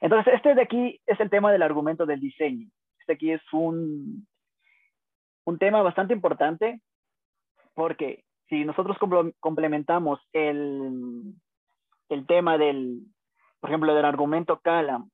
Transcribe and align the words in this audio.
Entonces, 0.00 0.34
este 0.34 0.54
de 0.54 0.62
aquí 0.62 1.00
es 1.06 1.18
el 1.20 1.30
tema 1.30 1.52
del 1.52 1.62
argumento 1.62 2.06
del 2.06 2.20
diseño. 2.20 2.68
Este 3.00 3.14
aquí 3.14 3.32
es 3.32 3.42
un, 3.52 4.26
un 5.44 5.58
tema 5.58 5.82
bastante 5.82 6.12
importante 6.12 6.80
porque 7.74 8.24
si 8.48 8.64
nosotros 8.64 8.96
complementamos 9.40 10.20
el, 10.32 11.34
el 12.08 12.26
tema 12.26 12.58
del, 12.58 13.02
por 13.60 13.70
ejemplo, 13.70 13.94
del 13.94 14.04
argumento 14.04 14.60
Calam 14.60 15.10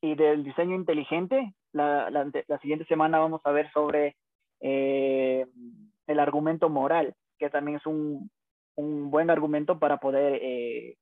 y 0.00 0.14
del 0.14 0.44
diseño 0.44 0.74
inteligente, 0.74 1.54
la, 1.72 2.10
la, 2.10 2.30
la 2.46 2.58
siguiente 2.58 2.86
semana 2.86 3.18
vamos 3.18 3.40
a 3.44 3.50
ver 3.50 3.70
sobre 3.72 4.16
eh, 4.60 5.46
el 6.06 6.20
argumento 6.20 6.68
moral, 6.68 7.14
que 7.38 7.50
también 7.50 7.78
es 7.78 7.86
un, 7.86 8.30
un 8.76 9.10
buen 9.10 9.30
argumento 9.30 9.78
para 9.78 9.98
poder 9.98 10.38
eh, 10.42 10.96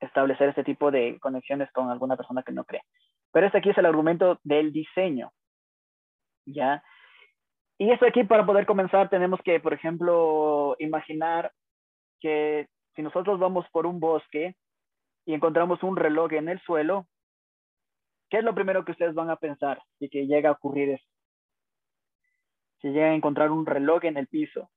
establecer 0.00 0.48
este 0.48 0.64
tipo 0.64 0.90
de 0.90 1.18
conexiones 1.20 1.70
con 1.72 1.90
alguna 1.90 2.16
persona 2.16 2.42
que 2.42 2.52
no 2.52 2.64
cree. 2.64 2.82
Pero 3.32 3.46
este 3.46 3.58
aquí 3.58 3.70
es 3.70 3.78
el 3.78 3.86
argumento 3.86 4.40
del 4.42 4.72
diseño. 4.72 5.30
¿Ya? 6.46 6.82
Y 7.78 7.90
esto 7.90 8.06
aquí 8.06 8.24
para 8.24 8.44
poder 8.44 8.66
comenzar 8.66 9.08
tenemos 9.08 9.40
que, 9.42 9.60
por 9.60 9.72
ejemplo, 9.72 10.76
imaginar 10.78 11.52
que 12.20 12.68
si 12.94 13.02
nosotros 13.02 13.38
vamos 13.38 13.66
por 13.70 13.86
un 13.86 14.00
bosque 14.00 14.56
y 15.24 15.34
encontramos 15.34 15.82
un 15.82 15.96
reloj 15.96 16.32
en 16.32 16.48
el 16.48 16.60
suelo, 16.60 17.06
¿qué 18.28 18.38
es 18.38 18.44
lo 18.44 18.54
primero 18.54 18.84
que 18.84 18.92
ustedes 18.92 19.14
van 19.14 19.30
a 19.30 19.36
pensar 19.36 19.82
si 19.98 20.08
que 20.08 20.26
llega 20.26 20.50
a 20.50 20.52
ocurrir 20.52 20.90
eso? 20.90 21.06
Si 22.80 22.88
llega 22.88 23.06
a 23.06 23.14
encontrar 23.14 23.50
un 23.50 23.66
reloj 23.66 24.04
en 24.04 24.16
el 24.16 24.26
piso. 24.26 24.70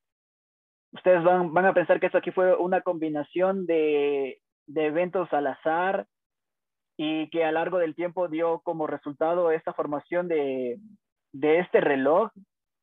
Ustedes 0.92 1.24
van, 1.24 1.54
van 1.54 1.66
a 1.66 1.74
pensar 1.74 2.00
que 2.00 2.06
esto 2.06 2.20
aquí 2.20 2.32
fue 2.32 2.56
una 2.56 2.82
combinación 2.82 3.66
de 3.66 4.40
de 4.68 4.88
eventos 4.88 5.32
al 5.34 5.48
azar 5.48 6.08
y 6.98 7.30
que 7.30 7.44
a 7.44 7.52
lo 7.52 7.60
largo 7.60 7.78
del 7.80 7.96
tiempo 7.96 8.28
dio 8.28 8.60
como 8.60 8.88
resultado 8.88 9.52
esta 9.52 9.74
formación 9.74 10.28
de, 10.28 10.80
de 11.32 11.60
este 11.60 11.82
reloj 11.82 12.32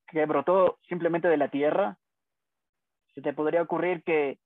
que 0.09 0.27
brotó 0.27 0.78
simplemente 0.89 1.28
de 1.28 1.37
la 1.37 1.48
Tierra. 1.48 1.97
Se 3.14 3.22
te 3.22 3.33
podría 3.33 3.62
ocurrir 3.62 4.03
que 4.03 4.39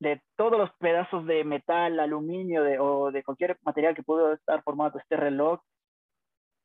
de 0.00 0.22
todos 0.36 0.58
los 0.58 0.70
pedazos 0.78 1.26
de 1.26 1.44
metal, 1.44 2.00
aluminio 2.00 2.62
de, 2.62 2.78
o 2.78 3.12
de 3.12 3.22
cualquier 3.22 3.58
material 3.62 3.94
que 3.94 4.02
pudo 4.02 4.32
estar 4.32 4.62
formado 4.62 4.98
este 4.98 5.16
reloj, 5.16 5.60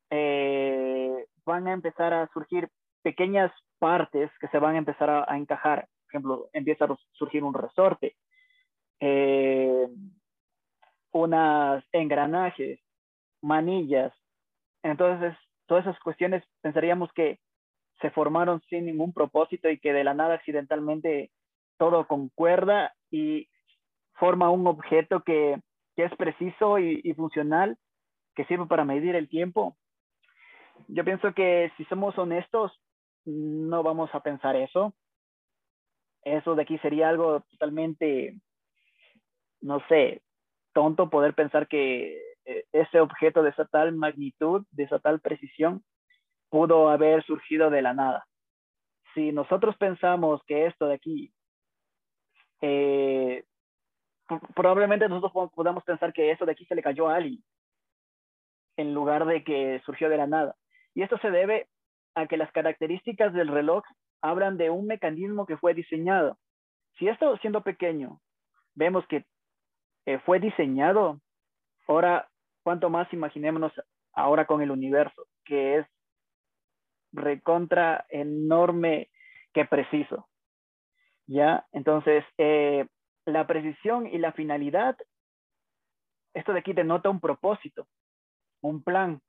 eh, 0.09 1.25
van 1.45 1.67
a 1.67 1.73
empezar 1.73 2.13
a 2.13 2.27
surgir 2.33 2.69
pequeñas 3.03 3.51
partes 3.77 4.31
que 4.39 4.47
se 4.47 4.57
van 4.57 4.75
a 4.75 4.79
empezar 4.79 5.09
a, 5.09 5.25
a 5.27 5.37
encajar. 5.37 5.87
Por 6.05 6.09
ejemplo, 6.09 6.49
empieza 6.53 6.85
a 6.85 6.97
surgir 7.11 7.43
un 7.43 7.53
resorte, 7.53 8.15
eh, 9.07 9.87
unas 11.11 11.85
engranajes, 11.91 12.79
manillas. 13.39 14.11
Entonces, 14.81 15.37
todas 15.67 15.85
esas 15.85 15.99
cuestiones 15.99 16.43
pensaríamos 16.61 17.11
que 17.13 17.39
se 18.01 18.09
formaron 18.09 18.61
sin 18.61 18.87
ningún 18.87 19.13
propósito 19.13 19.69
y 19.69 19.77
que 19.77 19.93
de 19.93 20.03
la 20.03 20.15
nada 20.15 20.33
accidentalmente 20.33 21.29
todo 21.77 22.07
concuerda 22.07 22.95
y 23.11 23.47
forma 24.15 24.49
un 24.49 24.65
objeto 24.65 25.21
que, 25.21 25.61
que 25.95 26.05
es 26.05 26.15
preciso 26.15 26.79
y, 26.79 26.99
y, 27.03 27.13
funcional, 27.13 27.77
que 28.35 28.45
sirve 28.45 28.65
para 28.65 28.85
medir 28.85 29.15
el 29.15 29.29
tiempo. 29.29 29.77
Yo 30.87 31.05
pienso 31.05 31.31
que 31.35 31.71
si 31.77 31.85
somos 31.85 32.17
honestos, 32.17 32.71
no 33.23 33.83
vamos 33.83 34.09
a 34.13 34.21
pensar 34.21 34.55
eso. 34.55 34.95
Eso 36.23 36.55
de 36.55 36.63
aquí 36.63 36.79
sería 36.79 37.09
algo 37.09 37.41
totalmente 37.51 38.39
no 39.61 39.79
sé, 39.87 40.21
tonto 40.73 41.09
poder 41.09 41.33
pensar 41.33 41.67
que 41.67 42.21
eh, 42.45 42.65
ese 42.71 42.99
objeto 42.99 43.41
de 43.43 43.49
esa 43.49 43.65
tal 43.65 43.93
magnitud, 43.93 44.65
de 44.71 44.83
esa 44.83 44.99
tal 44.99 45.19
precisión, 45.19 45.83
pudo 46.49 46.89
haber 46.89 47.23
surgido 47.23 47.69
de 47.69 47.81
la 47.81 47.93
nada. 47.93 48.27
Si 49.13 49.31
nosotros 49.31 49.75
pensamos 49.77 50.41
que 50.45 50.65
esto 50.65 50.87
de 50.87 50.95
aquí, 50.95 51.33
eh, 52.61 53.43
probablemente 54.55 55.07
nosotros 55.07 55.51
podamos 55.53 55.83
pensar 55.83 56.13
que 56.13 56.31
eso 56.31 56.45
de 56.45 56.51
aquí 56.51 56.65
se 56.65 56.75
le 56.75 56.83
cayó 56.83 57.09
a 57.09 57.15
alguien, 57.15 57.43
en 58.77 58.93
lugar 58.93 59.25
de 59.25 59.43
que 59.43 59.81
surgió 59.85 60.09
de 60.09 60.17
la 60.17 60.27
nada. 60.27 60.55
Y 60.93 61.01
esto 61.01 61.17
se 61.19 61.31
debe 61.31 61.67
a 62.15 62.27
que 62.27 62.37
las 62.37 62.51
características 62.51 63.33
del 63.33 63.47
reloj 63.47 63.83
hablan 64.21 64.57
de 64.57 64.69
un 64.69 64.87
mecanismo 64.87 65.45
que 65.45 65.57
fue 65.57 65.73
diseñado. 65.73 66.37
Si 66.97 67.07
esto 67.07 67.37
siendo 67.37 67.61
pequeño, 67.61 68.19
vemos 68.73 69.05
que 69.07 69.25
eh, 70.05 70.19
fue 70.19 70.39
diseñado. 70.39 71.19
Ahora, 71.87 72.29
cuanto 72.63 72.89
más 72.89 73.11
imaginémonos 73.13 73.73
ahora 74.13 74.45
con 74.45 74.61
el 74.61 74.71
universo, 74.71 75.27
que 75.43 75.77
es 75.77 75.87
recontra 77.11 78.05
enorme 78.09 79.09
que 79.53 79.65
preciso. 79.65 80.27
¿Ya? 81.27 81.65
Entonces, 81.71 82.23
eh, 82.37 82.87
la 83.25 83.47
precisión 83.47 84.07
y 84.07 84.17
la 84.19 84.31
finalidad, 84.33 84.97
esto 86.33 86.53
de 86.53 86.59
aquí 86.59 86.73
denota 86.73 87.09
un 87.09 87.19
propósito, 87.19 87.87
un 88.61 88.83
plan. 88.83 89.21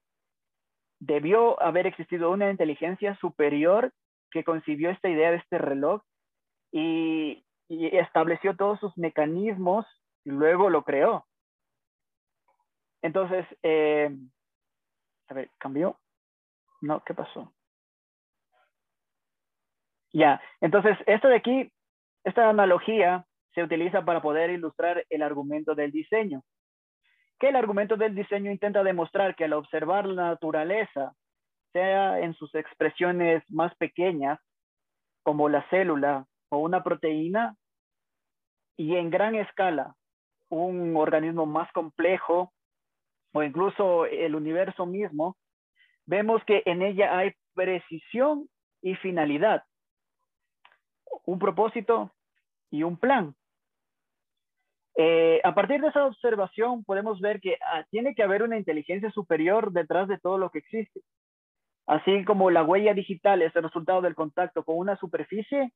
Debió 0.98 1.60
haber 1.62 1.86
existido 1.86 2.30
una 2.30 2.50
inteligencia 2.50 3.16
superior 3.16 3.92
que 4.30 4.44
concibió 4.44 4.90
esta 4.90 5.08
idea 5.08 5.30
de 5.30 5.38
este 5.38 5.58
reloj 5.58 6.02
y, 6.72 7.46
y 7.68 7.96
estableció 7.96 8.56
todos 8.56 8.80
sus 8.80 8.96
mecanismos 8.98 9.86
luego 10.30 10.70
lo 10.70 10.82
creó. 10.82 11.26
Entonces, 13.02 13.46
eh, 13.62 14.10
a 15.28 15.34
ver, 15.34 15.50
¿cambió? 15.58 15.98
No, 16.80 17.02
¿qué 17.04 17.14
pasó? 17.14 17.52
Ya, 20.12 20.40
entonces, 20.60 20.96
esto 21.06 21.28
de 21.28 21.36
aquí, 21.36 21.72
esta 22.24 22.48
analogía 22.48 23.26
se 23.54 23.62
utiliza 23.62 24.04
para 24.04 24.22
poder 24.22 24.50
ilustrar 24.50 25.04
el 25.08 25.22
argumento 25.22 25.74
del 25.74 25.92
diseño. 25.92 26.42
Que 27.38 27.48
el 27.48 27.56
argumento 27.56 27.96
del 27.96 28.14
diseño 28.14 28.50
intenta 28.50 28.82
demostrar 28.82 29.36
que 29.36 29.44
al 29.44 29.52
observar 29.52 30.06
la 30.06 30.30
naturaleza, 30.30 31.14
sea 31.72 32.20
en 32.20 32.34
sus 32.34 32.54
expresiones 32.54 33.42
más 33.50 33.74
pequeñas, 33.76 34.38
como 35.22 35.48
la 35.48 35.68
célula 35.68 36.26
o 36.48 36.58
una 36.58 36.82
proteína, 36.82 37.54
y 38.78 38.96
en 38.96 39.10
gran 39.10 39.34
escala, 39.34 39.94
un 40.48 40.96
organismo 40.96 41.46
más 41.46 41.70
complejo 41.72 42.52
o 43.32 43.42
incluso 43.42 44.06
el 44.06 44.34
universo 44.34 44.86
mismo, 44.86 45.36
vemos 46.06 46.42
que 46.44 46.62
en 46.66 46.82
ella 46.82 47.18
hay 47.18 47.32
precisión 47.54 48.48
y 48.82 48.94
finalidad, 48.96 49.64
un 51.24 51.38
propósito 51.38 52.12
y 52.70 52.82
un 52.82 52.96
plan. 52.96 53.34
Eh, 54.98 55.40
a 55.44 55.54
partir 55.54 55.80
de 55.82 55.88
esa 55.88 56.06
observación 56.06 56.82
podemos 56.84 57.20
ver 57.20 57.40
que 57.40 57.58
ah, 57.60 57.84
tiene 57.90 58.14
que 58.14 58.22
haber 58.22 58.42
una 58.42 58.56
inteligencia 58.56 59.10
superior 59.10 59.70
detrás 59.72 60.08
de 60.08 60.18
todo 60.18 60.38
lo 60.38 60.50
que 60.50 60.58
existe. 60.60 61.00
Así 61.86 62.24
como 62.24 62.50
la 62.50 62.64
huella 62.64 62.94
digital 62.94 63.42
es 63.42 63.54
el 63.54 63.64
resultado 63.64 64.00
del 64.00 64.14
contacto 64.14 64.64
con 64.64 64.78
una 64.78 64.96
superficie, 64.96 65.72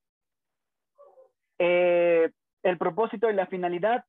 eh, 1.58 2.31
el 2.62 2.78
propósito 2.78 3.31
y 3.31 3.34
la 3.34 3.47
finalidad 3.47 4.04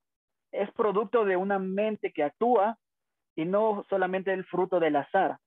es 0.52 0.72
producto 0.72 1.26
de 1.26 1.38
una 1.38 1.60
mente 1.60 2.12
que 2.12 2.24
actúa 2.24 2.78
y 3.36 3.46
no 3.46 3.86
solamente 3.90 4.34
el 4.34 4.46
fruto 4.46 4.80
del 4.80 4.96
azar. 4.96 5.38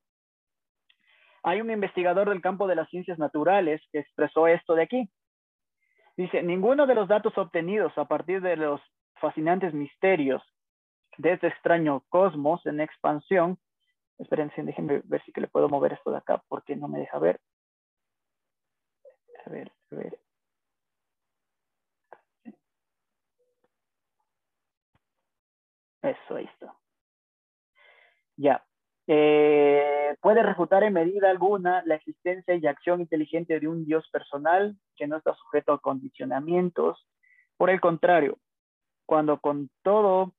Hay 1.42 1.60
un 1.60 1.70
investigador 1.70 2.31
del 2.31 2.41
campo 2.41 2.66
de 2.66 2.75
las 2.75 2.88
ciencias 2.88 3.19
naturales 3.19 3.82
que 3.93 3.98
expresó 3.98 4.47
esto 4.47 4.75
de 4.75 4.82
aquí. 4.82 5.10
Dice, 6.16 6.43
ninguno 6.43 6.87
de 6.87 6.94
los 6.94 7.09
datos 7.09 7.37
obtenidos 7.37 7.97
a 7.98 8.06
partir 8.06 8.41
de 8.41 8.56
los 8.56 8.81
fascinantes 9.20 9.75
misterios 9.75 10.43
de 11.19 11.32
este 11.32 11.48
extraño 11.48 12.03
cosmos 12.09 12.64
en 12.66 12.81
expansión, 12.81 13.59
espérense, 14.19 14.62
déjenme 14.62 15.02
ver 15.05 15.23
si 15.25 15.32
que 15.32 15.40
le 15.40 15.49
puedo 15.49 15.69
mover 15.69 15.93
esto 15.93 16.11
de 16.11 16.19
acá 16.19 16.43
porque 16.49 16.76
no 16.76 16.88
me 16.88 17.00
deja 17.00 17.19
ver. 17.19 17.40
A 19.44 19.50
ver, 19.50 19.70
a 19.90 19.96
ver. 19.96 20.24
Eso, 26.04 26.36
ahí 26.36 26.44
está. 26.44 26.74
Ya. 28.36 28.62
Eh, 29.06 30.16
puede 30.20 30.42
refutar 30.42 30.82
en 30.82 30.92
medida 30.92 31.30
alguna 31.30 31.82
la 31.86 31.94
existencia 31.94 32.54
y 32.54 32.66
acción 32.66 33.00
inteligente 33.00 33.58
de 33.58 33.68
un 33.68 33.86
Dios 33.86 34.08
personal 34.10 34.76
que 34.96 35.06
no 35.06 35.16
está 35.16 35.34
sujeto 35.34 35.72
a 35.72 35.80
condicionamientos. 35.80 37.06
Por 37.56 37.70
el 37.70 37.80
contrario, 37.80 38.38
cuando 39.06 39.40
con 39.40 39.70
todo 39.82 40.34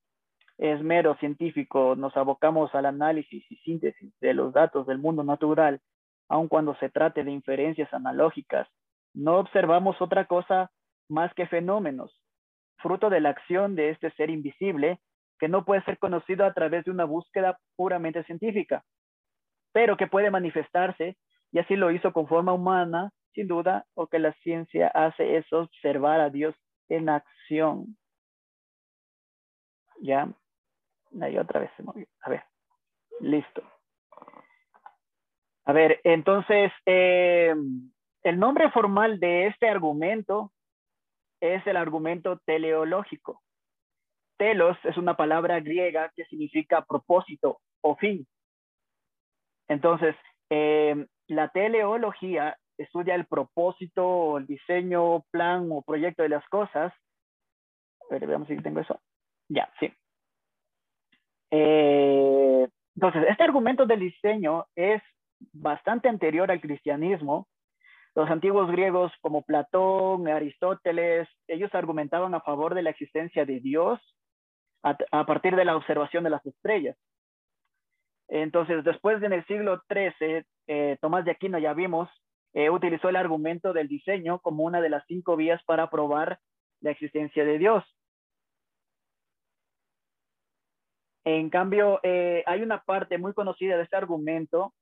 esmero 0.59 1.15
científico 1.15 1.95
nos 1.95 2.15
abocamos 2.15 2.73
al 2.75 2.85
análisis 2.85 3.43
y 3.49 3.55
síntesis 3.57 4.13
de 4.19 4.33
los 4.35 4.53
datos 4.53 4.85
del 4.85 4.99
mundo 4.99 5.23
natural, 5.23 5.81
aun 6.29 6.47
cuando 6.47 6.75
se 6.75 6.89
trate 6.89 7.23
de 7.23 7.31
inferencias 7.31 7.91
analógicas, 7.91 8.67
no 9.13 9.39
observamos 9.39 9.99
otra 9.99 10.25
cosa 10.25 10.71
más 11.09 11.33
que 11.33 11.47
fenómenos, 11.47 12.11
fruto 12.77 13.09
de 13.09 13.19
la 13.19 13.29
acción 13.29 13.75
de 13.75 13.89
este 13.89 14.11
ser 14.11 14.29
invisible 14.29 14.99
que 15.39 15.47
no 15.47 15.65
puede 15.65 15.83
ser 15.83 15.97
conocido 15.97 16.45
a 16.45 16.53
través 16.53 16.85
de 16.85 16.91
una 16.91 17.05
búsqueda 17.05 17.57
puramente 17.75 18.23
científica, 18.23 18.83
pero 19.71 19.97
que 19.97 20.07
puede 20.07 20.31
manifestarse, 20.31 21.17
y 21.51 21.59
así 21.59 21.75
lo 21.75 21.91
hizo 21.91 22.13
con 22.13 22.27
forma 22.27 22.53
humana, 22.53 23.11
sin 23.33 23.47
duda, 23.47 23.85
o 23.93 24.07
que 24.07 24.19
la 24.19 24.33
ciencia 24.43 24.87
hace 24.87 25.37
es 25.37 25.51
observar 25.51 26.21
a 26.21 26.29
Dios 26.29 26.55
en 26.89 27.09
acción. 27.09 27.97
Ya, 30.01 30.29
ahí 31.21 31.37
otra 31.37 31.59
vez 31.59 31.71
se 31.75 31.83
movió. 31.83 32.05
A 32.21 32.29
ver, 32.29 32.43
listo. 33.19 33.63
A 35.65 35.73
ver, 35.73 35.99
entonces, 36.03 36.71
eh, 36.85 37.55
el 38.23 38.39
nombre 38.39 38.69
formal 38.71 39.19
de 39.19 39.47
este 39.47 39.67
argumento 39.67 40.51
es 41.41 41.65
el 41.67 41.77
argumento 41.77 42.39
teleológico. 42.45 43.41
Telos 44.37 44.77
es 44.83 44.97
una 44.97 45.15
palabra 45.15 45.59
griega 45.59 46.11
que 46.15 46.25
significa 46.25 46.85
propósito 46.85 47.59
o 47.81 47.95
fin. 47.95 48.27
Entonces, 49.67 50.15
eh, 50.49 51.05
la 51.27 51.49
teleología 51.49 52.57
estudia 52.77 53.15
el 53.15 53.25
propósito, 53.25 54.37
el 54.37 54.45
diseño, 54.45 55.23
plan 55.31 55.69
o 55.71 55.81
proyecto 55.81 56.23
de 56.23 56.29
las 56.29 56.47
cosas. 56.49 56.93
A 58.11 58.17
veamos 58.17 58.47
si 58.47 58.57
tengo 58.57 58.79
eso. 58.79 58.99
Ya, 59.49 59.71
sí. 59.79 59.91
Eh, 61.51 62.67
entonces, 62.95 63.25
este 63.29 63.43
argumento 63.43 63.85
del 63.85 63.99
diseño 63.99 64.65
es 64.75 65.01
bastante 65.53 66.09
anterior 66.09 66.51
al 66.51 66.61
cristianismo. 66.61 67.47
Los 68.13 68.29
antiguos 68.29 68.71
griegos 68.71 69.11
como 69.21 69.41
Platón, 69.41 70.27
Aristóteles, 70.27 71.27
ellos 71.47 71.73
argumentaban 71.73 72.33
a 72.33 72.41
favor 72.41 72.73
de 72.73 72.83
la 72.83 72.91
existencia 72.91 73.45
de 73.45 73.59
Dios 73.59 73.99
a, 74.85 75.25
partir 75.25 75.55
de 75.55 75.65
la 75.65 75.75
observación 75.75 76.23
de 76.23 76.29
las 76.29 76.45
estrellas. 76.45 76.95
Entonces, 78.27 78.83
después 78.83 79.21
en 79.23 79.33
el 79.33 79.45
siglo 79.45 79.81
XIII, 79.89 80.43
eh, 80.67 80.97
Tomás 81.01 81.25
de 81.25 81.31
Aquino, 81.31 81.57
ya 81.57 81.73
vimos, 81.73 82.09
eh, 82.53 82.69
utilizó 82.69 83.09
el 83.09 83.15
argumento 83.15 83.73
del 83.73 83.87
diseño 83.87 84.39
como 84.39 84.63
una 84.63 84.81
de 84.81 84.89
las 84.89 85.03
cinco 85.07 85.35
vías 85.35 85.61
para 85.65 85.89
probar 85.89 86.39
la 86.81 86.91
existencia 86.91 87.43
de 87.43 87.57
Dios. 87.57 87.83
En 91.23 91.49
cambio, 91.49 91.99
eh, 92.03 92.43
hay 92.45 92.61
una 92.61 92.83
parte 92.83 93.17
muy 93.17 93.33
conocida 93.33 93.77
de 93.77 93.83
este 93.83 93.95
argumento 93.95 94.73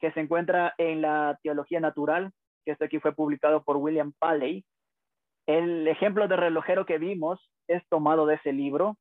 que 0.00 0.10
se 0.12 0.20
encuentra 0.20 0.74
en 0.78 1.02
la 1.02 1.38
teología 1.42 1.80
natural, 1.80 2.32
que 2.64 2.72
esto 2.72 2.86
aquí 2.86 2.98
fue 2.98 3.14
publicado 3.14 3.62
por 3.62 3.76
William 3.76 4.14
Paley. 4.18 4.64
El 5.46 5.86
ejemplo 5.86 6.26
de 6.28 6.36
relojero 6.36 6.86
que 6.86 6.96
vimos 6.96 7.40
es 7.68 7.86
tomado 7.88 8.24
de 8.24 8.36
ese 8.36 8.52
libro 8.52 8.96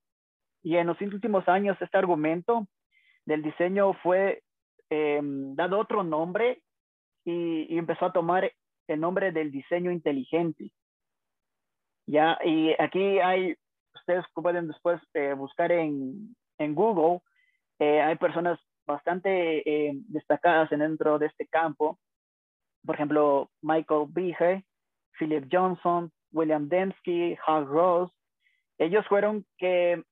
y 0.63 0.77
en 0.77 0.87
los 0.87 0.99
últimos 1.01 1.47
años 1.47 1.77
este 1.81 1.97
argumento 1.97 2.67
del 3.25 3.41
diseño 3.41 3.93
fue 4.03 4.43
em, 4.89 5.55
dado 5.55 5.79
otro 5.79 6.03
nombre 6.03 6.61
y, 7.25 7.77
empezó 7.77 8.05
a 8.05 8.13
tomar 8.13 8.51
el 8.87 8.99
nombre 8.99 9.31
del 9.31 9.51
diseño 9.51 9.91
inteligente. 9.91 10.71
Ya, 12.07 12.37
y 12.43 12.73
aquí 12.79 13.19
hay, 13.19 13.55
ustedes 13.95 14.25
pueden 14.33 14.67
después 14.67 14.99
eh, 15.13 15.33
buscar 15.33 15.71
en, 15.71 16.35
en 16.57 16.75
Google, 16.75 17.21
eh, 17.79 18.01
hay 18.01 18.15
personas 18.17 18.59
bastante 18.85 19.67
eh, 19.67 19.93
destacadas 20.07 20.69
dentro 20.69 21.17
de 21.17 21.27
este 21.27 21.47
campo. 21.47 21.97
Por 22.85 22.95
ejemplo, 22.95 23.49
Michael 23.61 24.07
Behe, 24.09 24.65
Philip 25.17 25.47
Johnson, 25.51 26.11
William 26.31 26.67
Dembski, 26.67 27.37
Hal 27.45 27.65
Ross. 27.67 28.11
Ellos 28.77 29.05
fueron 29.07 29.45
que 29.57 30.03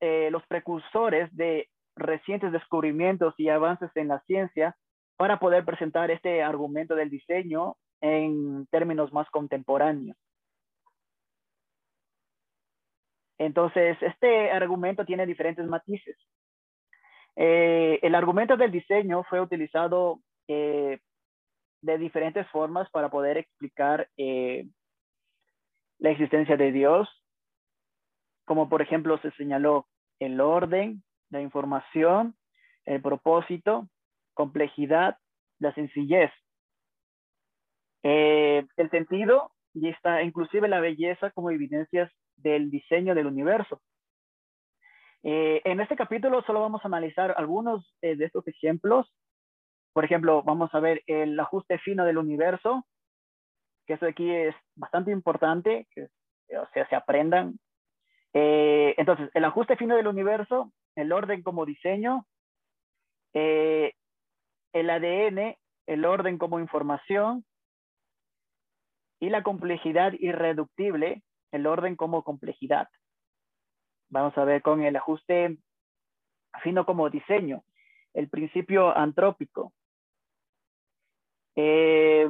eh, 0.00 0.30
los 0.30 0.46
precursores 0.46 1.34
de 1.36 1.68
recientes 1.96 2.52
descubrimientos 2.52 3.34
y 3.36 3.48
avances 3.48 3.90
en 3.94 4.08
la 4.08 4.20
ciencia 4.20 4.76
para 5.16 5.38
poder 5.38 5.64
presentar 5.64 6.10
este 6.10 6.42
argumento 6.42 6.94
del 6.94 7.10
diseño 7.10 7.76
en 8.00 8.66
términos 8.68 9.12
más 9.12 9.28
contemporáneos. 9.30 10.16
Entonces, 13.38 13.96
este 14.00 14.50
argumento 14.50 15.04
tiene 15.04 15.26
diferentes 15.26 15.66
matices. 15.66 16.16
Eh, 17.36 17.98
el 18.02 18.14
argumento 18.14 18.56
del 18.56 18.70
diseño 18.70 19.24
fue 19.24 19.40
utilizado 19.40 20.20
eh, 20.48 20.98
de 21.82 21.98
diferentes 21.98 22.46
formas 22.48 22.90
para 22.90 23.08
poder 23.10 23.38
explicar 23.38 24.08
la 26.00 26.10
existencia 26.10 26.56
de 26.56 26.72
Dios, 26.72 27.08
como 28.44 28.68
por 28.68 28.82
ejemplo 28.82 29.18
se 29.18 29.30
señaló 29.32 29.86
el 30.20 30.40
orden, 30.40 31.02
la 31.30 31.40
información, 31.40 32.36
el 32.84 33.02
propósito, 33.02 33.88
complejidad, 34.34 35.16
la 35.58 35.74
sencillez, 35.74 36.30
eh, 38.02 38.66
el 38.76 38.90
sentido 38.90 39.52
y 39.74 39.88
está 39.88 40.22
inclusive 40.22 40.68
la 40.68 40.80
belleza 40.80 41.30
como 41.30 41.50
evidencias 41.50 42.10
del 42.36 42.70
diseño 42.70 43.14
del 43.14 43.26
universo. 43.26 43.80
Eh, 45.22 45.60
en 45.64 45.80
este 45.80 45.96
capítulo 45.96 46.42
solo 46.42 46.60
vamos 46.60 46.80
a 46.82 46.88
analizar 46.88 47.34
algunos 47.36 47.94
eh, 48.00 48.16
de 48.16 48.24
estos 48.24 48.46
ejemplos. 48.48 49.12
Por 49.92 50.04
ejemplo, 50.04 50.42
vamos 50.42 50.70
a 50.74 50.80
ver 50.80 51.02
el 51.06 51.38
ajuste 51.38 51.78
fino 51.78 52.04
del 52.04 52.18
universo, 52.18 52.86
que 53.86 53.94
eso 53.94 54.06
aquí 54.06 54.30
es 54.30 54.54
bastante 54.76 55.10
importante, 55.10 55.86
que 55.90 56.08
o 56.56 56.66
sea, 56.72 56.88
se 56.88 56.96
aprendan. 56.96 57.58
Eh, 58.32 58.94
entonces, 58.96 59.30
el 59.34 59.44
ajuste 59.44 59.76
fino 59.76 59.96
del 59.96 60.06
universo, 60.06 60.72
el 60.94 61.12
orden 61.12 61.42
como 61.42 61.66
diseño, 61.66 62.26
eh, 63.34 63.92
el 64.72 64.90
ADN, 64.90 65.56
el 65.86 66.04
orden 66.04 66.38
como 66.38 66.60
información 66.60 67.44
y 69.20 69.30
la 69.30 69.42
complejidad 69.42 70.12
irreductible, 70.12 71.22
el 71.52 71.66
orden 71.66 71.96
como 71.96 72.22
complejidad. 72.22 72.88
Vamos 74.08 74.36
a 74.38 74.44
ver 74.44 74.62
con 74.62 74.82
el 74.82 74.96
ajuste 74.96 75.58
fino 76.62 76.84
como 76.84 77.10
diseño, 77.10 77.64
el 78.14 78.28
principio 78.28 78.96
antrópico. 78.96 79.72
Eh, 81.56 82.28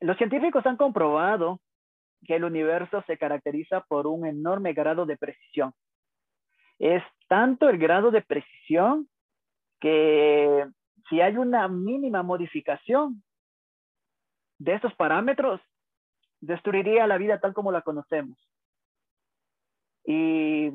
los 0.00 0.16
científicos 0.18 0.64
han 0.66 0.76
comprobado 0.76 1.60
que 2.26 2.36
el 2.36 2.44
universo 2.44 3.02
se 3.06 3.16
caracteriza 3.16 3.80
por 3.82 4.06
un 4.06 4.26
enorme 4.26 4.72
grado 4.72 5.06
de 5.06 5.16
precisión. 5.16 5.72
Es 6.78 7.02
tanto 7.28 7.68
el 7.68 7.78
grado 7.78 8.10
de 8.10 8.22
precisión 8.22 9.08
que 9.80 10.66
si 11.08 11.20
hay 11.20 11.36
una 11.36 11.68
mínima 11.68 12.22
modificación 12.22 13.22
de 14.58 14.74
estos 14.74 14.94
parámetros, 14.94 15.60
destruiría 16.40 17.06
la 17.06 17.18
vida 17.18 17.40
tal 17.40 17.54
como 17.54 17.72
la 17.72 17.82
conocemos. 17.82 18.38
Y, 20.04 20.70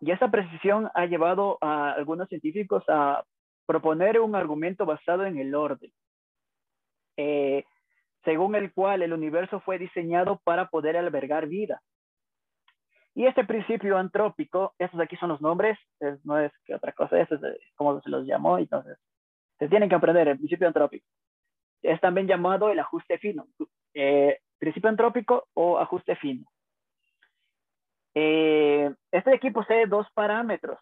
y 0.00 0.10
esa 0.10 0.30
precisión 0.30 0.90
ha 0.94 1.06
llevado 1.06 1.58
a 1.60 1.92
algunos 1.92 2.28
científicos 2.28 2.84
a 2.88 3.24
proponer 3.66 4.20
un 4.20 4.34
argumento 4.34 4.84
basado 4.84 5.24
en 5.24 5.38
el 5.38 5.54
orden. 5.54 5.92
Eh, 7.16 7.64
según 8.24 8.54
el 8.54 8.72
cual 8.72 9.02
el 9.02 9.12
universo 9.12 9.60
fue 9.60 9.78
diseñado 9.78 10.40
para 10.44 10.68
poder 10.68 10.96
albergar 10.96 11.46
vida. 11.46 11.82
Y 13.14 13.26
este 13.26 13.44
principio 13.44 13.98
antrópico, 13.98 14.74
estos 14.78 14.98
aquí 15.00 15.16
son 15.16 15.28
los 15.28 15.40
nombres, 15.40 15.78
no 16.24 16.38
es 16.38 16.52
que 16.64 16.74
otra 16.74 16.92
cosa, 16.92 17.20
eso 17.20 17.34
es 17.34 17.42
como 17.76 18.00
se 18.00 18.08
los 18.08 18.26
llamó, 18.26 18.58
entonces 18.58 18.96
se 19.58 19.68
tienen 19.68 19.88
que 19.88 19.94
aprender 19.94 20.28
el 20.28 20.38
principio 20.38 20.66
antrópico. 20.66 21.06
Es 21.82 22.00
también 22.00 22.26
llamado 22.26 22.70
el 22.70 22.78
ajuste 22.78 23.18
fino, 23.18 23.46
eh, 23.92 24.38
principio 24.58 24.88
antrópico 24.88 25.48
o 25.54 25.78
ajuste 25.78 26.16
fino. 26.16 26.46
Eh, 28.14 28.94
este 29.10 29.34
aquí 29.34 29.50
posee 29.50 29.86
dos 29.86 30.06
parámetros. 30.14 30.78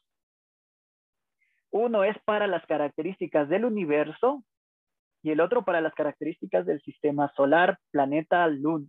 Uno 1.72 2.04
es 2.04 2.16
para 2.24 2.46
las 2.46 2.64
características 2.66 3.48
del 3.48 3.64
universo 3.64 4.42
y 5.22 5.30
el 5.30 5.40
otro 5.40 5.64
para 5.64 5.80
las 5.80 5.94
características 5.94 6.66
del 6.66 6.80
sistema 6.82 7.32
solar, 7.36 7.78
planeta, 7.90 8.46
luna. 8.48 8.86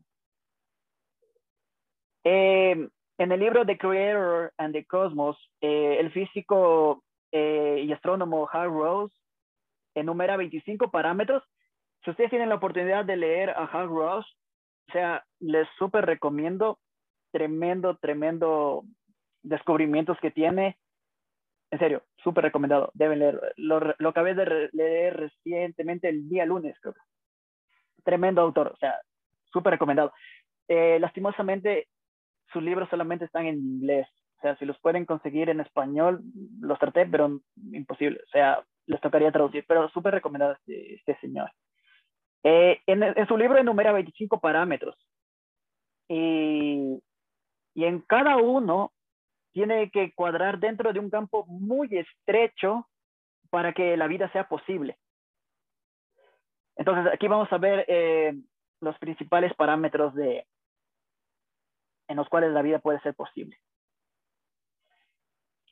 Eh, 2.24 2.88
en 3.18 3.32
el 3.32 3.40
libro 3.40 3.66
The 3.66 3.78
Creator 3.78 4.54
and 4.58 4.74
the 4.74 4.86
Cosmos, 4.86 5.38
eh, 5.62 5.98
el 6.00 6.12
físico 6.12 7.04
eh, 7.32 7.84
y 7.86 7.92
astrónomo 7.92 8.50
Hal 8.52 8.70
Rose 8.70 9.16
enumera 9.96 10.38
25 10.38 10.90
parámetros. 10.92 11.44
Si 12.04 12.12
ustedes 12.12 12.30
tienen 12.30 12.50
la 12.50 12.56
oportunidad 12.56 13.06
de 13.06 13.18
leer 13.18 13.52
a 13.52 13.66
Hal 13.66 13.90
Rose, 13.90 14.28
o 14.90 14.92
sea, 14.92 15.24
les 15.40 15.68
súper 15.78 16.06
recomiendo, 16.06 16.80
tremendo, 17.32 17.98
tremendo 17.98 18.84
descubrimientos 19.44 20.18
que 20.20 20.32
tiene 20.32 20.78
en 21.72 21.80
serio, 21.80 22.04
súper 22.18 22.44
recomendado. 22.44 22.92
Deben 22.94 23.20
leer. 23.20 23.54
Lo, 23.56 23.80
lo 23.98 24.10
acabé 24.10 24.36
de 24.36 24.70
leer 24.74 25.18
recientemente 25.18 26.10
el 26.10 26.28
día 26.28 26.46
lunes, 26.46 26.78
creo. 26.82 26.94
Tremendo 28.04 28.42
autor, 28.42 28.74
o 28.74 28.78
sea, 28.78 29.00
súper 29.51 29.72
recomendado. 29.72 30.12
Eh, 30.68 31.00
lastimosamente, 31.00 31.88
sus 32.51 32.62
libros 32.62 32.90
solamente 32.90 33.25
están 33.25 33.46
en 33.46 33.56
inglés. 33.56 34.08
O 34.38 34.42
sea, 34.42 34.58
si 34.58 34.66
los 34.66 34.80
pueden 34.80 35.06
conseguir 35.06 35.50
en 35.50 35.62
español, 35.62 36.22
los 36.60 36.78
traté, 36.78 37.06
pero 37.06 37.40
imposible. 37.72 38.20
O 38.25 38.30
sea, 38.30 38.63
les 38.88 39.00
tocaría 39.00 39.32
traducir, 39.32 39.63
pero 39.68 39.88
súper 39.90 40.16
recomendado 40.16 40.54
este, 40.54 40.96
este 40.96 41.18
señor. 41.20 41.51
Eh, 42.44 42.82
en, 42.86 43.04
en, 43.04 43.28
su 43.28 43.38
libro 43.38 43.60
enumera 43.60 43.94
25 43.94 44.42
parámetros. 44.42 44.98
Y, 46.10 47.01
y 47.75 47.86
en 47.86 48.01
cada 48.01 48.38
uno 48.38 48.92
tiene 49.51 49.89
que 49.91 50.13
cuadrar 50.13 50.60
dentro 50.60 50.93
de 50.93 51.00
un 51.00 51.10
campo 51.10 51.46
muy 51.48 51.89
estrecho 51.98 52.88
para 53.50 53.74
que 53.74 53.98
la 53.98 54.08
vida 54.08 54.31
sea 54.31 54.48
posible. 54.48 54.98
Entonces, 56.75 57.13
aquí 57.13 57.27
vamos 57.27 57.51
a 57.51 57.58
ver 57.58 57.86
eh, 57.88 58.34
los 58.79 58.98
principales 58.98 59.53
parámetros 59.55 60.15
de, 60.15 60.46
en 62.08 62.17
los 62.17 62.27
cuales 62.29 62.51
la 62.51 62.62
vida 62.62 62.79
puede 62.79 63.00
ser 63.01 63.13
posible. 63.13 63.58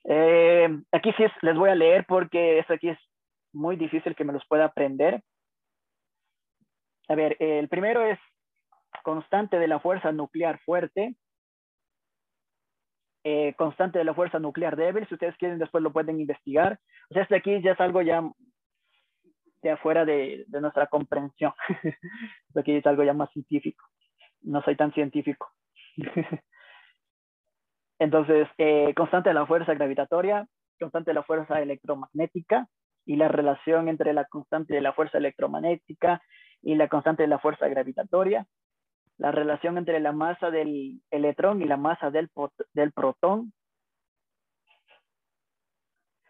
Eh, 0.05 0.69
aquí 0.91 1.11
sí 1.13 1.23
les 1.41 1.55
voy 1.55 1.69
a 1.69 1.75
leer 1.75 2.05
porque 2.07 2.59
esto 2.59 2.73
aquí 2.73 2.89
es 2.89 2.99
muy 3.53 3.75
difícil 3.75 4.15
que 4.15 4.23
me 4.23 4.33
los 4.33 4.45
pueda 4.47 4.65
aprender. 4.65 5.21
A 7.07 7.15
ver, 7.15 7.35
el 7.39 7.67
primero 7.69 8.03
es 8.03 8.19
constante 9.03 9.57
de 9.59 9.67
la 9.67 9.79
fuerza 9.79 10.11
nuclear 10.11 10.59
fuerte, 10.59 11.15
eh, 13.23 13.53
constante 13.55 13.99
de 13.99 14.05
la 14.05 14.13
fuerza 14.13 14.39
nuclear 14.39 14.75
débil. 14.75 15.07
Si 15.07 15.13
ustedes 15.13 15.37
quieren, 15.37 15.59
después 15.59 15.83
lo 15.83 15.91
pueden 15.91 16.19
investigar. 16.19 16.79
O 17.09 17.13
sea, 17.13 17.23
este 17.23 17.35
aquí 17.35 17.61
ya 17.61 17.71
es 17.71 17.79
algo 17.79 18.01
ya 18.01 18.23
de 19.61 19.71
afuera 19.71 20.05
de, 20.05 20.45
de 20.47 20.61
nuestra 20.61 20.87
comprensión. 20.87 21.53
esto 22.47 22.59
aquí 22.59 22.75
es 22.75 22.85
algo 22.85 23.03
ya 23.03 23.13
más 23.13 23.29
científico. 23.31 23.85
No 24.41 24.61
soy 24.61 24.75
tan 24.75 24.93
científico. 24.93 25.51
Entonces, 27.99 28.47
eh, 28.57 28.93
constante 28.95 29.29
de 29.29 29.35
la 29.35 29.45
fuerza 29.45 29.73
gravitatoria, 29.73 30.47
constante 30.79 31.11
de 31.11 31.15
la 31.15 31.23
fuerza 31.23 31.61
electromagnética 31.61 32.67
y 33.05 33.17
la 33.17 33.27
relación 33.27 33.89
entre 33.89 34.13
la 34.13 34.23
constante 34.25 34.73
de 34.73 34.81
la 34.81 34.93
fuerza 34.93 35.17
electromagnética 35.17 36.21
y 36.61 36.75
la 36.75 36.87
constante 36.87 37.23
de 37.23 37.27
la 37.27 37.39
fuerza 37.39 37.67
gravitatoria, 37.67 38.45
la 39.19 39.31
relación 39.31 39.77
entre 39.77 39.99
la 39.99 40.13
masa 40.13 40.49
del 40.49 41.01
electrón 41.11 41.61
y 41.61 41.65
la 41.65 41.77
masa 41.77 42.09
del, 42.09 42.31
del 42.73 42.91
protón, 42.93 43.53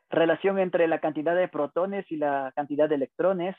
relación 0.09 0.57
entre 0.57 0.87
la 0.87 0.99
cantidad 0.99 1.35
de 1.35 1.47
protones 1.47 2.11
y 2.11 2.17
la 2.17 2.51
cantidad 2.55 2.89
de 2.89 2.95
electrones, 2.95 3.55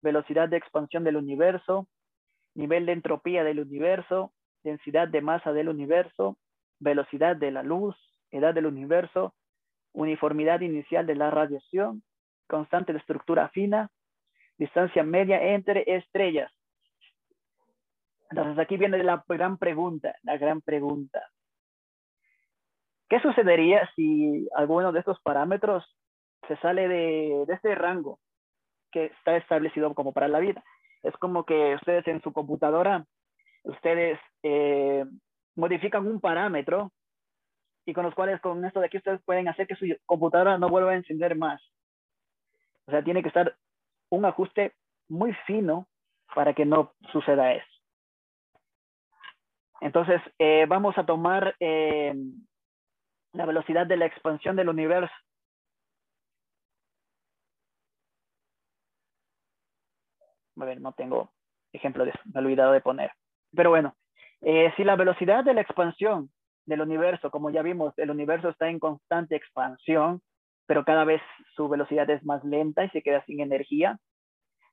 velocidad 0.00 0.48
de 0.48 0.56
expansión 0.56 1.04
del 1.04 1.16
universo, 1.16 1.88
nivel 2.54 2.86
de 2.86 2.92
entropía 2.92 3.44
del 3.44 3.60
universo, 3.60 4.32
densidad 4.62 5.08
de 5.08 5.20
masa 5.20 5.52
del 5.52 5.68
universo, 5.68 6.38
velocidad 6.80 7.36
de 7.36 7.50
la 7.50 7.62
luz, 7.62 7.96
edad 8.30 8.54
del 8.54 8.64
universo, 8.64 9.34
uniformidad 9.92 10.62
inicial 10.62 11.06
de 11.06 11.16
la 11.16 11.30
radiación, 11.30 12.02
constante 12.46 12.94
de 12.94 12.98
estructura 12.98 13.50
fina, 13.50 13.90
distancia 14.56 15.02
media 15.02 15.54
entre 15.54 15.84
estrellas. 15.86 16.50
Entonces 18.36 18.58
aquí 18.58 18.76
viene 18.76 19.00
la 19.04 19.24
gran 19.28 19.58
pregunta, 19.58 20.16
la 20.24 20.36
gran 20.36 20.60
pregunta. 20.60 21.22
¿Qué 23.08 23.20
sucedería 23.20 23.88
si 23.94 24.48
alguno 24.56 24.90
de 24.90 24.98
estos 24.98 25.20
parámetros 25.20 25.84
se 26.48 26.56
sale 26.56 26.88
de, 26.88 27.44
este 27.46 27.76
rango 27.76 28.18
que 28.90 29.04
está 29.04 29.36
establecido 29.36 29.94
como 29.94 30.12
para 30.12 30.26
la 30.26 30.40
vida? 30.40 30.64
Es 31.04 31.14
como 31.18 31.44
que 31.44 31.76
ustedes 31.76 32.08
en 32.08 32.20
su 32.22 32.32
computadora, 32.32 33.06
ustedes 33.62 34.18
eh, 34.42 35.04
modifican 35.54 36.04
un 36.04 36.20
parámetro 36.20 36.90
y 37.86 37.92
con 37.92 38.02
los 38.04 38.16
cuales 38.16 38.40
con 38.40 38.64
esto 38.64 38.80
de 38.80 38.86
aquí 38.86 38.96
ustedes 38.96 39.22
pueden 39.22 39.46
hacer 39.46 39.68
que 39.68 39.76
su 39.76 39.86
computadora 40.06 40.58
no 40.58 40.68
vuelva 40.68 40.90
a 40.90 40.96
encender 40.96 41.36
más. 41.36 41.62
O 42.86 42.90
sea, 42.90 43.04
tiene 43.04 43.22
que 43.22 43.28
estar 43.28 43.54
un 44.10 44.24
ajuste 44.24 44.74
muy 45.08 45.32
fino 45.46 45.86
para 46.34 46.52
que 46.52 46.64
no 46.64 46.94
suceda 47.12 47.52
eso. 47.52 47.73
Entonces, 49.80 50.20
eh, 50.38 50.66
vamos 50.68 50.96
a 50.98 51.04
tomar 51.04 51.54
eh, 51.60 52.14
la 53.32 53.46
velocidad 53.46 53.86
de 53.86 53.96
la 53.96 54.06
expansión 54.06 54.56
del 54.56 54.68
universo. 54.68 55.12
A 60.56 60.64
ver, 60.64 60.80
no 60.80 60.92
tengo 60.92 61.32
ejemplo 61.72 62.04
de 62.04 62.10
eso, 62.10 62.20
me 62.26 62.40
he 62.40 62.44
olvidado 62.44 62.72
de 62.72 62.80
poner. 62.80 63.10
Pero 63.54 63.70
bueno, 63.70 63.96
eh, 64.40 64.72
si 64.76 64.84
la 64.84 64.96
velocidad 64.96 65.44
de 65.44 65.54
la 65.54 65.60
expansión 65.60 66.30
del 66.66 66.80
universo, 66.80 67.30
como 67.30 67.50
ya 67.50 67.62
vimos, 67.62 67.92
el 67.98 68.10
universo 68.10 68.48
está 68.50 68.68
en 68.68 68.78
constante 68.78 69.36
expansión, 69.36 70.22
pero 70.66 70.84
cada 70.84 71.04
vez 71.04 71.20
su 71.56 71.68
velocidad 71.68 72.08
es 72.10 72.24
más 72.24 72.42
lenta 72.44 72.84
y 72.84 72.90
se 72.90 73.02
queda 73.02 73.24
sin 73.26 73.40
energía. 73.40 73.98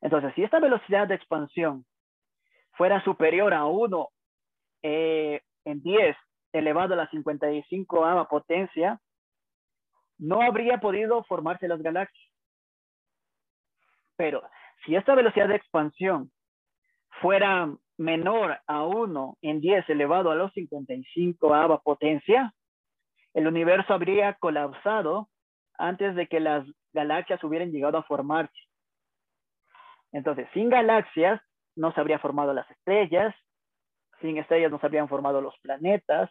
Entonces, 0.01 0.33
si 0.35 0.43
esta 0.43 0.59
velocidad 0.59 1.07
de 1.07 1.15
expansión 1.15 1.85
fuera 2.73 3.03
superior 3.03 3.53
a 3.53 3.65
1 3.65 4.09
eh, 4.83 5.41
en 5.65 5.81
10 5.81 6.15
elevado 6.53 6.93
a 6.93 6.97
la 6.97 7.09
55 7.09 8.27
potencia, 8.29 8.99
no 10.17 10.41
habría 10.41 10.79
podido 10.79 11.23
formarse 11.23 11.67
las 11.67 11.81
galaxias. 11.81 12.31
Pero 14.17 14.43
si 14.85 14.95
esta 14.95 15.15
velocidad 15.15 15.47
de 15.47 15.55
expansión 15.55 16.31
fuera 17.21 17.73
menor 17.97 18.59
a 18.67 18.83
1 18.83 19.37
en 19.41 19.61
10 19.61 19.89
elevado 19.89 20.31
a 20.31 20.35
los 20.35 20.51
55 20.53 21.81
potencia, 21.83 22.53
el 23.33 23.47
universo 23.47 23.93
habría 23.93 24.33
colapsado 24.35 25.29
antes 25.77 26.15
de 26.15 26.27
que 26.27 26.39
las 26.39 26.65
galaxias 26.93 27.43
hubieran 27.43 27.71
llegado 27.71 27.97
a 27.97 28.03
formarse. 28.03 28.59
Entonces, 30.11 30.47
sin 30.53 30.69
galaxias 30.69 31.41
no 31.75 31.93
se 31.93 32.01
habría 32.01 32.19
formado 32.19 32.53
las 32.53 32.69
estrellas, 32.69 33.33
sin 34.21 34.37
estrellas 34.37 34.71
no 34.71 34.79
se 34.79 34.85
habrían 34.85 35.09
formado 35.09 35.41
los 35.41 35.57
planetas, 35.59 36.29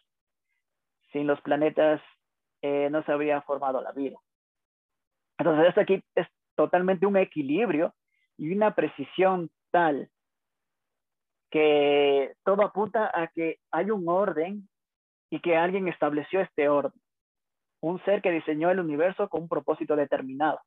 sin 1.12 1.26
los 1.26 1.40
planetas 1.40 2.00
eh, 2.62 2.88
no 2.90 3.02
se 3.04 3.12
habría 3.12 3.42
formado 3.42 3.80
la 3.80 3.92
vida. 3.92 4.18
Entonces, 5.38 5.68
esto 5.68 5.80
aquí 5.80 6.02
es 6.14 6.26
totalmente 6.54 7.06
un 7.06 7.16
equilibrio 7.16 7.94
y 8.36 8.52
una 8.54 8.74
precisión 8.74 9.50
tal 9.70 10.10
que 11.50 12.34
todo 12.44 12.62
apunta 12.62 13.10
a 13.12 13.26
que 13.28 13.58
hay 13.70 13.90
un 13.90 14.08
orden 14.08 14.68
y 15.30 15.40
que 15.40 15.56
alguien 15.56 15.88
estableció 15.88 16.40
este 16.40 16.68
orden. 16.68 17.00
Un 17.80 18.02
ser 18.04 18.22
que 18.22 18.30
diseñó 18.30 18.70
el 18.70 18.80
universo 18.80 19.28
con 19.28 19.42
un 19.42 19.48
propósito 19.48 19.96
determinado. 19.96 20.60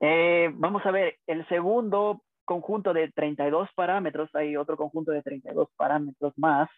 Eh, 0.00 0.50
vamos 0.54 0.84
a 0.86 0.90
ver, 0.90 1.18
el 1.26 1.46
segundo 1.48 2.22
conjunto 2.44 2.92
de 2.92 3.10
32 3.12 3.68
parámetros, 3.74 4.34
hay 4.34 4.56
otro 4.56 4.76
conjunto 4.76 5.12
de 5.12 5.22
32 5.22 5.68
parámetros 5.76 6.32
más. 6.36 6.68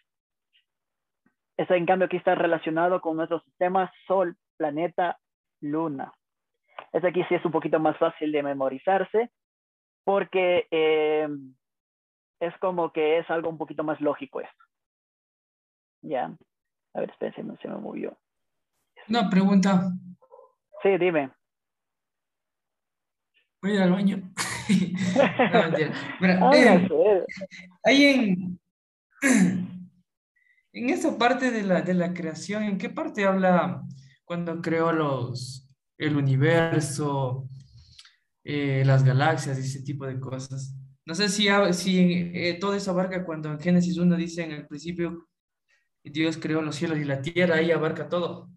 Este, 1.57 1.75
en 1.75 1.85
cambio, 1.85 2.05
aquí 2.05 2.17
está 2.17 2.35
relacionado 2.35 3.01
con 3.01 3.17
nuestro 3.17 3.39
sistema 3.41 3.91
Sol, 4.07 4.35
planeta, 4.57 5.17
Luna. 5.61 6.13
Este 6.93 7.07
aquí 7.07 7.23
sí 7.27 7.35
es 7.35 7.45
un 7.45 7.51
poquito 7.51 7.79
más 7.79 7.97
fácil 7.97 8.31
de 8.31 8.43
memorizarse 8.43 9.31
porque 10.03 10.67
eh, 10.71 11.27
es 12.39 12.57
como 12.59 12.91
que 12.93 13.19
es 13.19 13.29
algo 13.29 13.49
un 13.49 13.57
poquito 13.57 13.83
más 13.83 13.99
lógico 13.99 14.39
esto. 14.41 14.63
Ya. 16.01 16.35
A 16.93 16.99
ver, 16.99 17.09
espérense, 17.09 17.43
no 17.43 17.57
se 17.57 17.67
me 17.67 17.77
movió. 17.77 18.17
Una 19.09 19.29
pregunta. 19.29 19.91
Sí, 20.81 20.97
dime. 20.97 21.31
Voy 23.61 23.71
a 23.71 23.75
ir 23.75 23.81
al 23.81 23.91
baño. 23.91 24.17
no, 25.53 25.61
mentira. 25.63 25.93
Eh, 26.21 27.25
ahí 27.83 28.03
en, 28.05 28.59
en 30.73 30.89
esa 30.89 31.17
parte 31.17 31.51
de 31.51 31.63
la, 31.63 31.81
de 31.81 31.93
la 31.93 32.13
creación, 32.13 32.63
¿en 32.63 32.77
qué 32.77 32.89
parte 32.89 33.25
habla 33.25 33.83
cuando 34.25 34.61
creó 34.61 34.91
los, 34.91 35.69
el 35.97 36.15
universo, 36.15 37.47
eh, 38.43 38.83
las 38.85 39.03
galaxias 39.03 39.57
y 39.57 39.61
ese 39.61 39.83
tipo 39.83 40.05
de 40.05 40.19
cosas? 40.19 40.75
No 41.05 41.15
sé 41.15 41.29
si, 41.29 41.47
si 41.71 42.31
eh, 42.33 42.57
todo 42.59 42.73
eso 42.73 42.91
abarca 42.91 43.25
cuando 43.25 43.51
en 43.51 43.59
Génesis 43.59 43.97
1 43.97 44.15
dice 44.17 44.43
en 44.43 44.51
el 44.51 44.67
principio 44.67 45.27
Dios 46.03 46.37
creó 46.37 46.61
los 46.61 46.75
cielos 46.75 46.97
y 46.99 47.05
la 47.05 47.21
tierra, 47.21 47.55
ahí 47.55 47.71
abarca 47.71 48.09
todo, 48.09 48.49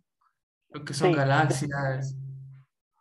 lo 0.70 0.84
que 0.84 0.94
son 0.94 1.12
galaxias. 1.12 2.16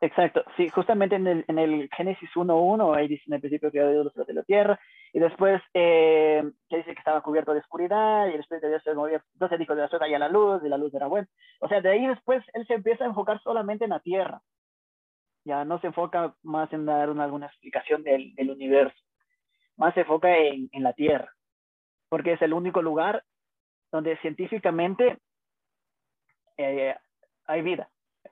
Exacto, 0.01 0.45
sí, 0.55 0.69
justamente 0.69 1.15
en 1.15 1.27
el, 1.27 1.45
en 1.49 1.59
el 1.59 1.89
Génesis 1.95 2.29
1.1, 2.33 2.95
ahí 2.95 3.09
dice 3.09 3.23
en 3.27 3.33
el 3.33 3.41
principio 3.41 3.69
creó 3.69 3.91
Dios 3.91 4.13
los 4.15 4.29
y 4.29 4.33
la 4.33 4.43
tierra, 4.43 4.79
y 5.11 5.19
después 5.19 5.61
eh, 5.73 6.41
que 6.69 6.77
dice 6.77 6.93
que 6.93 6.99
estaba 6.99 7.21
cubierto 7.21 7.53
de 7.53 7.59
oscuridad, 7.59 8.27
y 8.29 8.37
después 8.37 8.61
de 8.61 8.69
Dios 8.69 8.81
se 8.83 8.93
movía, 8.93 9.21
entonces 9.33 9.59
dijo 9.59 9.75
de 9.75 9.81
la 9.81 9.89
suerte 9.89 10.17
la 10.17 10.29
luz, 10.29 10.61
y 10.63 10.69
la 10.69 10.77
luz 10.77 10.93
era 10.93 11.07
buena. 11.07 11.27
O 11.59 11.67
sea, 11.67 11.81
de 11.81 11.89
ahí 11.89 12.07
después 12.07 12.43
él 12.53 12.65
se 12.67 12.75
empieza 12.75 13.03
a 13.03 13.07
enfocar 13.07 13.41
solamente 13.41 13.83
en 13.83 13.89
la 13.89 13.99
tierra, 13.99 14.41
ya 15.43 15.65
no 15.65 15.79
se 15.81 15.87
enfoca 15.87 16.33
más 16.43 16.71
en 16.71 16.85
dar 16.85 17.09
una, 17.09 17.25
alguna 17.25 17.47
explicación 17.47 18.03
del, 18.03 18.33
del 18.35 18.51
universo 18.51 19.03
más 19.79 19.93
se 19.93 20.01
enfoca 20.01 20.37
en, 20.37 20.69
en 20.73 20.83
la 20.83 20.93
Tierra, 20.93 21.33
porque 22.09 22.33
es 22.33 22.41
el 22.41 22.53
único 22.53 22.81
lugar 22.81 23.23
donde 23.91 24.17
científicamente 24.17 25.17
eh, 26.57 26.95
hay 27.45 27.61
vida. 27.61 27.89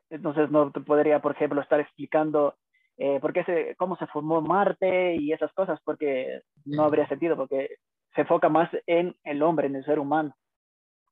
Entonces 0.10 0.50
no 0.51 0.72
te 0.72 0.79
podría, 0.79 1.22
por 1.22 1.34
ejemplo, 1.34 1.62
estar 1.62 1.79
explicando 1.79 2.56
eh, 2.98 3.20
por 3.20 3.32
qué 3.32 3.44
se, 3.44 3.75
cómo 3.77 3.96
se 3.98 4.08
formó 4.08 4.41
Marte 4.41 5.15
y 5.15 5.32
esas 5.32 5.53
cosas, 5.53 5.79
porque 5.84 6.41
no 6.65 6.84
habría 6.84 7.08
sentido, 7.08 7.36
porque 7.36 7.77
se 8.15 8.22
enfoca 8.22 8.50
más 8.50 8.70
en 8.88 9.15
el 9.24 9.44
hombre, 9.44 9.67
en 9.67 9.75
el 9.75 9.86
ser 9.86 10.00
humano. 10.00 10.36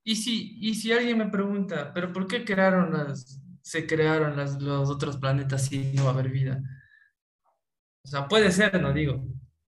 Y 0.02 0.16
si, 0.16 0.58
y 0.60 0.74
si 0.74 0.92
alguien 0.92 1.18
me 1.18 1.28
pregunta, 1.28 1.92
¿pero 1.94 2.12
por 2.12 2.26
qué 2.26 2.44
crearon 2.44 2.92
las, 2.92 3.40
se 3.62 3.86
crearon 3.86 4.36
las, 4.36 4.60
los 4.60 4.90
otros 4.90 5.16
planetas 5.16 5.66
si 5.66 5.92
no 5.94 6.04
va 6.04 6.10
a 6.10 6.12
haber 6.14 6.28
vida? 6.28 6.58
O 8.04 8.08
sea, 8.08 8.26
puede 8.26 8.50
ser, 8.50 8.80
no 8.80 8.92
digo. 8.92 9.20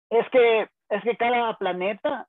Es 0.09 0.27
que, 0.31 0.67
es 0.89 1.03
que 1.03 1.17
cada 1.17 1.57
planeta 1.57 2.27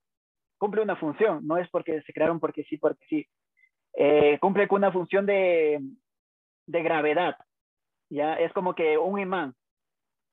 cumple 0.59 0.83
una 0.83 0.97
función, 0.97 1.47
no 1.47 1.59
es 1.59 1.69
porque 1.71 2.01
se 2.03 2.13
crearon 2.13 2.41
porque 2.41 2.65
sí, 2.65 2.79
porque 2.79 3.05
sí. 3.09 3.27
Eh, 3.97 4.39
cumple 4.41 4.67
con 4.67 4.79
una 4.79 4.93
función 4.93 5.25
de, 5.27 5.81
de 6.67 6.83
gravedad, 6.83 7.37
ya 8.11 8.35
es 8.35 8.53
como 8.53 8.75
que 8.75 8.99
un 8.99 9.19
imán, 9.19 9.55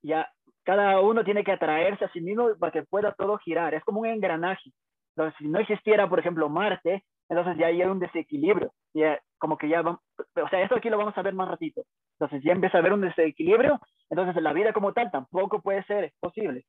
ya 0.02 0.30
cada 0.64 1.00
uno 1.00 1.24
tiene 1.24 1.44
que 1.44 1.52
atraerse 1.52 2.04
a 2.04 2.12
sí 2.12 2.20
mismo 2.20 2.50
para 2.58 2.72
que 2.72 2.82
pueda 2.84 3.12
todo 3.12 3.38
girar, 3.38 3.74
es 3.74 3.84
como 3.84 4.00
un 4.00 4.06
engranaje. 4.06 4.72
Entonces, 5.16 5.36
si 5.38 5.48
no 5.48 5.58
existiera, 5.58 6.08
por 6.08 6.20
ejemplo, 6.20 6.48
Marte, 6.48 7.04
entonces 7.28 7.56
ya 7.58 7.66
hay 7.66 7.82
un 7.82 7.98
desequilibrio, 7.98 8.72
ya 8.94 9.20
como 9.38 9.58
que 9.58 9.68
ya 9.68 9.82
vamos, 9.82 10.00
o 10.18 10.48
sea, 10.48 10.62
esto 10.62 10.76
aquí 10.76 10.90
lo 10.90 10.98
vamos 10.98 11.16
a 11.16 11.22
ver 11.22 11.34
más 11.34 11.48
ratito. 11.48 11.82
Entonces 12.18 12.42
ya 12.44 12.52
empieza 12.52 12.78
a 12.78 12.80
haber 12.80 12.92
un 12.92 13.00
desequilibrio, 13.00 13.80
entonces 14.10 14.40
la 14.42 14.52
vida 14.52 14.72
como 14.72 14.92
tal 14.92 15.10
tampoco 15.10 15.60
puede 15.60 15.82
ser 15.84 16.12
posible. 16.20 16.64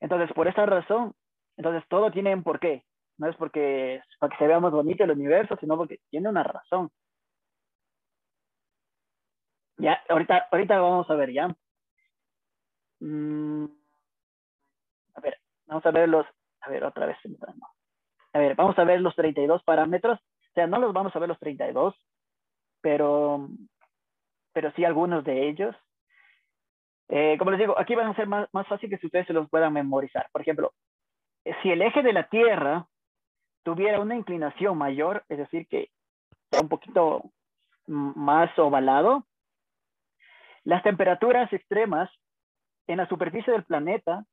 Entonces, 0.00 0.32
por 0.34 0.48
esa 0.48 0.64
razón, 0.64 1.12
entonces 1.56 1.84
todo 1.88 2.10
tiene 2.10 2.34
un 2.34 2.42
porqué. 2.42 2.84
No 3.18 3.28
es 3.28 3.36
porque 3.36 4.00
para 4.18 4.30
que 4.30 4.38
se 4.38 4.46
vea 4.46 4.60
más 4.60 4.72
bonito 4.72 5.04
el 5.04 5.10
universo, 5.10 5.56
sino 5.60 5.76
porque 5.76 5.98
tiene 6.08 6.28
una 6.28 6.42
razón. 6.42 6.90
Ya, 9.80 10.00
ahorita, 10.08 10.48
ahorita 10.50 10.78
vamos 10.80 11.08
a 11.10 11.14
ver 11.14 11.32
ya. 11.32 11.48
Mm, 13.00 13.64
a 15.14 15.20
ver, 15.20 15.38
vamos 15.66 15.86
a 15.86 15.90
ver 15.90 16.08
los, 16.08 16.26
a 16.60 16.70
ver, 16.70 16.84
otra 16.84 17.06
vez. 17.06 17.16
A 18.32 18.38
ver, 18.38 18.54
vamos 18.54 18.78
a 18.78 18.84
ver 18.84 19.00
los 19.00 19.14
32 19.16 19.62
parámetros. 19.64 20.18
O 20.18 20.52
sea, 20.54 20.66
no 20.66 20.78
los 20.78 20.92
vamos 20.92 21.14
a 21.14 21.18
ver 21.18 21.28
los 21.28 21.38
32, 21.38 21.94
pero, 22.80 23.48
pero 24.52 24.70
sí 24.72 24.84
algunos 24.84 25.24
de 25.24 25.48
ellos. 25.48 25.74
Eh, 27.08 27.36
como 27.38 27.50
les 27.50 27.60
digo, 27.60 27.78
aquí 27.78 27.94
van 27.94 28.08
a 28.08 28.14
ser 28.14 28.26
más, 28.26 28.48
más 28.52 28.66
fácil 28.68 28.90
que 28.90 28.98
si 28.98 29.06
ustedes 29.06 29.26
se 29.26 29.32
los 29.32 29.48
puedan 29.48 29.72
memorizar. 29.72 30.28
Por 30.30 30.42
ejemplo, 30.42 30.72
eh, 31.44 31.54
si 31.62 31.70
el 31.70 31.82
eje 31.82 32.02
de 32.02 32.12
la 32.12 32.28
Tierra 32.28 32.86
tuviera 33.62 34.00
una 34.00 34.14
inclinación 34.14 34.76
mayor, 34.76 35.24
es 35.28 35.38
decir, 35.38 35.66
que 35.68 35.90
sea 36.50 36.60
un 36.60 36.68
poquito 36.68 37.24
más 37.86 38.56
ovalado, 38.58 39.26
las 40.64 40.82
temperaturas 40.82 41.52
extremas 41.52 42.10
en 42.86 42.98
la 42.98 43.08
superficie 43.08 43.52
del 43.52 43.64
planeta 43.64 44.24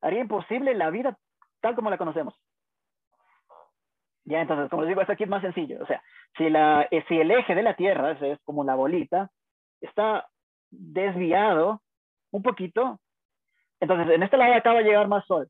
harían 0.00 0.22
imposible 0.22 0.74
la 0.74 0.90
vida 0.90 1.18
tal 1.60 1.74
como 1.74 1.90
la 1.90 1.98
conocemos. 1.98 2.34
Ya, 4.24 4.42
entonces, 4.42 4.68
como 4.68 4.82
les 4.82 4.90
digo, 4.90 5.00
esto 5.00 5.14
aquí 5.14 5.24
es 5.24 5.30
más 5.30 5.42
sencillo. 5.42 5.82
O 5.82 5.86
sea, 5.86 6.02
si, 6.36 6.50
la, 6.50 6.86
eh, 6.90 7.04
si 7.08 7.18
el 7.18 7.30
eje 7.30 7.54
de 7.54 7.62
la 7.62 7.74
Tierra, 7.74 8.12
es 8.12 8.38
como 8.44 8.62
la 8.62 8.74
bolita, 8.74 9.30
está 9.80 10.28
desviado 10.70 11.80
un 12.30 12.42
poquito, 12.42 13.00
entonces 13.80 14.14
en 14.14 14.22
este 14.22 14.36
lado 14.36 14.52
de 14.52 14.58
acá 14.58 14.72
va 14.72 14.80
a 14.80 14.82
llegar 14.82 15.08
más 15.08 15.24
sol. 15.26 15.48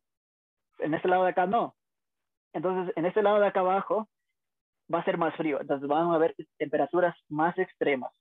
En 0.79 0.95
este 0.95 1.09
lado 1.09 1.25
de 1.25 1.31
acá 1.31 1.47
no. 1.47 1.75
Entonces, 2.53 2.97
en 2.97 3.05
este 3.05 3.23
lado 3.23 3.41
de 3.41 3.49
acá 3.49 3.61
abajo 3.61 4.09
va 4.93 5.01
a 5.01 5.05
ser 5.05 5.19
más 5.19 5.35
frío. 5.35 5.61
Entonces, 5.61 5.89
van 5.89 6.11
a 6.11 6.15
haber 6.15 6.35
temperaturas 6.57 7.17
más 7.29 7.59
extremas. 7.59 8.13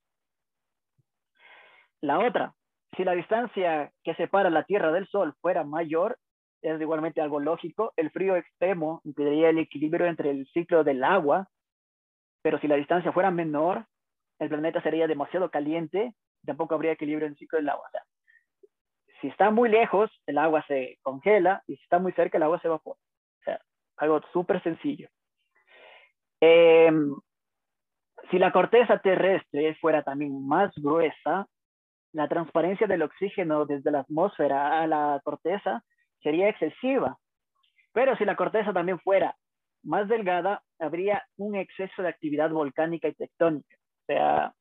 La 2.00 2.18
otra, 2.18 2.54
si 2.96 3.04
la 3.04 3.12
distancia 3.12 3.92
que 4.02 4.14
separa 4.14 4.50
la 4.50 4.64
Tierra 4.64 4.92
del 4.92 5.08
Sol 5.08 5.34
fuera 5.40 5.64
mayor, 5.64 6.18
es 6.62 6.80
igualmente 6.80 7.20
algo 7.20 7.40
lógico. 7.40 7.92
El 7.96 8.10
frío 8.10 8.36
extremo 8.36 9.00
impediría 9.04 9.50
el 9.50 9.58
equilibrio 9.58 10.06
entre 10.06 10.30
el 10.30 10.46
ciclo 10.48 10.84
del 10.84 11.04
agua, 11.04 11.48
pero 12.42 12.58
si 12.58 12.68
la 12.68 12.76
distancia 12.76 13.12
fuera 13.12 13.30
menor, 13.30 13.86
el 14.38 14.48
planeta 14.48 14.82
sería 14.82 15.06
demasiado 15.06 15.50
caliente, 15.50 16.14
tampoco 16.44 16.74
habría 16.74 16.92
equilibrio 16.92 17.26
en 17.26 17.32
el 17.32 17.38
ciclo 17.38 17.58
del 17.58 17.68
agua. 17.68 17.86
O 17.86 17.90
sea, 17.90 18.02
si 19.20 19.28
está 19.28 19.50
muy 19.50 19.68
lejos, 19.68 20.10
el 20.26 20.38
agua 20.38 20.64
se 20.66 20.98
congela 21.02 21.62
y 21.66 21.76
si 21.76 21.82
está 21.82 21.98
muy 21.98 22.12
cerca, 22.12 22.38
el 22.38 22.44
agua 22.44 22.60
se 22.60 22.68
evapora. 22.68 22.98
O 23.40 23.44
sea, 23.44 23.60
algo 23.96 24.20
súper 24.32 24.62
sencillo. 24.62 25.08
Em, 26.40 27.14
si 28.30 28.38
la 28.38 28.52
corteza 28.52 28.98
terrestre 28.98 29.74
fuera 29.76 30.02
también 30.02 30.46
más 30.46 30.72
gruesa, 30.76 31.48
la 32.12 32.28
transparencia 32.28 32.86
del 32.86 33.02
oxígeno 33.02 33.66
desde 33.66 33.90
la 33.90 34.00
atmósfera 34.00 34.80
a 34.82 34.86
la 34.86 35.20
corteza 35.24 35.84
sería 36.22 36.48
excesiva. 36.48 37.18
Pero 37.92 38.16
si 38.16 38.24
la 38.24 38.36
corteza 38.36 38.72
también 38.72 38.98
fuera 39.00 39.36
más 39.82 40.08
delgada, 40.08 40.62
habría 40.78 41.24
un 41.36 41.56
exceso 41.56 42.02
de 42.02 42.08
actividad 42.08 42.50
volcánica 42.50 43.08
y 43.08 43.14
tectónica. 43.14 43.76
O 43.76 44.06
sea, 44.06 44.52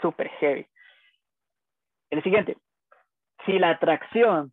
súper 0.00 0.28
heavy. 0.40 0.66
El 2.10 2.22
siguiente. 2.22 2.56
Si 3.44 3.58
la 3.58 3.70
atracción 3.70 4.52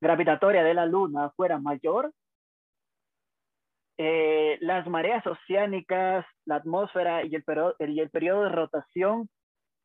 gravitatoria 0.00 0.62
de 0.62 0.74
la 0.74 0.86
Luna 0.86 1.30
fuera 1.30 1.58
mayor, 1.58 2.12
eh, 3.96 4.58
las 4.60 4.86
mareas 4.88 5.26
oceánicas, 5.26 6.26
la 6.44 6.56
atmósfera 6.56 7.24
y 7.24 7.34
el, 7.34 7.44
y 7.78 8.00
el 8.00 8.10
periodo 8.10 8.44
de 8.44 8.48
rotación 8.50 9.28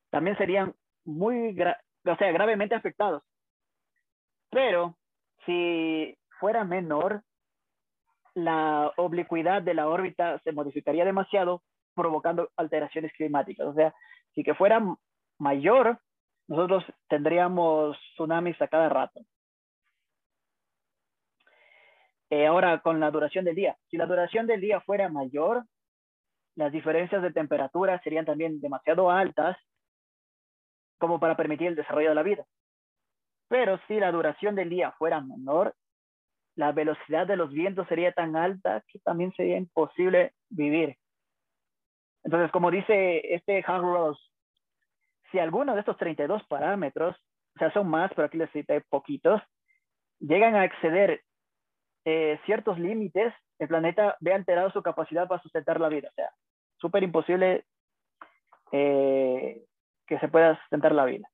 también 0.10 0.38
serían 0.38 0.74
muy, 1.10 1.58
o 2.06 2.16
sea, 2.16 2.32
gravemente 2.32 2.76
afectados. 2.76 3.24
Pero 4.50 4.98
si 5.46 6.18
fuera 6.40 6.64
menor, 6.64 7.24
la 8.36 8.92
oblicuidad 8.98 9.62
de 9.62 9.74
la 9.74 9.88
órbita 9.88 10.40
se 10.44 10.52
modificaría 10.52 11.06
demasiado, 11.06 11.64
provocando 11.96 12.50
alteraciones 12.56 13.12
climáticas. 13.14 13.68
O 13.68 13.74
sea, 13.74 13.94
si 14.34 14.44
que 14.44 14.54
fuera 14.54 14.82
mayor, 15.38 16.00
nosotros 16.48 16.84
tendríamos 17.08 17.98
tsunamis 18.14 18.62
a 18.62 18.68
cada 18.68 18.90
rato. 18.90 19.22
Eh, 22.30 22.46
ahora, 22.46 22.80
con 22.80 23.00
la 23.00 23.10
duración 23.10 23.44
del 23.46 23.56
día. 23.56 23.76
Si 23.90 23.98
la 23.98 24.06
duración 24.06 24.46
del 24.46 24.62
día 24.62 24.82
fuera 24.82 25.10
mayor, 25.10 25.66
las 26.56 26.72
diferencias 26.72 27.22
de 27.22 27.34
temperatura 27.34 28.00
serían 28.04 28.26
también 28.26 28.62
demasiado 28.62 29.10
altas 29.10 29.58
como 31.00 31.20
para 31.20 31.36
permitir 31.36 31.68
el 31.68 31.76
desarrollo 31.76 32.10
de 32.10 32.16
la 32.16 32.24
vida. 32.24 32.46
Pero 33.48 33.80
si 33.88 34.00
la 34.00 34.12
duración 34.12 34.56
del 34.56 34.70
día 34.70 34.92
fuera 34.92 35.22
menor, 35.22 35.74
la 36.56 36.72
velocidad 36.72 37.26
de 37.26 37.38
los 37.38 37.52
vientos 37.52 37.88
sería 37.88 38.12
tan 38.12 38.36
alta 38.36 38.84
que 38.88 39.00
también 39.00 39.34
sería 39.34 39.58
imposible 39.58 40.34
vivir. 40.50 40.98
Entonces, 42.24 42.52
como 42.52 42.70
dice 42.70 43.34
este 43.34 43.64
Hans 43.66 43.82
Ross, 43.82 44.32
si 45.32 45.40
alguno 45.40 45.74
de 45.74 45.80
estos 45.80 45.98
32 45.98 46.44
parámetros, 46.48 47.16
o 47.56 47.60
sea, 47.60 47.72
son 47.72 47.90
más, 47.90 48.12
pero 48.14 48.28
aquí 48.28 48.38
les 48.38 48.52
cité 48.52 48.82
poquitos, 48.82 49.42
llegan 50.20 50.56
a 50.56 50.66
exceder 50.66 51.22
eh, 52.06 52.40
ciertos 52.46 52.78
límites, 52.78 53.34
el 53.58 53.68
planeta 53.68 54.18
ve 54.20 54.34
alterado 54.34 54.72
su 54.72 54.82
capacidad 54.82 55.28
para 55.28 55.42
sustentar 55.42 55.80
la 55.80 55.90
vida. 55.90 56.10
O 56.10 56.14
sea, 56.14 56.30
súper 56.78 57.04
imposible 57.04 57.66
eh, 58.72 59.64
que 60.10 60.20
se 60.20 60.28
pueda 60.28 60.60
sustentar 60.60 60.94
la 60.94 61.06
vida. 61.06 61.30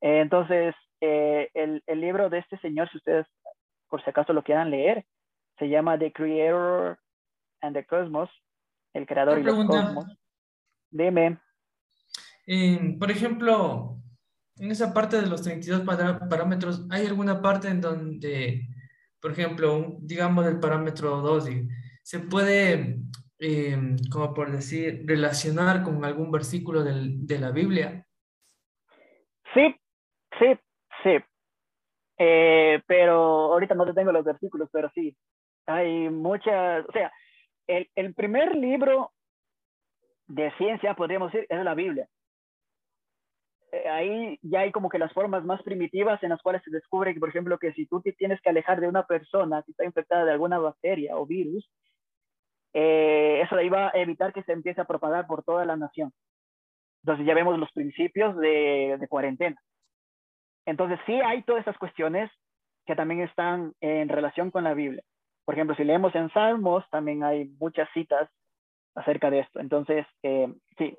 Eh, 0.00 0.20
entonces, 0.20 0.74
eh, 1.00 1.50
el, 1.52 1.82
el, 1.86 2.00
libro 2.00 2.30
de 2.30 2.38
este 2.38 2.56
señor, 2.58 2.90
si 2.90 2.96
ustedes 2.96 3.26
por 3.92 4.02
si 4.02 4.08
acaso 4.08 4.32
lo 4.32 4.42
quieran 4.42 4.70
leer, 4.70 5.04
se 5.58 5.68
llama 5.68 5.98
The 5.98 6.12
Creator 6.12 6.98
and 7.60 7.76
the 7.76 7.84
Cosmos, 7.84 8.30
el 8.94 9.06
creador 9.06 9.38
y 9.38 9.42
el 9.42 9.66
cosmos. 9.66 10.06
Dime. 10.90 11.38
por 12.98 13.10
ejemplo, 13.10 13.98
en 14.56 14.70
esa 14.70 14.94
parte 14.94 15.20
de 15.20 15.26
los 15.26 15.42
32 15.42 15.82
parámetros, 15.82 16.86
¿hay 16.90 17.06
alguna 17.06 17.42
parte 17.42 17.68
en 17.68 17.82
donde, 17.82 18.66
por 19.20 19.32
ejemplo, 19.32 19.96
digamos 20.00 20.46
del 20.46 20.58
parámetro 20.58 21.20
2, 21.20 21.48
se 22.02 22.20
puede, 22.20 22.98
eh, 23.42 23.76
como 24.10 24.32
por 24.32 24.50
decir, 24.50 25.04
relacionar 25.06 25.82
con 25.82 26.04
algún 26.04 26.30
versículo 26.30 26.82
del, 26.82 27.26
de 27.26 27.38
la 27.38 27.50
Biblia? 27.50 28.06
Sí, 29.52 29.76
Sí, 30.38 30.58
sí. 31.02 31.18
Eh, 32.18 32.82
pero 32.86 33.52
ahorita 33.52 33.74
no 33.74 33.84
te 33.86 33.94
tengo 33.94 34.12
los 34.12 34.24
versículos, 34.24 34.68
pero 34.72 34.90
sí. 34.94 35.16
Hay 35.66 36.08
muchas, 36.10 36.84
o 36.88 36.92
sea, 36.92 37.12
el, 37.66 37.88
el 37.94 38.14
primer 38.14 38.56
libro 38.56 39.12
de 40.26 40.50
ciencia, 40.56 40.94
podríamos 40.94 41.32
decir, 41.32 41.46
es 41.48 41.64
la 41.64 41.74
Biblia. 41.74 42.08
Eh, 43.72 43.88
ahí 43.88 44.38
ya 44.42 44.60
hay 44.60 44.72
como 44.72 44.88
que 44.88 44.98
las 44.98 45.12
formas 45.12 45.44
más 45.44 45.62
primitivas 45.62 46.22
en 46.22 46.30
las 46.30 46.42
cuales 46.42 46.62
se 46.64 46.70
descubre 46.70 47.14
por 47.18 47.28
ejemplo, 47.28 47.58
que 47.58 47.72
si 47.72 47.86
tú 47.86 48.00
te 48.00 48.12
tienes 48.12 48.40
que 48.40 48.50
alejar 48.50 48.80
de 48.80 48.88
una 48.88 49.06
persona 49.06 49.62
que 49.62 49.70
está 49.70 49.84
infectada 49.84 50.24
de 50.24 50.32
alguna 50.32 50.58
bacteria 50.58 51.16
o 51.16 51.26
virus, 51.26 51.70
eh, 52.74 53.42
eso 53.42 53.60
iba 53.60 53.88
a 53.88 53.90
evitar 53.94 54.32
que 54.32 54.42
se 54.44 54.52
empiece 54.52 54.80
a 54.80 54.86
propagar 54.86 55.26
por 55.26 55.42
toda 55.42 55.64
la 55.64 55.76
nación. 55.76 56.12
Entonces 57.02 57.26
ya 57.26 57.34
vemos 57.34 57.58
los 57.58 57.70
principios 57.72 58.36
de, 58.38 59.06
cuarentena. 59.08 59.60
Entonces 60.66 60.98
sí 61.06 61.14
hay 61.14 61.42
todas 61.42 61.62
esas 61.62 61.76
cuestiones 61.78 62.30
que 62.86 62.94
también 62.94 63.22
están 63.22 63.72
en 63.80 64.08
relación 64.08 64.50
con 64.50 64.64
la 64.64 64.74
Biblia. 64.74 65.02
Por 65.44 65.54
ejemplo, 65.54 65.74
si 65.74 65.84
leemos 65.84 66.14
en 66.14 66.30
Salmos, 66.30 66.84
también 66.90 67.24
hay 67.24 67.46
muchas 67.58 67.88
citas 67.92 68.30
acerca 68.94 69.30
de 69.30 69.40
esto. 69.40 69.58
Entonces, 69.58 70.06
eh, 70.22 70.52
sí, 70.78 70.96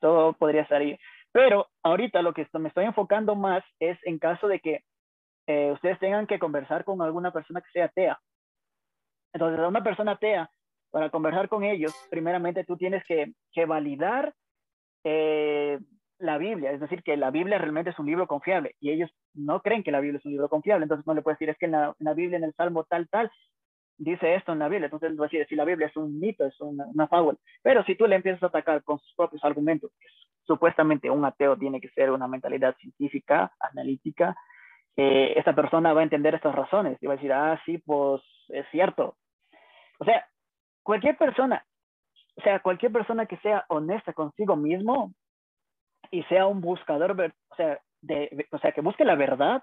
todo 0.00 0.32
podría 0.32 0.66
ahí. 0.70 0.98
Pero 1.32 1.68
ahorita 1.82 2.22
lo 2.22 2.32
que 2.32 2.46
me 2.54 2.68
estoy 2.68 2.86
enfocando 2.86 3.34
más 3.34 3.62
es 3.78 3.98
en 4.04 4.18
caso 4.18 4.48
de 4.48 4.60
que 4.60 4.84
eh, 5.46 5.72
ustedes 5.72 5.98
tengan 5.98 6.26
que 6.26 6.38
conversar 6.38 6.84
con 6.84 7.02
alguna 7.02 7.32
persona 7.32 7.60
que 7.60 7.70
sea 7.72 7.86
atea. 7.86 8.18
Entonces, 9.34 9.66
una 9.66 9.82
persona 9.82 10.12
atea, 10.12 10.50
para 10.92 11.10
conversar 11.10 11.48
con 11.48 11.64
ellos, 11.64 11.92
primeramente 12.10 12.64
tú 12.64 12.76
tienes 12.76 13.02
que, 13.04 13.32
que 13.52 13.64
validar 13.64 14.32
eh, 15.02 15.78
la 16.18 16.38
Biblia, 16.38 16.70
es 16.70 16.80
decir, 16.80 17.02
que 17.02 17.16
la 17.16 17.32
Biblia 17.32 17.58
realmente 17.58 17.90
es 17.90 17.98
un 17.98 18.06
libro 18.06 18.28
confiable 18.28 18.76
y 18.78 18.90
ellos 18.90 19.10
no 19.34 19.60
creen 19.60 19.82
que 19.82 19.90
la 19.90 19.98
Biblia 20.00 20.18
es 20.18 20.24
un 20.24 20.32
libro 20.32 20.48
confiable, 20.48 20.84
entonces 20.84 21.04
no 21.06 21.14
le 21.14 21.22
puedes 21.22 21.38
decir 21.38 21.50
es 21.50 21.58
que 21.58 21.66
en 21.66 21.72
la, 21.72 22.14
Biblia, 22.14 22.38
en 22.38 22.44
el 22.44 22.54
Salmo 22.54 22.84
tal, 22.84 23.08
tal, 23.08 23.30
dice 23.98 24.36
esto 24.36 24.52
en 24.52 24.60
la 24.60 24.68
Biblia, 24.68 24.86
entonces 24.86 25.18
va 25.18 25.24
a 25.24 25.28
decir 25.28 25.46
si 25.48 25.56
la 25.56 25.64
Biblia 25.64 25.88
es 25.88 25.96
un 25.96 26.20
mito, 26.20 26.46
es 26.46 26.60
una, 26.60 26.86
una 26.86 27.08
fábula, 27.08 27.38
pero 27.62 27.82
si 27.84 27.96
tú 27.96 28.06
le 28.06 28.16
empiezas 28.16 28.42
a 28.44 28.46
atacar 28.46 28.84
con 28.84 29.00
sus 29.00 29.14
propios 29.16 29.42
argumentos, 29.42 29.90
supuestamente 30.46 31.10
un 31.10 31.24
ateo 31.24 31.56
tiene 31.56 31.80
que 31.80 31.88
ser 31.88 32.10
una 32.10 32.28
mentalidad 32.28 32.76
científica, 32.76 33.50
analítica, 33.58 34.36
eh, 34.96 35.32
esta 35.36 35.54
persona 35.54 35.92
va 35.92 36.00
a 36.00 36.04
entender 36.04 36.34
estas 36.34 36.54
razones 36.54 36.98
y 37.00 37.06
va 37.06 37.14
a 37.14 37.16
decir, 37.16 37.32
ah, 37.32 37.60
sí, 37.64 37.78
pues 37.78 38.22
es 38.48 38.66
cierto. 38.70 39.16
O 39.98 40.04
sea, 40.04 40.26
cualquier 40.82 41.16
persona, 41.16 41.64
o 42.36 42.42
sea, 42.42 42.60
cualquier 42.60 42.92
persona 42.92 43.26
que 43.26 43.36
sea 43.38 43.64
honesta 43.68 44.12
consigo 44.12 44.56
mismo 44.56 45.12
y 46.10 46.22
sea 46.24 46.46
un 46.46 46.60
buscador, 46.60 47.12
o 47.50 47.54
sea, 47.56 47.80
de, 48.00 48.46
o 48.50 48.58
sea, 48.58 48.72
que 48.72 48.80
busque 48.80 49.04
la 49.04 49.14
verdad, 49.14 49.62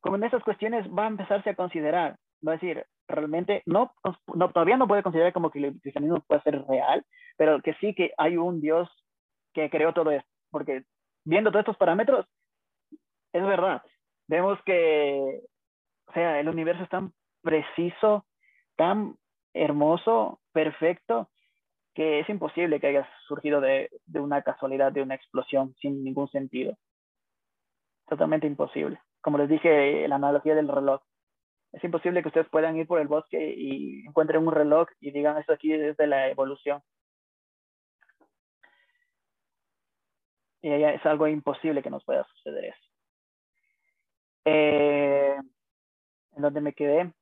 como 0.00 0.16
en 0.16 0.24
esas 0.24 0.42
cuestiones 0.42 0.86
va 0.88 1.04
a 1.04 1.08
empezarse 1.08 1.50
a 1.50 1.54
considerar, 1.54 2.16
va 2.46 2.52
a 2.52 2.56
decir, 2.56 2.84
realmente 3.06 3.62
no, 3.66 3.92
no, 4.34 4.50
todavía 4.50 4.76
no 4.76 4.86
puede 4.86 5.02
considerar 5.02 5.32
como 5.32 5.50
que 5.50 5.58
el 5.58 5.80
cristianismo 5.80 6.20
puede 6.26 6.42
ser 6.42 6.62
real, 6.66 7.04
pero 7.36 7.60
que 7.60 7.74
sí 7.74 7.94
que 7.94 8.12
hay 8.18 8.36
un 8.36 8.60
Dios 8.60 8.88
que 9.54 9.70
creó 9.70 9.92
todo 9.92 10.10
esto, 10.10 10.28
porque 10.50 10.84
viendo 11.24 11.50
todos 11.50 11.62
estos 11.62 11.76
parámetros, 11.76 12.26
es 13.32 13.42
verdad, 13.42 13.82
vemos 14.26 14.58
que, 14.64 15.42
o 16.06 16.12
sea, 16.12 16.40
el 16.40 16.48
universo 16.48 16.82
es 16.82 16.88
tan 16.88 17.12
preciso, 17.42 18.26
tan 18.76 19.16
hermoso, 19.62 20.40
perfecto, 20.52 21.28
que 21.94 22.20
es 22.20 22.28
imposible 22.28 22.80
que 22.80 22.88
haya 22.88 23.08
surgido 23.26 23.60
de, 23.60 23.90
una 24.14 24.42
casualidad, 24.42 24.92
de 24.92 25.02
una 25.02 25.14
explosión 25.14 25.74
sin 25.80 26.04
ningún 26.04 26.28
sentido. 26.28 26.76
Totalmente 28.08 28.46
imposible. 28.46 29.00
Como 29.20 29.38
les 29.38 29.48
dije, 29.48 30.06
la 30.08 30.16
analogía 30.16 30.54
del 30.54 30.68
reloj. 30.68 31.02
Es 31.72 31.84
imposible 31.84 32.22
que 32.22 32.28
ustedes 32.28 32.48
puedan 32.48 32.76
ir 32.76 32.86
por 32.86 33.00
el 33.00 33.08
bosque 33.08 33.54
y 33.56 34.06
encuentren 34.06 34.46
un 34.46 34.54
reloj 34.54 34.88
y 35.00 35.10
digan 35.10 35.36
esto 35.38 35.52
aquí 35.52 35.72
es 35.72 35.96
de 35.96 36.06
la 36.06 36.28
evolución. 36.28 36.82
Y 40.62 40.70
es 40.70 41.04
algo 41.06 41.28
imposible 41.28 41.82
que 41.82 41.90
nos 41.90 42.04
pueda 42.04 42.24
suceder 42.24 42.66
eso. 42.66 42.88
Eh, 44.44 45.36
¿En 46.36 46.42
dónde 46.42 46.60
me 46.60 46.72
quedé? 46.72 47.12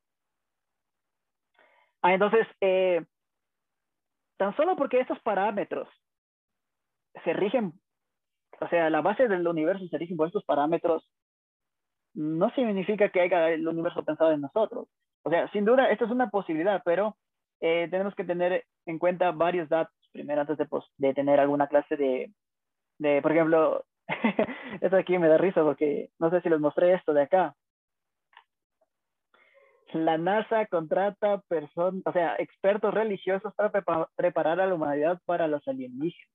Ah, 2.07 2.13
entonces, 2.13 2.47
eh, 2.61 3.01
Tan 4.37 4.55
solo 4.55 4.75
porque 4.75 4.99
estos 4.99 5.19
parámetros 5.21 5.89
se 7.23 7.33
rigen, 7.33 7.73
o 8.61 8.67
sea, 8.67 8.89
la 8.89 9.01
base 9.01 9.27
del 9.27 9.47
universo 9.47 9.87
se 9.87 9.97
rigen 9.97 10.15
por 10.15 10.27
estos 10.27 10.45
parámetros, 10.45 11.09
no 12.13 12.49
significa 12.51 13.09
que 13.09 13.21
haya 13.21 13.49
el 13.49 13.67
universo 13.67 14.03
pensado 14.03 14.31
en 14.31 14.41
nosotros. 14.41 14.87
O 15.23 15.29
sea, 15.29 15.51
sin 15.51 15.65
duda, 15.65 15.89
esto 15.89 16.05
es 16.05 16.11
una 16.11 16.29
posibilidad, 16.29 16.81
pero 16.85 17.17
eh, 17.61 17.87
tenemos 17.89 18.13
que 18.15 18.23
tener 18.23 18.65
en 18.85 18.99
cuenta 18.99 19.31
varios 19.31 19.69
datos 19.69 19.93
primero 20.11 20.41
antes 20.41 20.57
de, 20.57 20.65
pues, 20.67 20.85
de 20.97 21.13
tener 21.13 21.39
alguna 21.39 21.67
clase 21.67 21.95
de, 21.97 22.31
de 22.99 23.21
por 23.21 23.31
ejemplo, 23.31 23.85
esto 24.81 24.97
aquí 24.97 25.17
me 25.17 25.27
da 25.27 25.37
risa 25.37 25.63
porque 25.63 26.11
no 26.19 26.29
sé 26.29 26.41
si 26.41 26.49
les 26.49 26.59
mostré 26.59 26.93
esto 26.93 27.13
de 27.13 27.23
acá 27.23 27.55
la 29.93 30.17
NASA 30.17 30.65
contrata 30.67 31.41
personas, 31.47 32.01
o 32.05 32.11
sea, 32.11 32.35
expertos 32.37 32.93
religiosos 32.93 33.53
para 33.55 33.71
preparar 34.15 34.59
a 34.59 34.67
la 34.67 34.75
humanidad 34.75 35.21
para 35.25 35.47
los 35.47 35.67
alienígenas. 35.67 36.29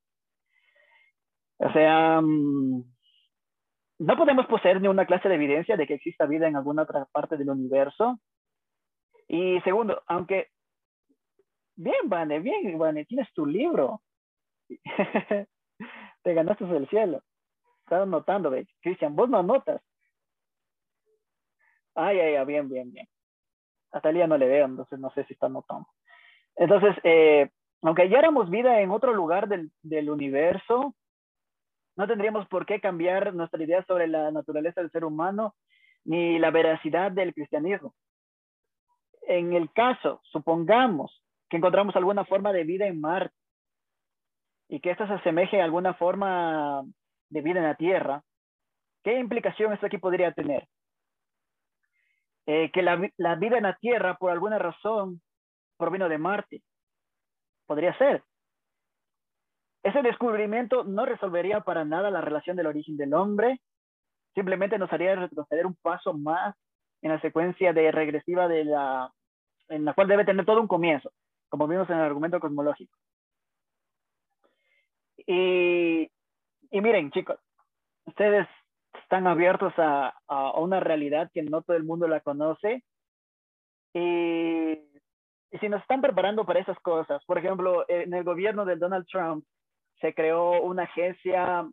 O 1.59 1.73
sea, 1.73 2.21
mm, 2.21 2.85
no 4.01 4.17
podemos 4.17 4.47
poseer 4.47 4.81
ni 4.81 4.89
una 4.89 5.07
clase 5.07 5.29
de 5.29 5.37
evidencia 5.37 5.77
de 5.77 5.87
que 5.87 5.95
exista 5.95 6.27
vida 6.27 6.49
en 6.49 6.57
alguna 6.57 6.83
otra 6.83 7.07
parte 7.07 7.37
del 7.37 7.51
universo. 7.51 8.19
Y 9.29 9.61
segundo, 9.61 10.03
aunque, 10.07 10.49
bien, 11.77 12.09
Vane, 12.09 12.41
bien, 12.41 12.79
Vane, 12.79 13.05
tienes 13.05 13.33
tu 13.35 13.47
libro. 13.47 14.03
Te 16.23 16.35
ganaste 16.35 16.65
el 16.65 16.89
cielo. 16.89 17.23
Estás 17.85 18.09
notando. 18.09 18.53
Cristian, 18.81 19.15
vos 19.15 19.29
no 19.29 19.39
anotas. 19.39 19.81
Ay, 21.95 22.19
ay, 22.21 22.35
ay, 22.37 22.47
bien, 22.47 22.69
bien, 22.69 22.93
bien 22.93 23.07
hasta 23.93 24.09
el 24.09 24.17
día 24.17 24.27
no 24.27 24.39
le 24.39 24.49
veo, 24.49 24.67
entonces 24.67 24.99
no 24.99 25.11
sé 25.11 25.25
si 25.25 25.35
está 25.35 25.49
notando. 25.49 25.87
Entonces, 26.57 26.97
eh, 27.05 27.51
aunque 27.83 28.03
halláramos 28.03 28.51
vida 28.51 28.81
en 28.81 28.91
otro 28.91 29.13
lugar 29.13 29.49
del, 29.49 30.11
universo, 30.11 30.95
no 31.97 32.07
tendríamos 32.07 32.47
por 32.49 32.65
qué 32.65 32.81
cambiar 32.81 33.35
nuestra 33.35 33.63
idea 33.63 33.85
sobre 33.85 34.07
la 34.09 34.31
naturaleza 34.31 34.81
del 34.81 34.91
ser 34.91 35.05
humano 35.05 35.55
ni 36.05 36.39
la 36.39 36.51
veracidad 36.51 37.13
del 37.13 37.35
cristianismo. 37.35 37.95
En 39.23 39.53
el 39.53 39.73
caso, 39.73 40.21
supongamos 40.25 41.23
que 41.49 41.59
encontramos 41.59 41.95
alguna 41.95 42.25
forma 42.25 42.53
de 42.53 42.65
vida 42.65 42.87
en 42.87 43.01
Marte 43.01 43.35
y 44.69 44.81
que 44.81 44.91
esta 44.91 45.07
se 45.07 45.15
asemeje 45.15 45.61
a 45.61 45.65
alguna 45.65 45.95
forma 45.95 46.83
de 47.29 47.41
vida 47.41 47.61
en 47.61 47.67
la 47.67 47.75
Tierra, 47.75 48.23
¿qué 49.05 49.19
implicación 49.19 49.73
esto 49.73 49.87
aquí 49.87 49.99
podría 49.99 50.33
tener? 50.33 50.67
Eh, 52.47 52.71
que 52.73 52.83
la, 52.83 52.97
vida 52.97 53.57
en 53.57 53.63
la 53.63 53.77
Tierra, 53.77 54.17
por 54.17 54.31
alguna 54.31 54.59
razón, 54.59 55.21
provino 55.77 56.09
de 56.09 56.19
Marte. 56.19 56.63
Podría 57.67 57.97
ser. 57.99 58.25
Ese 59.83 60.03
descubrimiento 60.03 60.85
no 60.85 61.07
resolvería 61.07 61.61
para 61.61 61.85
nada 61.85 62.11
la 62.11 62.21
relación 62.21 62.57
del 62.57 62.67
origen 62.67 62.97
del 62.97 63.15
hombre, 63.15 63.61
simplemente 64.35 64.79
nos 64.79 64.93
haría 64.93 65.15
retroceder 65.17 65.67
un 65.67 65.75
paso 65.75 66.15
más 66.15 66.55
en 67.03 67.11
la 67.11 67.21
secuencia 67.21 67.73
de 67.73 67.91
regresiva 67.91 68.47
de 68.47 68.65
la, 68.65 69.13
en 69.69 69.85
la 69.85 69.93
cual 69.95 70.09
debe 70.09 70.25
tener 70.25 70.47
todo 70.47 70.61
un 70.61 70.69
comienzo, 70.69 71.13
como 71.49 71.67
vimos 71.67 71.91
en 71.91 71.97
el 71.97 72.05
argumento 72.05 72.39
cosmológico. 72.39 72.97
Y, 75.27 76.11
y 76.71 76.81
miren, 76.81 77.11
chicos, 77.11 77.39
ustedes 78.07 78.47
están 78.95 79.27
abiertos 79.27 79.73
a, 79.79 80.15
a, 80.27 80.59
una 80.61 80.81
realidad 80.81 81.31
que 81.33 81.43
no 81.43 81.63
todo 81.63 81.77
el 81.77 81.85
mundo 81.85 82.09
la 82.09 82.21
conoce. 82.21 82.85
Y, 83.95 84.73
y, 85.51 85.59
si 85.61 85.69
nos 85.69 85.83
están 85.83 86.01
preparando 86.01 86.45
para 86.45 86.61
esas 86.61 86.79
cosas, 86.81 87.25
por 87.25 87.39
ejemplo, 87.39 87.85
en 87.89 88.13
el 88.15 88.25
gobierno 88.25 88.65
de 88.65 88.77
Donald 88.77 89.07
Trump 89.07 89.45
se 90.01 90.15
creó 90.15 90.63
una 90.63 90.85
agencia 90.85 91.67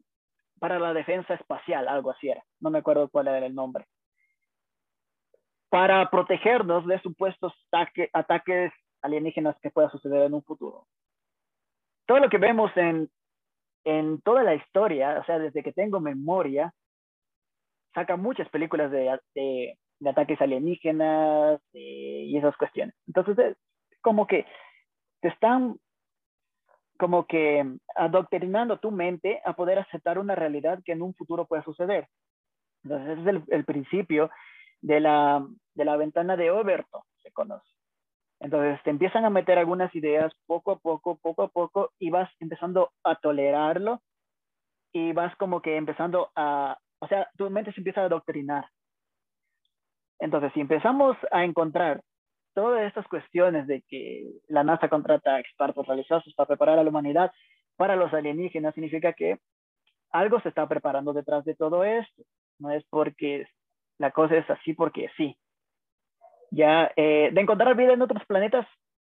para 0.60 0.80
la 0.80 0.94
defensa 0.94 1.34
espacial, 1.34 1.88
algo 1.88 2.12
así 2.12 2.30
era, 2.30 2.44
no 2.60 2.70
me 2.70 2.80
acuerdo 2.80 3.10
cuál 3.10 3.30
era 3.30 3.46
el 3.46 3.56
nombre, 3.56 3.86
para 5.70 6.10
protegernos 6.10 6.86
de 6.86 7.00
supuestos 7.02 7.54
ataque, 7.72 8.10
ataques 8.14 8.74
alienígenas 9.02 9.56
que 9.62 9.72
pueda 9.72 9.90
suceder 9.90 10.24
en 10.24 10.34
un 10.34 10.44
futuro. 10.44 10.86
Todo 12.06 12.20
lo 12.20 12.30
que 12.30 12.38
vemos 12.38 12.76
en, 12.76 13.10
en 13.86 14.20
toda 14.22 14.44
la 14.44 14.56
historia, 14.56 15.20
o 15.22 15.26
sea, 15.26 15.40
desde 15.40 15.64
que 15.64 15.72
tengo 15.72 16.00
memoria, 16.00 16.74
saca 18.00 18.16
muchas 18.16 18.48
películas 18.50 18.92
de, 18.92 19.20
de, 19.36 20.10
ataques 20.10 20.42
alienígenas 20.42 21.60
y 21.74 22.38
esas 22.38 22.56
cuestiones. 22.58 22.96
Entonces, 23.08 23.58
como 24.02 24.26
que 24.26 24.46
te 25.22 25.28
están 25.28 25.76
como 26.98 27.28
que 27.28 27.66
adoctrinando 27.96 28.80
tu 28.80 28.92
mente 28.92 29.42
a 29.46 29.54
poder 29.54 29.80
aceptar 29.80 30.20
una 30.20 30.36
realidad 30.36 30.80
que 30.84 30.92
en 30.92 31.02
un 31.02 31.14
futuro 31.14 31.46
pueda 31.46 31.64
suceder. 31.64 32.08
Entonces, 32.84 33.12
ese 33.12 33.22
es 33.22 33.28
el, 33.28 33.44
el 33.48 33.66
principio 33.66 34.30
de 34.82 35.00
la, 35.00 35.46
de 35.76 35.86
la 35.86 35.98
ventana 35.98 36.36
de 36.36 36.52
Overton, 36.52 37.02
se 37.22 37.32
conoce. 37.32 37.70
Entonces, 38.42 38.82
te 38.84 38.90
empiezan 38.90 39.26
a 39.26 39.30
meter 39.30 39.58
algunas 39.58 39.94
ideas 39.96 40.34
poco 40.46 40.72
a 40.72 40.80
poco, 40.80 41.18
poco 41.18 41.44
a 41.44 41.48
poco, 41.50 41.92
y 42.00 42.10
vas 42.10 42.30
empezando 42.40 42.92
a 43.04 43.16
tolerarlo 43.16 44.02
y 44.92 45.14
vas 45.14 45.36
como 45.38 45.62
que 45.62 45.78
empezando 45.78 46.32
a, 46.36 46.78
o 47.00 47.08
sea, 47.08 47.30
tu 47.38 47.50
mente 47.50 47.72
se 47.74 47.80
empieza 47.80 48.02
a 48.02 48.06
adoctrinar. 48.06 48.66
Entonces, 50.20 50.52
si 50.54 50.60
empezamos 50.60 51.18
a 51.32 51.44
encontrar 51.46 52.02
todas 52.54 52.86
estas 52.86 53.08
cuestiones 53.08 53.68
de 53.68 53.82
que 53.84 54.30
la 54.48 54.64
NASA 54.64 54.90
contrata 54.90 55.40
expertos 55.40 55.88
religiosos 55.88 56.34
para 56.36 56.48
preparar 56.48 56.80
a 56.80 56.84
la 56.84 56.90
humanidad 56.90 57.32
para 57.78 57.96
los 57.96 58.14
alienígenas, 58.14 58.74
significa 58.74 59.14
que 59.14 59.40
algo 60.12 60.42
se 60.42 60.50
está 60.50 60.68
preparando 60.68 61.14
detrás 61.14 61.46
de 61.46 61.56
todo 61.56 61.84
esto. 61.84 62.24
No 62.58 62.72
es 62.72 62.84
porque 62.90 63.48
la 63.98 64.12
cosa 64.12 64.36
es 64.36 64.50
así 64.50 64.74
porque 64.74 65.10
sí. 65.16 65.38
Ya, 66.52 66.92
eh, 66.96 67.30
de 67.32 67.42
encontrar 67.42 67.76
vida 67.76 67.94
en 67.94 68.02
otros 68.02 68.26
planetas 68.26 68.68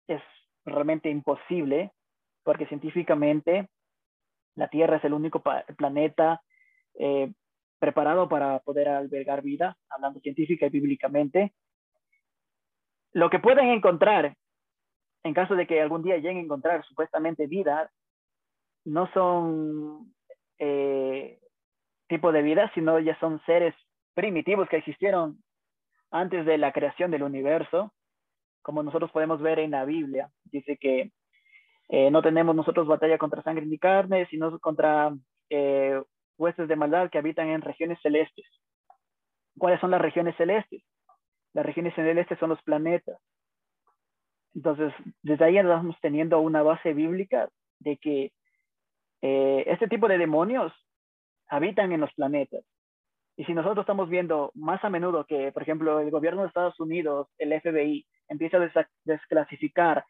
es 0.07 0.21
realmente 0.65 1.09
imposible, 1.09 1.91
porque 2.43 2.65
científicamente 2.65 3.69
la 4.55 4.67
Tierra 4.67 4.97
es 4.97 5.03
el 5.05 5.13
único 5.13 5.41
planeta 5.77 6.41
eh, 6.95 7.31
preparado 7.79 8.27
para 8.27 8.59
poder 8.59 8.89
albergar 8.89 9.41
vida, 9.41 9.77
hablando 9.89 10.19
científica 10.19 10.65
y 10.65 10.69
bíblicamente. 10.69 11.53
Lo 13.13 13.29
que 13.29 13.39
pueden 13.39 13.69
encontrar, 13.69 14.35
en 15.23 15.33
caso 15.33 15.55
de 15.55 15.67
que 15.67 15.81
algún 15.81 16.03
día 16.03 16.17
lleguen 16.17 16.37
a 16.37 16.41
encontrar 16.41 16.85
supuestamente 16.85 17.47
vida, 17.47 17.89
no 18.85 19.11
son 19.13 20.13
eh, 20.59 21.39
tipo 22.07 22.31
de 22.31 22.41
vida, 22.41 22.71
sino 22.73 22.99
ya 22.99 23.17
son 23.19 23.41
seres 23.45 23.75
primitivos 24.13 24.67
que 24.69 24.77
existieron 24.77 25.43
antes 26.11 26.45
de 26.45 26.57
la 26.57 26.71
creación 26.71 27.11
del 27.11 27.23
universo, 27.23 27.93
como 28.61 28.83
nosotros 28.83 29.11
podemos 29.11 29.41
ver 29.41 29.59
en 29.59 29.71
la 29.71 29.85
Biblia. 29.85 30.29
Dice 30.45 30.77
que 30.77 31.11
eh, 31.89 32.11
no 32.11 32.21
tenemos 32.21 32.55
nosotros 32.55 32.87
batalla 32.87 33.17
contra 33.17 33.43
sangre 33.43 33.65
ni 33.65 33.77
carne, 33.77 34.25
sino 34.29 34.57
contra 34.59 35.13
eh, 35.49 36.01
huestes 36.37 36.67
de 36.67 36.75
maldad 36.75 37.09
que 37.09 37.17
habitan 37.17 37.49
en 37.49 37.61
regiones 37.61 37.99
celestes. 38.01 38.45
¿Cuáles 39.57 39.79
son 39.79 39.91
las 39.91 40.01
regiones 40.01 40.35
celestes? 40.37 40.83
Las 41.53 41.65
regiones 41.65 41.95
celestes 41.95 42.37
son 42.39 42.49
los 42.49 42.61
planetas. 42.63 43.19
Entonces, 44.53 44.93
desde 45.21 45.45
ahí 45.45 45.57
estamos 45.57 45.97
teniendo 46.01 46.39
una 46.39 46.63
base 46.63 46.93
bíblica 46.93 47.49
de 47.79 47.97
que 47.97 48.31
eh, 49.21 49.63
este 49.67 49.87
tipo 49.87 50.07
de 50.07 50.17
demonios 50.17 50.73
habitan 51.47 51.91
en 51.91 52.01
los 52.01 52.13
planetas. 52.13 52.63
Y 53.35 53.45
si 53.45 53.53
nosotros 53.53 53.83
estamos 53.83 54.09
viendo 54.09 54.51
más 54.55 54.83
a 54.83 54.89
menudo 54.89 55.25
que, 55.25 55.51
por 55.51 55.61
ejemplo, 55.61 55.99
el 55.99 56.09
gobierno 56.09 56.41
de 56.41 56.47
Estados 56.47 56.79
Unidos, 56.79 57.27
el 57.37 57.53
FBI, 57.61 58.05
empieza 58.29 58.57
a 58.57 58.87
desclasificar 59.03 60.03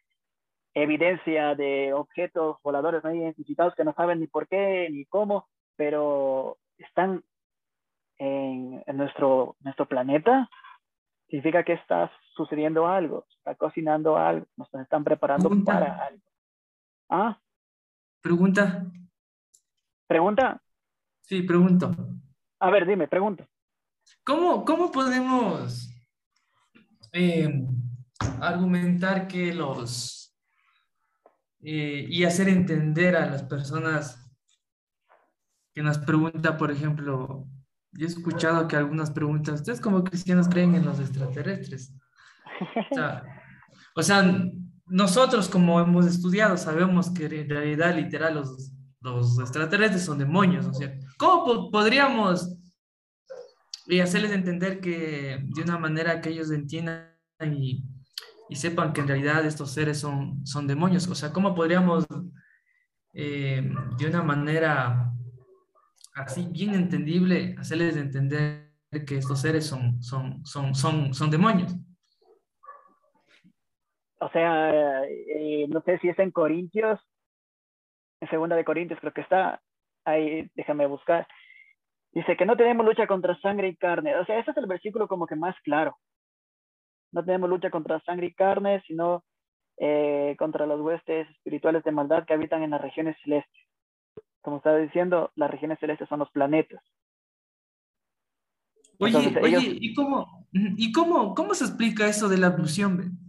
evidencia 0.74 1.56
de 1.56 1.92
objetos 1.94 2.58
voladores 2.64 3.04
no 3.04 3.14
identificados 3.14 3.76
que 3.76 3.84
no 3.84 3.94
saben 3.94 4.20
ni 4.20 4.28
por 4.28 4.48
qué 4.48 4.88
ni 4.92 5.06
cómo, 5.06 5.48
pero 5.78 6.58
están 6.78 7.24
en, 8.18 8.84
nuestro, 8.94 9.56
nuestro 9.62 9.88
planeta, 9.88 10.50
significa 11.30 11.64
que 11.64 11.74
está 11.74 12.12
sucediendo 12.36 12.88
algo, 12.88 13.26
está 13.38 13.56
cocinando 13.56 14.18
algo, 14.18 14.46
nos 14.58 14.74
están 14.74 15.04
preparando 15.04 15.50
para 15.64 16.08
algo. 16.08 16.24
¿Ah? 17.10 17.40
Pregunta. 18.22 18.86
¿Pregunta? 20.08 20.62
Sí, 21.22 21.44
pregunto. 21.44 21.96
A 22.60 22.70
ver, 22.70 22.86
dime, 22.86 23.08
pregunto. 23.08 23.46
¿Cómo, 24.24 24.66
cómo 24.66 24.92
podemos 24.92 25.90
eh, 27.12 27.66
argumentar 28.42 29.28
que 29.28 29.54
los 29.54 30.18
eh, 31.60 32.06
y 32.08 32.24
hacer 32.24 32.50
entender 32.50 33.16
a 33.16 33.26
las 33.26 33.44
personas 33.44 34.27
que 35.78 35.84
nos 35.84 36.00
pregunta, 36.00 36.58
por 36.58 36.72
ejemplo, 36.72 37.46
yo 37.92 38.08
he 38.08 38.10
escuchado 38.10 38.68
que 38.68 38.76
algunas 38.76 39.12
preguntas, 39.12 39.60
¿ustedes 39.60 39.80
como 39.80 40.04
cristianos 40.04 40.50
creen 40.50 40.74
en 40.74 40.84
los 40.84 41.00
extraterrestres? 41.00 41.94
O 43.96 44.02
sea, 44.02 44.42
nosotros 44.88 45.48
como 45.48 45.80
hemos 45.80 46.08
estudiado 46.08 46.58
sabemos 46.58 47.12
que 47.12 47.26
en 47.26 47.48
realidad 47.48 47.96
literal 47.96 48.34
los, 48.34 48.72
los 49.02 49.38
extraterrestres 49.38 50.04
son 50.04 50.18
demonios, 50.18 50.66
¿no 50.66 50.72
es 50.72 50.80
cierto? 50.80 51.06
¿Cómo 51.20 51.70
podríamos 51.70 52.58
y 53.86 54.00
hacerles 54.00 54.32
entender 54.32 54.80
que 54.80 55.46
de 55.48 55.62
una 55.62 55.78
manera 55.78 56.22
que 56.22 56.30
ellos 56.30 56.50
entiendan 56.50 57.12
y, 57.54 57.86
y, 58.50 58.56
sepan 58.56 58.94
que 58.94 59.02
en 59.02 59.10
realidad 59.10 59.46
estos 59.46 59.74
seres 59.74 60.00
son, 60.00 60.44
son 60.44 60.66
demonios. 60.66 61.08
O 61.08 61.14
sea, 61.14 61.32
¿cómo 61.32 61.54
podríamos 61.54 62.08
eh, 63.14 63.72
de 64.00 64.08
una 64.08 64.24
manera 64.24 65.14
así 66.18 66.48
bien 66.52 66.74
entendible 66.74 67.56
hacerles 67.58 67.98
entender 67.98 68.72
que 69.06 69.18
estos 69.18 69.42
seres 69.42 69.66
son, 69.66 70.02
son, 70.02 70.46
son, 70.46 70.76
son, 70.76 71.14
son 71.14 71.30
demonios? 71.32 71.76
O 74.20 74.30
sea, 74.30 75.04
eh, 75.06 75.68
no 75.70 75.82
sé 75.82 76.00
si 76.00 76.10
es 76.10 76.18
en 76.20 76.32
Corintios, 76.32 77.00
en 78.20 78.30
segunda 78.30 78.56
de 78.56 78.66
Corintios 78.66 79.00
creo 79.00 79.14
que 79.14 79.22
está, 79.22 79.62
ahí 80.06 80.50
déjame 80.56 80.88
buscar, 80.88 81.28
Dice 82.18 82.36
que 82.36 82.48
no 82.48 82.58
tenemos 82.58 82.84
lucha 82.84 83.06
contra 83.06 83.40
sangre 83.42 83.68
y 83.68 83.76
carne. 83.76 84.16
O 84.16 84.26
sea, 84.26 84.40
ese 84.40 84.50
es 84.50 84.58
el 84.58 84.66
versículo 84.66 85.08
como 85.08 85.28
que 85.28 85.36
más 85.36 85.56
claro. 85.62 86.00
No 87.12 87.24
tenemos 87.24 87.48
lucha 87.48 87.70
contra 87.70 88.00
sangre 88.02 88.28
y 88.28 88.34
carne, 88.34 88.82
sino 88.88 89.24
eh, 89.78 90.36
contra 90.40 90.66
los 90.66 90.82
huestes 90.82 91.30
espirituales 91.30 91.84
de 91.84 91.92
maldad 91.92 92.26
que 92.26 92.34
habitan 92.34 92.64
en 92.64 92.72
las 92.72 92.82
regiones 92.82 93.16
celestes. 93.24 93.67
Como 94.42 94.58
estaba 94.58 94.78
diciendo, 94.78 95.32
las 95.36 95.52
regiones 95.52 95.80
celestes 95.80 96.08
son 96.10 96.20
los 96.20 96.30
planetas. 96.32 96.82
Oye, 99.00 99.40
oye, 99.42 99.78
¿y, 99.80 99.94
cómo, 99.94 100.48
¿y 100.52 100.92
cómo, 100.92 101.36
cómo 101.36 101.54
se 101.54 101.66
explica 101.66 102.08
eso 102.08 102.28
de 102.28 102.38
la 102.38 102.48
abducción? 102.48 103.20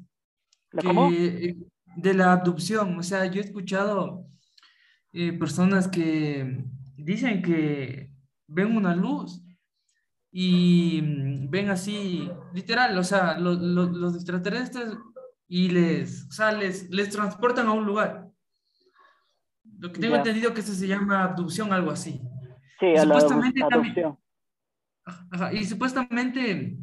cómo? 0.83 1.11
Eh, 1.13 1.57
de 1.97 2.15
la 2.15 2.33
abducción. 2.33 2.97
O 2.99 3.03
sea, 3.03 3.27
yo 3.27 3.41
he 3.41 3.45
escuchado 3.45 4.25
eh, 5.13 5.33
personas 5.33 5.89
que 5.89 6.65
dicen 6.97 7.43
que 7.43 8.11
ven 8.47 8.77
una 8.77 8.95
luz 8.95 9.43
y 10.31 11.01
mm, 11.03 11.51
ven 11.51 11.71
así, 11.71 12.31
literal, 12.53 12.97
o 12.99 13.05
sea, 13.05 13.39
los 13.39 14.15
extraterrestres 14.15 14.97
y 15.49 15.71
les, 15.71 16.27
o 16.29 16.33
sea, 16.33 16.53
les, 16.53 16.89
transportan 17.11 17.67
a 17.67 17.73
un 17.73 17.87
lugar. 17.87 18.28
Lo 19.79 19.93
que 19.93 20.01
tengo 20.01 20.17
entendido 20.17 20.53
que 20.53 20.61
eso 20.61 20.75
se 20.75 20.89
llama 20.89 21.25
abducción, 21.25 21.73
algo 21.73 21.91
así. 21.91 22.21
Sí, 22.81 22.87
y 22.87 22.99
supuestamente 22.99 23.61
También, 23.69 24.19
y 25.53 25.65
supuestamente 25.65 26.77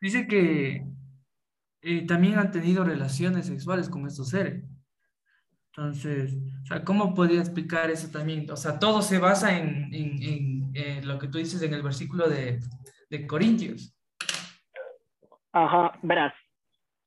dice 0.00 0.26
que 0.26 0.86
eh, 1.82 2.06
también 2.06 2.38
han 2.38 2.50
tenido 2.50 2.84
relaciones 2.84 3.46
sexuales 3.46 3.88
con 3.88 4.06
estos 4.06 4.28
seres. 4.30 4.64
Entonces, 5.68 6.34
o 6.62 6.66
sea, 6.66 6.84
¿cómo 6.84 7.14
podría 7.14 7.40
explicar 7.40 7.90
eso 7.90 8.08
también? 8.10 8.50
O 8.50 8.56
sea, 8.56 8.78
todo 8.78 9.00
se 9.00 9.18
basa 9.18 9.56
en, 9.56 9.94
en, 9.94 10.70
en, 10.74 11.06
lo 11.06 11.18
que 11.18 11.28
tú 11.28 11.38
dices 11.38 11.62
en 11.62 11.72
el 11.72 11.82
versículo 11.82 12.28
de, 12.28 12.58
de 13.10 13.26
Corintios. 13.26 13.96
Ajá, 15.52 15.96
verás. 16.02 16.34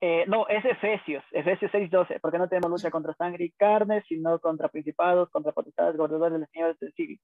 Eh, 0.04 0.26
no, 0.28 0.48
es 0.48 0.66
Efesios, 0.66 1.24
Efesios 1.32 1.72
6:12, 1.72 2.20
porque 2.22 2.40
no 2.40 2.50
tenemos 2.50 2.72
lucha 2.72 2.90
contra 2.90 3.14
sangre 3.14 3.46
y 3.46 3.52
carne, 3.52 4.04
sino 4.08 4.40
contra 4.40 4.68
principados, 4.68 5.30
contra 5.30 5.52
potestades, 5.52 5.96
gobernadores 5.96 6.34
de 6.34 6.40
los 6.40 6.50
señores 6.50 6.80
del 6.80 6.92
siglo. 6.94 7.18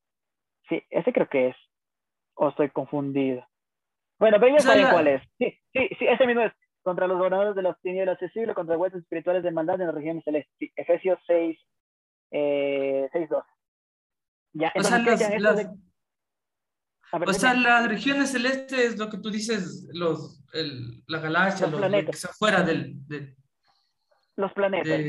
Sí, 0.69 0.83
ese 0.91 1.11
creo 1.11 1.27
que 1.27 1.47
es. 1.49 1.55
O 2.35 2.49
estoy 2.49 2.69
confundido. 2.69 3.43
Bueno, 4.19 4.37
pero 4.39 4.55
ya 4.55 4.59
saben 4.59 4.87
cuál 4.91 5.07
es. 5.07 5.23
Sí, 5.39 5.57
sí, 5.73 5.89
sí, 5.97 6.07
ese 6.07 6.27
mismo 6.27 6.43
es 6.43 6.53
contra 6.83 7.07
los 7.07 7.17
gobernadores 7.17 7.55
de 7.55 7.63
los 7.63 7.79
tinieblas 7.81 8.13
accesibles, 8.13 8.55
contra 8.55 8.77
huestes 8.77 9.01
espirituales 9.01 9.43
de 9.43 9.51
maldad 9.51 9.81
en 9.81 9.87
las 9.87 9.95
regiones 9.95 10.23
celestes. 10.23 10.71
Efesios 10.75 11.19
6, 11.25 11.59
eh, 12.31 13.09
6, 13.11 13.29
2. 13.29 13.43
Ya, 14.53 14.71
o 14.75 14.83
sea, 14.83 15.03
o 17.11 17.33
sea, 17.33 17.53
las 17.53 17.87
regiones 17.87 18.31
celestes, 18.31 18.97
lo 18.97 19.09
que 19.09 19.17
tú 19.17 19.29
dices, 19.29 19.89
los, 19.93 20.43
el, 20.53 21.03
la 21.07 21.19
galaxia, 21.19 21.67
los, 21.67 21.79
planetas. 21.79 22.21
que 22.21 22.33
fuera 22.33 22.63
del, 22.63 22.95
Los 24.35 24.53
planetas, 24.53 24.99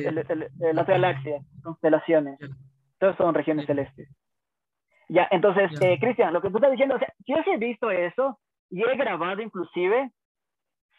las 0.58 0.86
galaxias, 0.86 1.44
constelaciones, 1.62 2.38
todos 2.98 3.16
son 3.16 3.34
regiones 3.34 3.66
celestes. 3.66 4.08
Ya, 5.08 5.26
entonces, 5.30 5.70
eh, 5.80 5.98
Cristian, 5.98 6.32
lo 6.32 6.42
que 6.42 6.50
tú 6.50 6.58
estás 6.58 6.70
diciendo, 6.70 6.96
o 6.96 6.98
sea, 6.98 7.12
yo 7.26 7.36
sí 7.44 7.50
he 7.50 7.56
visto 7.56 7.90
eso 7.90 8.38
y 8.70 8.82
he 8.82 8.96
grabado 8.96 9.40
inclusive 9.40 10.12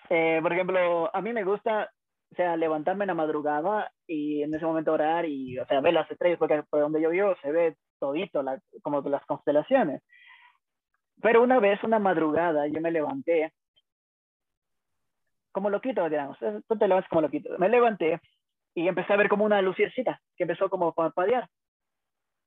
eh, 0.10 0.40
por 0.42 0.52
ejemplo, 0.52 1.16
a 1.16 1.22
mí 1.22 1.34
me 1.34 1.44
gusta, 1.44 1.92
o 2.32 2.36
sea, 2.36 2.58
levantarme 2.58 3.04
en 3.04 3.10
la 3.10 3.14
madrugada 3.14 3.92
y 4.08 4.42
en 4.42 4.54
ese 4.54 4.66
momento 4.66 4.94
orar 4.94 5.26
y, 5.26 5.60
o 5.60 5.66
sea, 5.68 5.82
ver 5.82 5.94
las 5.94 6.10
estrellas, 6.10 6.40
porque 6.40 6.64
por 6.70 6.80
donde 6.80 7.02
yo 7.02 7.12
vivo 7.12 7.36
se 7.42 7.52
ve 7.52 7.76
todito, 8.00 8.42
la, 8.42 8.60
como 8.82 9.02
las 9.02 9.26
constelaciones. 9.26 10.02
Pero 11.22 11.44
una 11.44 11.60
vez, 11.60 11.84
una 11.84 12.00
madrugada, 12.00 12.68
yo 12.68 12.80
me 12.82 12.92
levanté, 12.92 13.52
como 15.52 15.70
loquito, 15.70 16.08
digamos, 16.10 16.38
tú 16.40 16.78
te 16.78 16.88
levantas 16.88 17.10
como 17.10 17.22
loquito. 17.22 17.58
Me 17.58 17.70
levanté 17.70 18.22
y 18.76 18.88
empecé 18.88 19.14
a 19.14 19.18
ver 19.18 19.30
como 19.30 19.46
una 19.46 19.62
luciercita 19.62 20.22
que 20.38 20.44
empezó 20.44 20.70
como 20.70 20.90
a 20.90 20.94
parpadear. 20.94 21.50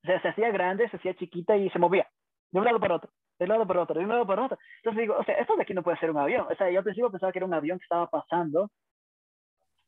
O 0.04 0.06
sea, 0.06 0.20
se 0.22 0.28
hacía 0.28 0.50
grande, 0.50 0.88
se 0.88 0.96
hacía 0.96 1.14
chiquita 1.14 1.56
y 1.56 1.70
se 1.70 1.78
movía 1.78 2.08
de 2.50 2.58
un 2.58 2.64
lado 2.64 2.80
para 2.80 2.96
otro 2.96 3.10
de 3.38 3.48
lado 3.48 3.66
por 3.66 3.76
otro, 3.76 3.98
de 3.98 4.04
un 4.04 4.10
lado 4.10 4.24
por 4.24 4.38
otro. 4.38 4.56
Entonces 4.76 5.00
digo, 5.00 5.16
o 5.18 5.24
sea, 5.24 5.34
esto 5.34 5.56
de 5.56 5.62
aquí 5.62 5.74
no 5.74 5.82
puede 5.82 5.98
ser 5.98 6.12
un 6.12 6.18
avión. 6.18 6.46
O 6.48 6.54
sea, 6.54 6.70
yo 6.70 6.78
al 6.78 6.84
principio 6.84 7.10
pensaba 7.10 7.32
que 7.32 7.40
era 7.40 7.46
un 7.46 7.54
avión 7.54 7.76
que 7.76 7.82
estaba 7.82 8.06
pasando 8.08 8.70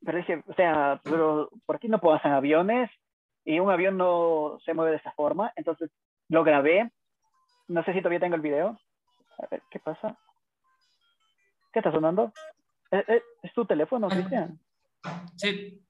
pero 0.05 0.19
dije, 0.19 0.43
o 0.47 0.55
sea, 0.55 1.01
pero 1.03 1.49
por 1.67 1.77
aquí 1.77 1.89
no 1.89 1.99
pasan 1.99 2.33
aviones 2.33 2.91
y 3.45 3.59
un 3.59 3.71
avión 3.71 3.97
no 3.97 4.59
se 4.65 4.75
mueve 4.75 4.93
de 4.93 4.97
esa 4.99 5.13
forma. 5.13 5.53
Entonces 5.57 5.91
lo 6.29 6.45
grabé. 6.45 6.91
No 7.69 7.83
sé 7.85 7.93
si 7.93 7.99
todavía 8.01 8.21
tengo 8.21 8.37
el 8.37 8.43
video. 8.43 8.79
A 9.39 9.47
ver, 9.51 9.63
¿qué 9.71 9.79
pasa? 9.81 10.19
¿Qué 11.73 11.81
está 11.81 11.91
sonando? 11.91 12.33
¿Es, 12.91 13.01
eh, 13.01 13.05
eh, 13.09 13.23
es, 13.43 13.53
tu 13.53 13.65
teléfono, 13.65 14.09
Cristian? 14.09 14.59
Sí. 15.37 15.85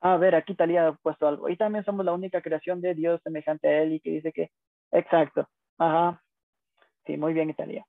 A 0.00 0.16
ver, 0.16 0.34
aquí 0.34 0.54
Talía 0.54 0.88
ha 0.88 0.92
puesto 0.92 1.26
algo. 1.26 1.48
Y 1.48 1.56
también 1.56 1.84
somos 1.84 2.04
la 2.04 2.12
única 2.12 2.40
creación 2.42 2.80
de 2.80 2.94
Dios 2.94 3.20
semejante 3.22 3.68
a 3.68 3.82
Él 3.82 3.94
y 3.94 4.00
que 4.00 4.10
dice 4.10 4.32
que... 4.32 4.50
Exacto. 4.92 5.48
Ajá. 5.78 6.22
Sí, 7.06 7.16
muy 7.16 7.32
bien, 7.32 7.50
Italia. 7.50 7.84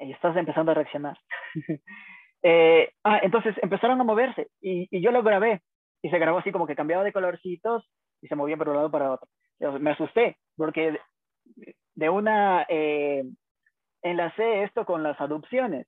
Y 0.00 0.12
estás 0.12 0.36
empezando 0.36 0.72
a 0.72 0.74
reaccionar. 0.74 1.18
Eh, 2.46 2.92
ah, 3.04 3.20
entonces 3.22 3.54
empezaron 3.62 3.98
a 3.98 4.04
moverse 4.04 4.48
y, 4.60 4.86
y, 4.94 5.00
yo 5.00 5.10
lo 5.10 5.22
grabé. 5.22 5.62
Y 6.02 6.10
se 6.10 6.18
grabó 6.18 6.40
así 6.40 6.52
como 6.52 6.66
que 6.66 6.76
cambiaba 6.76 7.02
de 7.02 7.10
colorcitos 7.10 7.90
y 8.20 8.28
se 8.28 8.34
movía 8.34 8.58
por 8.58 8.68
un 8.68 8.76
lado 8.76 8.90
para 8.90 9.12
otro. 9.12 9.26
Me 9.60 9.90
asusté 9.90 10.36
porque 10.56 10.98
de 11.94 12.10
una 12.10 12.66
eh, 12.68 13.24
enlacé 14.02 14.62
esto 14.62 14.84
con 14.84 15.02
las 15.02 15.20
adopciones. 15.20 15.86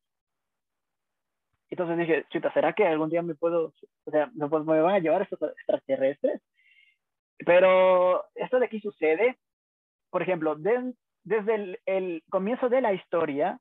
Entonces 1.69 1.99
dije, 1.99 2.27
chuta, 2.31 2.53
¿será 2.53 2.73
que 2.73 2.87
algún 2.87 3.11
día 3.11 3.23
me 3.23 3.35
puedo, 3.35 3.75
o 4.05 4.11
sea, 4.11 4.31
me, 4.35 4.49
me 4.49 4.81
van 4.81 4.95
a 4.95 4.99
llevar 4.99 5.23
estos 5.23 5.41
extraterrestres? 5.43 6.41
Pero 7.39 8.25
esto 8.35 8.59
de 8.59 8.67
aquí 8.67 8.81
sucede, 8.81 9.37
por 10.11 10.23
ejemplo, 10.23 10.57
desde 10.57 11.55
el, 11.55 11.81
el, 11.85 12.23
comienzo 12.31 12.69
de 12.69 12.81
la 12.81 12.93
historia, 12.95 13.59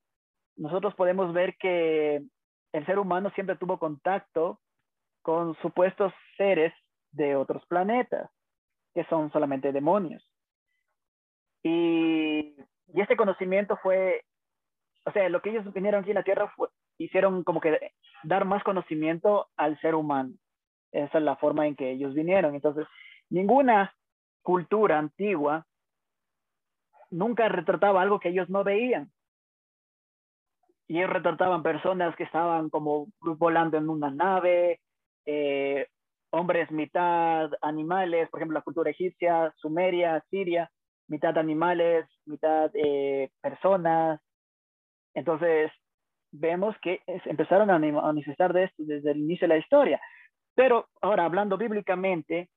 nosotros 0.56 0.94
podemos 0.96 1.34
ver 1.34 1.58
que 1.58 2.24
el 2.72 2.86
ser 2.86 3.00
humano 3.00 3.32
siempre 3.32 3.58
tuvo 3.58 3.80
contacto 3.80 4.62
con 5.22 5.56
supuestos 5.62 6.14
seres 6.38 6.74
de 7.12 7.36
otros 7.36 7.66
planetas, 7.66 8.30
que 8.96 9.04
son 9.06 9.32
solamente 9.32 9.72
demonios. 9.72 10.26
Y, 11.62 12.56
y 12.94 13.02
este 13.02 13.18
conocimiento 13.18 13.78
fue, 13.84 14.24
o 15.06 15.12
sea, 15.12 15.28
lo 15.30 15.42
que 15.42 15.50
ellos 15.52 15.72
vinieron 15.74 16.02
aquí 16.02 16.12
en 16.12 16.16
la 16.16 16.24
Tierra 16.24 16.52
fue, 16.56 16.70
hicieron 16.98 17.44
como 17.44 17.60
que 17.60 17.92
dar 18.24 18.46
más 18.46 18.64
conocimiento 18.64 19.50
al 19.58 19.80
ser 19.82 19.96
humano. 19.96 20.34
Esa 20.92 21.18
es 21.18 21.24
la 21.24 21.36
forma 21.36 21.68
en 21.68 21.76
que 21.76 21.92
ellos 21.92 22.14
vinieron. 22.14 22.56
Entonces, 22.56 22.88
ninguna 23.30 23.94
cultura 24.42 24.98
antigua 24.98 25.66
nunca 27.12 27.50
retrataba 27.50 28.02
algo 28.02 28.20
que 28.20 28.30
ellos 28.30 28.50
no 28.50 28.64
veían. 28.64 29.12
Y 30.88 31.00
ellos 31.00 31.10
retrataban 31.10 31.64
personas 31.64 32.16
que 32.16 32.24
estaban 32.24 32.70
como 32.70 33.08
volando 33.20 33.78
en 33.78 33.90
una 33.90 34.10
nave, 34.10 34.80
eh, 35.26 35.88
hombres 36.36 36.70
mitad 36.72 37.50
animales, 37.62 38.30
por 38.30 38.40
ejemplo, 38.40 38.60
la 38.60 38.64
cultura 38.64 38.92
egipcia, 38.92 39.54
sumeria, 39.58 40.24
siria, 40.30 40.70
mitad 41.08 41.38
animales, 41.38 42.06
mitad 42.26 42.70
eh, 42.74 43.30
personas. 43.42 44.20
Entonces, 45.14 45.72
vemos 46.32 46.76
que 46.82 47.02
empezaron 47.26 47.70
a 47.70 47.80
manifestar 47.80 48.54
de 48.54 48.66
esto 48.66 48.84
desde 48.86 49.12
el 49.12 49.20
inicio 49.20 49.48
de 49.48 49.54
la 49.56 49.60
historia. 49.60 50.02
Pero 50.56 50.88
ahora, 51.02 51.26
hablando 51.26 51.58
bíblicamente, 51.58 52.50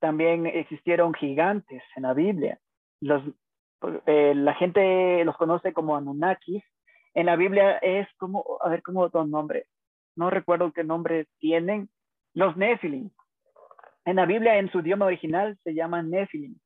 también 0.00 0.46
existieron 0.46 1.12
gigantes 1.14 1.82
en 1.96 2.04
la 2.04 2.14
Biblia. 2.14 2.58
Eh, 4.06 4.34
la 4.34 4.54
gente 4.54 5.24
los 5.24 5.36
conoce 5.36 5.72
como 5.72 5.96
Anunnakis. 5.96 6.64
En 7.14 7.26
la 7.26 7.36
Biblia 7.36 7.78
es 7.78 8.08
como, 8.16 8.44
a 8.62 8.68
ver, 8.68 8.82
¿cómo 8.82 9.00
otro 9.00 9.26
nombre? 9.26 9.66
No 10.16 10.30
recuerdo 10.30 10.72
qué 10.72 10.84
nombre 10.84 11.26
tienen. 11.38 11.88
Los 12.34 12.56
Nephilim. 12.56 13.10
En 14.08 14.16
la 14.16 14.24
Biblia, 14.24 14.56
en 14.56 14.72
su 14.72 14.78
idioma 14.80 15.04
original, 15.04 15.58
se 15.64 15.74
llaman 15.74 16.08
Nephilim, 16.08 16.58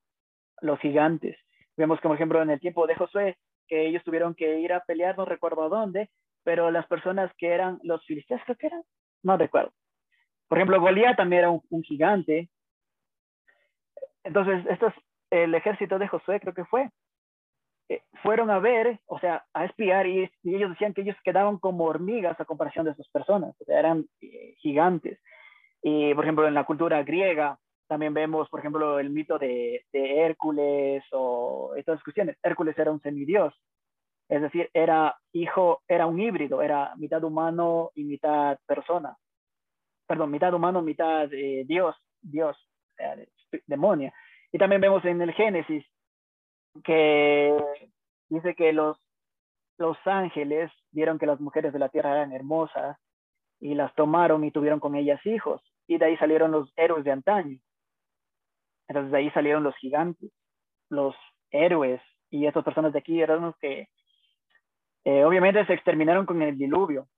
los 0.60 0.78
gigantes. 0.78 1.36
Vemos 1.76 2.00
que, 2.00 2.06
por 2.06 2.14
ejemplo, 2.14 2.40
en 2.40 2.50
el 2.50 2.60
tiempo 2.60 2.86
de 2.86 2.94
Josué, 2.94 3.36
que 3.66 3.84
ellos 3.84 4.04
tuvieron 4.04 4.36
que 4.36 4.60
ir 4.60 4.72
a 4.72 4.84
pelear, 4.84 5.18
no 5.18 5.24
recuerdo 5.24 5.64
a 5.64 5.68
dónde, 5.68 6.08
pero 6.44 6.70
las 6.70 6.86
personas 6.86 7.32
que 7.36 7.48
eran 7.48 7.80
los 7.82 8.06
filisteos, 8.06 8.40
creo 8.44 8.56
que 8.56 8.68
eran, 8.68 8.84
no 9.24 9.36
recuerdo. 9.36 9.72
Por 10.46 10.58
ejemplo, 10.58 10.80
Goliat 10.80 11.16
también 11.16 11.40
era 11.40 11.50
un, 11.50 11.82
gigante. 11.82 12.48
Entonces, 14.22 14.64
esto 14.70 14.86
es 14.86 14.94
el 15.30 15.52
ejército 15.56 15.98
de 15.98 16.06
Josué, 16.06 16.38
creo 16.38 16.54
que 16.54 16.64
fue. 16.66 16.90
Eh, 17.88 18.02
fueron 18.22 18.50
a 18.50 18.60
ver, 18.60 19.00
o 19.06 19.18
sea, 19.18 19.44
a 19.52 19.64
espiar 19.64 20.06
y, 20.06 20.30
ellos 20.44 20.70
decían 20.70 20.94
que 20.94 21.00
ellos 21.00 21.16
quedaban 21.24 21.58
como 21.58 21.86
hormigas 21.86 22.40
a 22.40 22.44
comparación 22.44 22.86
de 22.86 22.94
sus 22.94 23.08
personas, 23.08 23.52
o 23.60 23.64
sea, 23.64 23.80
eran 23.80 24.06
eh, 24.20 24.54
gigantes. 24.58 25.18
Y, 25.82 26.14
por 26.14 26.24
ejemplo, 26.24 26.46
en 26.46 26.54
la 26.54 26.64
cultura 26.64 27.02
griega 27.02 27.58
también 27.92 28.14
vemos, 28.14 28.48
por 28.48 28.60
ejemplo, 28.60 28.98
el 28.98 29.10
mito 29.10 29.38
de, 29.38 29.84
Hércules 29.92 31.04
o 31.12 31.74
estas 31.76 32.02
cuestiones. 32.02 32.38
Hércules 32.42 32.78
era 32.78 32.90
un 32.90 33.02
semidios, 33.02 33.52
es 34.30 34.40
decir, 34.40 34.70
era 34.72 35.14
hijo, 35.32 35.82
era 35.86 36.06
un 36.06 36.18
híbrido, 36.18 36.62
era 36.62 36.94
mitad 36.96 37.22
humano 37.22 37.90
y 37.94 38.04
mitad 38.04 38.58
persona. 38.66 39.14
Perdón, 40.06 40.30
mitad 40.30 40.54
humano, 40.54 40.80
mitad 40.80 41.30
eh, 41.34 41.64
Dios, 41.66 41.94
Dios, 42.22 42.56
eh, 42.98 43.28
demonio. 43.66 44.10
Y 44.52 44.56
también 44.56 44.80
vemos 44.80 45.04
en 45.04 45.20
el 45.20 45.32
Génesis 45.34 45.84
que 46.84 47.54
dice 48.30 48.54
que 48.54 48.72
los, 48.72 48.96
los 49.76 49.98
ángeles 50.06 50.72
vieron 50.92 51.18
que 51.18 51.26
las 51.26 51.40
mujeres 51.40 51.74
de 51.74 51.78
la 51.78 51.90
tierra 51.90 52.12
eran 52.12 52.32
hermosas 52.32 52.96
y 53.60 53.74
las 53.74 53.94
tomaron 53.94 54.44
y 54.44 54.50
tuvieron 54.50 54.80
con 54.80 54.94
ellas 54.94 55.20
hijos. 55.26 55.60
Y 55.86 55.98
de 55.98 56.06
ahí 56.06 56.16
salieron 56.16 56.50
los 56.50 56.72
héroes 56.76 57.04
de 57.04 57.12
antaño. 57.12 57.58
Entonces 58.88 59.12
de 59.12 59.18
ahí 59.18 59.30
salieron 59.30 59.62
los 59.62 59.76
gigantes, 59.76 60.30
los 60.88 61.14
héroes. 61.50 62.00
Y 62.30 62.46
estas 62.46 62.64
personas 62.64 62.92
de 62.92 62.98
aquí 62.98 63.20
eran 63.20 63.42
los 63.42 63.56
que 63.58 63.88
eh, 65.04 65.24
obviamente 65.24 65.64
se 65.66 65.74
exterminaron 65.74 66.26
con 66.26 66.40
el 66.42 66.56
diluvio. 66.56 67.08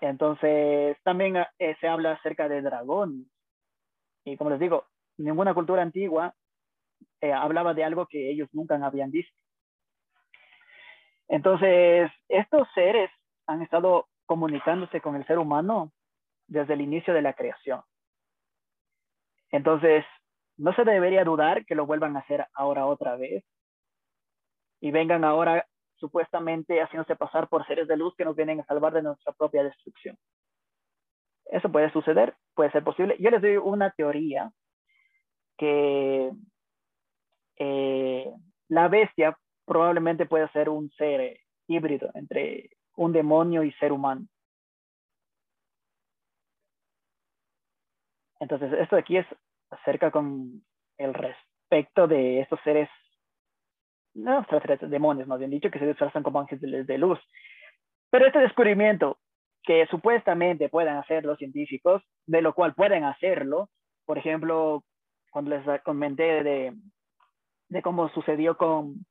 Entonces, 0.00 0.96
también 1.02 1.36
eh, 1.58 1.76
se 1.80 1.88
habla 1.88 2.12
acerca 2.12 2.48
de 2.48 2.62
dragones. 2.62 3.26
Y 4.24 4.36
como 4.36 4.50
les 4.50 4.60
digo, 4.60 4.86
ninguna 5.16 5.54
cultura 5.54 5.82
antigua 5.82 6.34
eh, 7.20 7.32
hablaba 7.32 7.74
de 7.74 7.84
algo 7.84 8.06
que 8.06 8.30
ellos 8.30 8.48
nunca 8.52 8.74
habían 8.84 9.10
visto. 9.10 9.34
Entonces, 11.28 12.10
estos 12.28 12.68
seres 12.74 13.10
han 13.46 13.62
estado 13.62 14.08
comunicándose 14.26 15.00
con 15.00 15.16
el 15.16 15.26
ser 15.26 15.38
humano 15.38 15.92
desde 16.48 16.74
el 16.74 16.80
inicio 16.80 17.14
de 17.14 17.22
la 17.22 17.34
creación. 17.34 17.82
Entonces, 19.50 20.04
no 20.56 20.74
se 20.74 20.84
debería 20.84 21.24
dudar 21.24 21.64
que 21.64 21.74
lo 21.74 21.86
vuelvan 21.86 22.16
a 22.16 22.20
hacer 22.20 22.46
ahora 22.54 22.86
otra 22.86 23.16
vez, 23.16 23.44
y 24.80 24.90
vengan 24.90 25.24
ahora 25.24 25.66
supuestamente 25.96 26.80
haciéndose 26.80 27.16
pasar 27.16 27.48
por 27.48 27.66
seres 27.66 27.88
de 27.88 27.96
luz 27.96 28.14
que 28.16 28.24
nos 28.24 28.36
vienen 28.36 28.60
a 28.60 28.64
salvar 28.64 28.92
de 28.92 29.02
nuestra 29.02 29.32
propia 29.32 29.64
destrucción. 29.64 30.16
Eso 31.46 31.70
puede 31.72 31.90
suceder, 31.90 32.34
puede 32.54 32.70
ser 32.70 32.84
posible. 32.84 33.16
Yo 33.18 33.30
les 33.30 33.42
doy 33.42 33.56
una 33.56 33.90
teoría 33.90 34.52
que 35.56 36.30
eh, 37.56 38.32
la 38.68 38.88
bestia 38.88 39.36
probablemente 39.64 40.26
puede 40.26 40.48
ser 40.50 40.68
un 40.68 40.90
ser 40.90 41.40
híbrido 41.66 42.10
entre 42.14 42.70
un 42.96 43.12
demonio 43.12 43.64
y 43.64 43.72
ser 43.72 43.92
humano. 43.92 44.26
Entonces, 48.40 48.72
esto 48.74 48.96
de 48.96 49.00
aquí 49.00 49.16
es 49.16 49.26
acerca 49.70 50.10
con 50.10 50.62
el 50.96 51.14
respecto 51.14 52.06
de 52.06 52.40
estos 52.40 52.60
seres 52.62 52.88
no 54.14 54.44
demonios 54.80 55.28
más 55.28 55.38
bien 55.38 55.50
dicho, 55.50 55.70
que 55.70 55.78
se 55.78 55.86
disfrazan 55.86 56.22
como 56.22 56.40
ángeles 56.40 56.86
de 56.86 56.98
luz. 56.98 57.20
Pero 58.10 58.26
este 58.26 58.40
descubrimiento 58.40 59.18
que 59.62 59.86
supuestamente 59.86 60.68
pueden 60.68 60.96
hacer 60.96 61.24
los 61.24 61.38
científicos, 61.38 62.02
de 62.26 62.42
lo 62.42 62.54
cual 62.54 62.74
pueden 62.74 63.04
hacerlo, 63.04 63.68
por 64.06 64.18
ejemplo, 64.18 64.82
cuando 65.30 65.50
les 65.50 65.82
comenté 65.82 66.42
de, 66.42 66.74
de 67.68 67.82
cómo 67.82 68.08
sucedió 68.08 68.56
con, 68.56 69.04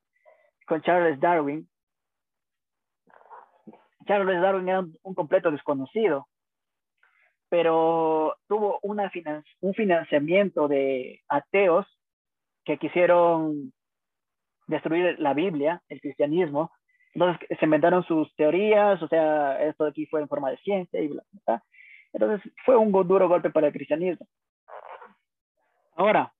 con 0.66 0.82
Charles 0.82 1.20
Darwin, 1.20 1.68
Charles 4.08 4.40
Darwin 4.40 4.68
era 4.68 4.80
un, 4.80 5.14
completo 5.14 5.50
desconocido, 5.50 6.28
pero 7.48 8.36
tuvo 8.46 8.78
una 8.82 9.10
un 9.60 9.74
financiamiento 9.74 10.68
de 10.68 11.22
ateos 11.28 11.86
que 12.64 12.78
quisieron 12.78 13.72
destruir 14.66 15.18
la 15.18 15.34
Biblia, 15.34 15.82
el 15.88 16.00
cristianismo. 16.00 16.70
Entonces 17.14 17.58
se 17.58 17.64
inventaron 17.64 18.04
sus 18.04 18.34
teorías, 18.36 19.02
o 19.02 19.08
sea, 19.08 19.62
esto 19.64 19.84
de 19.84 19.90
aquí 19.90 20.06
fue 20.06 20.20
en 20.20 20.28
forma 20.28 20.50
de 20.50 20.58
ciencia 20.58 21.00
y 21.00 21.08
bla, 21.08 21.22
bla. 21.46 21.62
Entonces 22.12 22.52
fue 22.64 22.76
un 22.76 22.92
duro 22.92 23.28
golpe 23.28 23.50
para 23.50 23.68
el 23.68 23.72
cristianismo. 23.72 24.26
Ahora, 25.96 26.32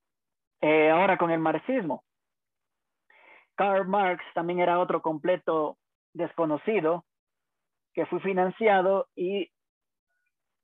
eh, 0.61 0.91
ahora 0.91 1.17
con 1.17 1.31
el 1.31 1.41
marxismo. 1.41 2.05
Karl 3.57 3.89
Marx 3.89 4.23
también 4.35 4.61
era 4.61 4.79
otro 4.79 5.03
completo 5.03 5.79
desconocido 6.13 7.05
que 7.93 8.07
fue 8.07 8.21
financiado 8.21 9.09
y 9.17 9.51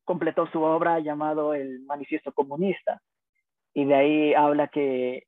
completó 0.04 0.46
su 0.48 0.62
obra 0.62 1.00
llamado 1.00 1.54
El 1.54 1.80
Manifiesto 1.84 2.32
Comunista. 2.32 3.00
Y 3.72 3.84
de 3.84 3.94
ahí 3.94 4.34
habla 4.34 4.68
que 4.68 5.26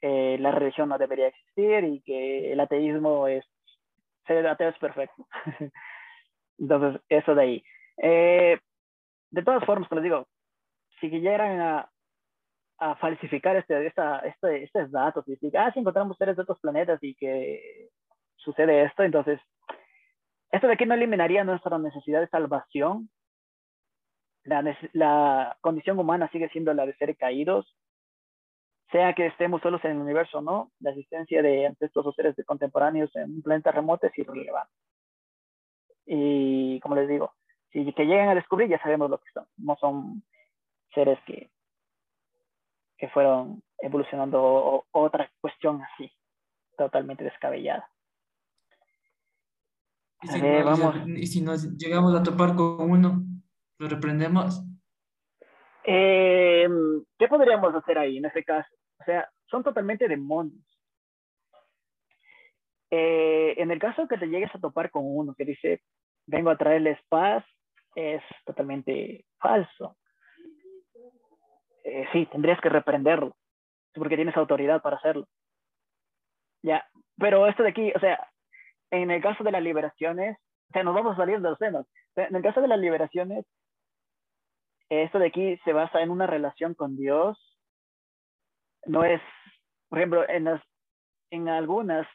eh, 0.00 0.36
la 0.40 0.52
religión 0.52 0.88
no 0.88 0.98
debería 0.98 1.28
existir 1.28 1.84
y 1.84 2.02
que 2.02 2.52
el 2.52 2.60
ateísmo 2.60 3.26
es, 3.26 3.44
ser 4.26 4.46
ateo 4.46 4.70
es 4.70 4.78
perfecto. 4.78 5.26
Entonces, 6.58 7.00
eso 7.08 7.34
de 7.34 7.42
ahí. 7.42 7.64
Eh, 7.98 8.58
de 9.30 9.42
todas 9.42 9.64
formas, 9.64 9.88
te 9.88 9.94
lo 9.94 10.00
digo, 10.00 10.28
si 11.00 11.08
llegaran 11.08 11.86
falsificar 13.00 13.56
este, 13.56 13.86
esta, 13.86 14.18
este, 14.20 14.64
estos 14.64 14.90
datos 14.90 15.26
y 15.26 15.32
decir, 15.32 15.56
ah, 15.56 15.72
si 15.72 15.80
encontramos 15.80 16.16
seres 16.18 16.36
de 16.36 16.42
otros 16.42 16.60
planetas 16.60 17.02
y 17.02 17.14
que 17.14 17.88
sucede 18.36 18.84
esto, 18.84 19.02
entonces, 19.02 19.40
esto 20.50 20.66
de 20.66 20.74
aquí 20.74 20.84
no 20.84 20.94
eliminaría 20.94 21.44
nuestra 21.44 21.78
necesidad 21.78 22.20
de 22.20 22.28
salvación. 22.28 23.08
La, 24.44 24.62
la 24.92 25.56
condición 25.60 25.98
humana 25.98 26.28
sigue 26.30 26.48
siendo 26.50 26.72
la 26.74 26.86
de 26.86 26.94
ser 26.96 27.16
caídos, 27.16 27.66
sea 28.92 29.14
que 29.14 29.26
estemos 29.26 29.60
solos 29.62 29.84
en 29.84 29.92
el 29.92 29.98
universo 29.98 30.38
o 30.38 30.42
no, 30.42 30.70
la 30.80 30.90
existencia 30.90 31.42
de 31.42 31.66
ancestros 31.66 32.14
seres 32.14 32.36
de 32.36 32.44
contemporáneos 32.44 33.14
en 33.16 33.36
un 33.36 33.42
planeta 33.42 33.72
remoto 33.72 34.06
es 34.06 34.18
irrelevante. 34.18 34.72
Y 36.06 36.78
como 36.80 36.94
les 36.94 37.08
digo, 37.08 37.32
si 37.72 37.92
que 37.92 38.04
lleguen 38.04 38.28
a 38.28 38.34
descubrir 38.34 38.68
ya 38.68 38.80
sabemos 38.82 39.10
lo 39.10 39.18
que 39.18 39.30
son. 39.32 39.46
No 39.56 39.76
son 39.80 40.22
seres 40.94 41.18
que 41.26 41.50
que 42.96 43.08
fueron 43.08 43.62
evolucionando 43.78 44.86
otra 44.92 45.30
cuestión 45.40 45.82
así, 45.82 46.10
totalmente 46.76 47.24
descabellada. 47.24 47.88
¿Y 50.22 50.28
si, 50.28 50.40
vamos. 50.40 50.96
¿Y 51.06 51.26
si 51.26 51.42
nos 51.42 51.76
llegamos 51.76 52.14
a 52.14 52.22
topar 52.22 52.54
con 52.54 52.90
uno, 52.90 53.22
lo 53.78 53.88
reprendemos? 53.88 54.64
Eh, 55.84 56.68
¿Qué 57.18 57.28
podríamos 57.28 57.74
hacer 57.74 57.98
ahí 57.98 58.18
en 58.18 58.26
ese 58.26 58.42
caso? 58.44 58.74
O 59.00 59.04
sea, 59.04 59.28
son 59.46 59.62
totalmente 59.62 60.08
demonios. 60.08 60.64
Eh, 62.90 63.54
en 63.60 63.70
el 63.70 63.78
caso 63.78 64.06
que 64.06 64.16
te 64.16 64.28
llegues 64.28 64.54
a 64.54 64.60
topar 64.60 64.90
con 64.90 65.02
uno 65.04 65.34
que 65.34 65.44
dice, 65.44 65.82
vengo 66.26 66.50
a 66.50 66.56
traerles 66.56 66.98
paz, 67.08 67.44
es 67.94 68.22
totalmente 68.44 69.24
falso. 69.38 69.96
Eh, 71.84 72.06
sí, 72.12 72.26
tendrías 72.26 72.60
que 72.60 72.68
reprenderlo, 72.68 73.36
porque 73.94 74.16
tienes 74.16 74.36
autoridad 74.36 74.80
para 74.80 74.96
hacerlo. 74.96 75.26
Ya, 76.62 76.86
pero 77.18 77.46
esto 77.46 77.62
de 77.62 77.70
aquí, 77.70 77.92
o 77.94 78.00
sea, 78.00 78.26
en 78.90 79.10
el 79.10 79.20
caso 79.20 79.44
de 79.44 79.52
las 79.52 79.62
liberaciones, 79.62 80.38
o 80.70 80.72
sea, 80.72 80.82
nos 80.82 80.94
vamos 80.94 81.14
a 81.14 81.16
salir 81.16 81.40
de 81.40 81.50
los 81.50 81.58
temas. 81.58 81.86
En 82.16 82.34
el 82.34 82.42
caso 82.42 82.60
de 82.60 82.68
las 82.68 82.78
liberaciones, 82.78 83.44
esto 84.88 85.18
de 85.18 85.26
aquí 85.26 85.56
se 85.64 85.72
basa 85.72 86.02
en 86.02 86.10
una 86.10 86.26
relación 86.26 86.74
con 86.74 86.96
Dios. 86.96 87.38
No 88.86 89.04
es, 89.04 89.20
por 89.88 89.98
ejemplo, 89.98 90.28
en, 90.28 90.44
las, 90.44 90.62
en 91.30 91.48
algunas 91.48 92.06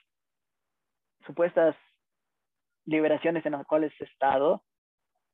supuestas 1.25 1.75
liberaciones 2.85 3.45
en 3.45 3.53
las 3.53 3.65
cuales 3.65 3.93
he 3.99 4.05
estado, 4.05 4.63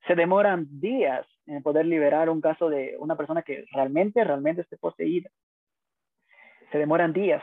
se 0.06 0.14
demoran 0.14 0.66
días 0.80 1.26
en 1.46 1.62
poder 1.62 1.86
liberar 1.86 2.28
un 2.28 2.40
caso 2.40 2.68
de 2.68 2.96
una 2.98 3.16
persona 3.16 3.42
que 3.42 3.64
realmente, 3.72 4.22
realmente 4.24 4.62
esté 4.62 4.76
poseída. 4.76 5.30
Se 6.70 6.78
demoran 6.78 7.12
días. 7.12 7.42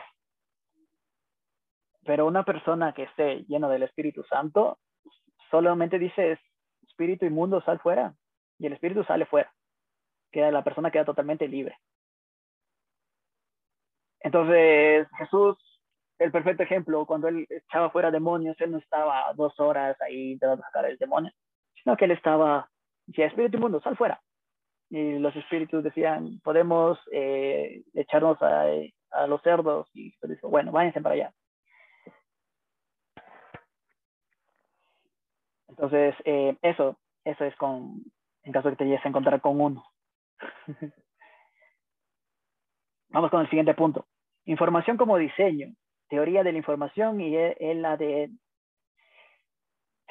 Pero 2.04 2.26
una 2.26 2.44
persona 2.44 2.92
que 2.92 3.04
esté 3.04 3.44
lleno 3.44 3.68
del 3.68 3.82
Espíritu 3.82 4.22
Santo, 4.24 4.78
solamente 5.50 5.98
dice 5.98 6.38
espíritu 6.86 7.24
inmundo, 7.24 7.62
sal 7.62 7.80
fuera. 7.80 8.14
Y 8.58 8.66
el 8.66 8.74
espíritu 8.74 9.04
sale 9.04 9.26
fuera. 9.26 9.52
Queda, 10.34 10.50
la 10.50 10.64
persona 10.64 10.90
queda 10.90 11.04
totalmente 11.04 11.46
libre. 11.48 11.78
Entonces, 14.20 15.06
Jesús, 15.16 15.56
el 16.18 16.32
perfecto 16.32 16.64
ejemplo, 16.64 17.06
cuando 17.06 17.28
él 17.28 17.46
echaba 17.48 17.90
fuera 17.90 18.10
demonios, 18.10 18.60
él 18.60 18.72
no 18.72 18.78
estaba 18.78 19.32
dos 19.34 19.58
horas 19.60 19.96
ahí 20.00 20.32
intentando 20.32 20.64
sacar 20.64 20.86
el 20.86 20.98
demonio 20.98 21.30
sino 21.84 21.96
que 21.96 22.06
él 22.06 22.12
estaba, 22.12 22.68
decía, 23.06 23.26
espíritu 23.26 23.58
inmundo, 23.58 23.80
sal 23.80 23.96
fuera. 23.96 24.20
Y 24.90 25.18
los 25.18 25.36
espíritus 25.36 25.84
decían, 25.84 26.40
podemos 26.42 26.98
eh, 27.12 27.82
echarnos 27.94 28.40
a, 28.42 28.64
a, 29.10 29.26
los 29.26 29.42
cerdos. 29.42 29.88
Y 29.92 30.14
él 30.22 30.30
dijo, 30.30 30.48
bueno, 30.48 30.72
váyanse 30.72 31.00
para 31.00 31.14
allá. 31.14 31.34
Entonces, 35.68 36.14
eh, 36.24 36.56
eso, 36.62 36.96
eso 37.24 37.44
es 37.44 37.54
con, 37.56 38.02
en 38.44 38.52
caso 38.52 38.68
de 38.68 38.76
que 38.76 38.84
te 38.84 38.84
llegues 38.84 39.04
a 39.04 39.08
encontrar 39.08 39.40
con 39.40 39.60
uno. 39.60 39.84
Vamos 43.10 43.30
con 43.30 43.40
el 43.42 43.48
siguiente 43.48 43.74
punto. 43.74 44.06
Información 44.44 44.96
como 44.96 45.16
diseño, 45.16 45.74
teoría 46.08 46.42
de 46.42 46.52
la 46.52 46.58
información 46.58 47.20
y 47.20 47.36
el 47.36 47.84
ADN. 47.84 48.38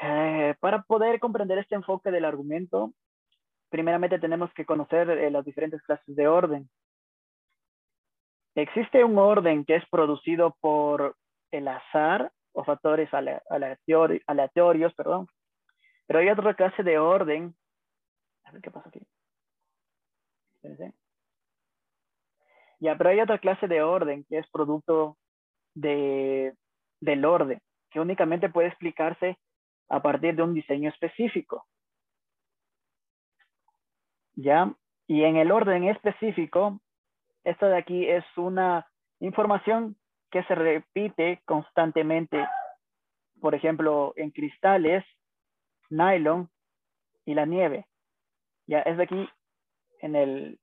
Eh, 0.01 0.55
para 0.59 0.81
poder 0.83 1.19
comprender 1.19 1.57
este 1.59 1.75
enfoque 1.75 2.11
del 2.11 2.25
argumento, 2.25 2.93
primeramente 3.69 4.19
tenemos 4.19 4.53
que 4.53 4.65
conocer 4.65 5.09
eh, 5.09 5.31
las 5.31 5.45
diferentes 5.45 5.81
clases 5.83 6.15
de 6.15 6.27
orden. 6.27 6.69
Existe 8.55 9.03
un 9.03 9.17
orden 9.17 9.65
que 9.65 9.75
es 9.75 9.83
producido 9.89 10.55
por 10.59 11.15
el 11.51 11.67
azar 11.67 12.31
o 12.53 12.63
factores 12.63 13.09
aleatorios, 13.13 14.93
perdón. 14.93 15.27
pero 16.05 16.19
hay 16.19 16.29
otra 16.29 16.53
clase 16.53 16.83
de 16.83 16.99
orden. 16.99 17.55
A 18.43 18.51
ver 18.51 18.61
qué 18.61 18.71
pasa 18.71 18.89
aquí. 18.89 19.01
Pero 22.79 23.09
hay 23.09 23.19
otra 23.21 23.39
clase 23.39 23.67
de 23.67 23.81
orden 23.81 24.25
que 24.25 24.39
es 24.39 24.49
producto 24.49 25.17
de, 25.73 26.53
del 26.99 27.25
orden, 27.25 27.61
que 27.91 27.99
únicamente 27.99 28.49
puede 28.49 28.69
explicarse 28.69 29.37
a 29.89 30.01
partir 30.01 30.35
de 30.35 30.43
un 30.43 30.53
diseño 30.53 30.89
específico. 30.89 31.65
¿Ya? 34.35 34.73
Y 35.07 35.23
en 35.23 35.37
el 35.37 35.51
orden 35.51 35.83
específico, 35.85 36.79
esta 37.43 37.67
de 37.67 37.77
aquí 37.77 38.09
es 38.09 38.25
una 38.37 38.87
información 39.19 39.95
que 40.31 40.43
se 40.43 40.55
repite 40.55 41.41
constantemente, 41.45 42.47
por 43.39 43.53
ejemplo, 43.53 44.13
en 44.15 44.31
cristales, 44.31 45.05
nylon 45.89 46.49
y 47.25 47.35
la 47.35 47.45
nieve. 47.45 47.85
Ya 48.65 48.79
es 48.79 48.97
de 48.97 49.03
aquí 49.03 49.29
en 50.03 50.15
el... 50.15 50.59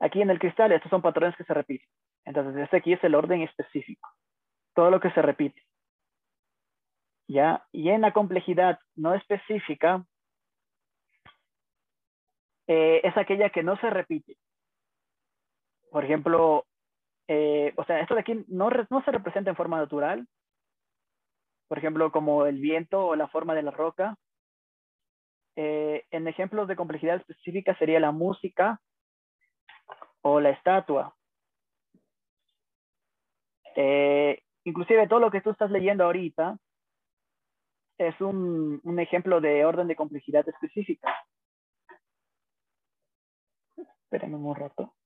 Aquí 0.00 0.22
en 0.22 0.30
el 0.30 0.38
cristal, 0.38 0.70
estos 0.72 0.90
son 0.90 1.02
patrones 1.02 1.36
que 1.36 1.44
se 1.44 1.52
repiten. 1.52 1.88
Entonces, 2.24 2.62
este 2.62 2.76
aquí 2.76 2.92
es 2.92 3.02
el 3.02 3.16
orden 3.16 3.42
específico. 3.42 4.08
Todo 4.74 4.90
lo 4.90 5.00
que 5.00 5.10
se 5.10 5.20
repite. 5.20 5.60
¿Ya? 7.26 7.66
Y 7.72 7.90
en 7.90 8.02
la 8.02 8.12
complejidad 8.12 8.78
no 8.94 9.14
específica, 9.14 10.04
eh, 12.68 13.00
es 13.02 13.16
aquella 13.16 13.50
que 13.50 13.64
no 13.64 13.76
se 13.80 13.90
repite. 13.90 14.36
Por 15.90 16.04
ejemplo, 16.04 16.66
eh, 17.26 17.72
o 17.76 17.84
sea, 17.84 18.00
esto 18.00 18.14
de 18.14 18.20
aquí 18.20 18.44
no, 18.46 18.70
no 18.90 19.04
se 19.04 19.10
representa 19.10 19.50
en 19.50 19.56
forma 19.56 19.78
natural. 19.78 20.26
Por 21.68 21.78
ejemplo, 21.78 22.10
como 22.10 22.46
el 22.46 22.58
viento 22.58 23.06
o 23.06 23.16
la 23.16 23.28
forma 23.28 23.54
de 23.54 23.62
la 23.62 23.70
roca. 23.70 24.16
Eh, 25.56 26.06
en 26.10 26.28
ejemplos 26.28 26.68
de 26.68 26.76
complejidad 26.76 27.16
específica 27.16 27.76
sería 27.78 28.00
la 28.00 28.12
música 28.12 28.80
o 30.22 30.40
la 30.40 30.50
estatua. 30.50 31.14
Eh, 33.76 34.42
inclusive 34.64 35.08
todo 35.08 35.20
lo 35.20 35.30
que 35.30 35.40
tú 35.40 35.50
estás 35.50 35.70
leyendo 35.70 36.04
ahorita 36.04 36.58
es 37.98 38.20
un, 38.20 38.80
un 38.82 38.98
ejemplo 39.00 39.40
de 39.40 39.64
orden 39.64 39.88
de 39.88 39.96
complejidad 39.96 40.48
específica. 40.48 41.14
Espérenme 43.76 44.36
un 44.36 44.54
rato. 44.54 44.97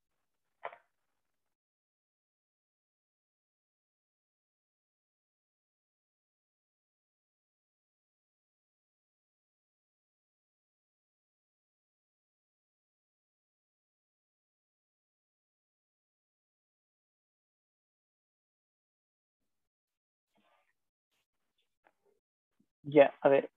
Ya, 22.84 23.14
a 23.20 23.28
ver. 23.28 23.50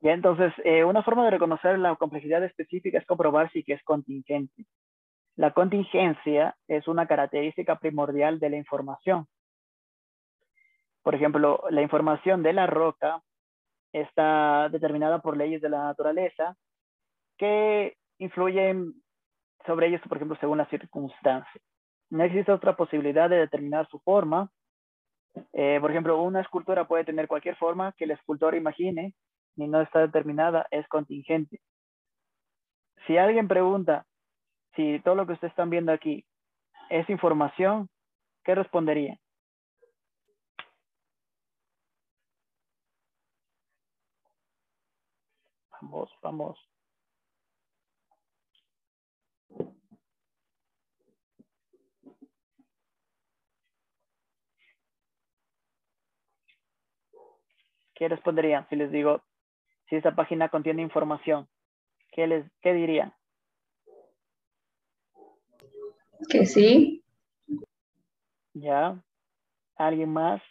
Y 0.00 0.08
entonces, 0.10 0.52
eh, 0.64 0.84
una 0.84 1.02
forma 1.02 1.24
de 1.24 1.30
reconocer 1.30 1.78
la 1.78 1.96
complejidad 1.96 2.44
específica 2.44 2.98
es 2.98 3.06
comprobar 3.06 3.50
si 3.52 3.64
que 3.64 3.72
es 3.72 3.82
contingente. 3.84 4.66
La 5.36 5.52
contingencia 5.52 6.56
es 6.68 6.88
una 6.88 7.06
característica 7.06 7.78
primordial 7.78 8.38
de 8.38 8.50
la 8.50 8.56
información. 8.56 9.26
Por 11.02 11.14
ejemplo, 11.14 11.62
la 11.70 11.82
información 11.82 12.42
de 12.42 12.52
la 12.52 12.66
roca 12.66 13.22
está 13.92 14.68
determinada 14.70 15.20
por 15.20 15.36
leyes 15.36 15.62
de 15.62 15.70
la 15.70 15.84
naturaleza 15.84 16.56
que 17.38 17.96
influyen 18.18 18.94
sobre 19.66 19.88
ellos, 19.88 20.00
por 20.08 20.18
ejemplo, 20.18 20.36
según 20.40 20.58
las 20.58 20.68
circunstancias. 20.68 21.62
No 22.10 22.24
existe 22.24 22.52
otra 22.52 22.76
posibilidad 22.76 23.28
de 23.28 23.36
determinar 23.36 23.88
su 23.88 23.98
forma. 24.00 24.50
Eh, 25.52 25.78
por 25.80 25.90
ejemplo, 25.90 26.22
una 26.22 26.40
escultura 26.40 26.86
puede 26.86 27.04
tener 27.04 27.26
cualquier 27.26 27.56
forma 27.56 27.92
que 27.92 28.04
el 28.04 28.12
escultor 28.12 28.54
imagine 28.54 29.14
y 29.56 29.68
no 29.68 29.80
está 29.80 30.00
determinada, 30.00 30.66
es 30.70 30.86
contingente. 30.88 31.60
Si 33.06 33.16
alguien 33.18 33.48
pregunta 33.48 34.06
si 34.76 35.00
todo 35.00 35.14
lo 35.14 35.26
que 35.26 35.34
ustedes 35.34 35.52
están 35.52 35.70
viendo 35.70 35.92
aquí 35.92 36.24
es 36.90 37.08
información, 37.10 37.88
¿qué 38.44 38.54
respondería? 38.54 39.18
Vamos, 45.80 46.10
vamos. 46.22 46.73
¿Qué 58.04 58.08
responderían 58.10 58.68
si 58.68 58.76
les 58.76 58.92
digo, 58.92 59.24
si 59.88 59.96
esta 59.96 60.14
página 60.14 60.50
contiene 60.50 60.82
información? 60.82 61.48
¿Qué, 62.12 62.26
les, 62.26 62.44
qué 62.60 62.74
dirían? 62.74 63.14
Que 66.28 66.44
sí. 66.44 67.02
¿Ya? 68.52 69.02
¿Alguien 69.76 70.12
más? 70.12 70.42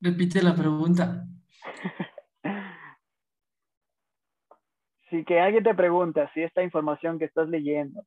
Repite 0.00 0.42
la 0.42 0.54
pregunta. 0.54 1.26
si 5.10 5.26
que 5.26 5.40
alguien 5.40 5.62
te 5.62 5.74
pregunta 5.74 6.32
si 6.32 6.42
esta 6.42 6.62
información 6.62 7.18
que 7.18 7.26
estás 7.26 7.50
leyendo, 7.50 8.02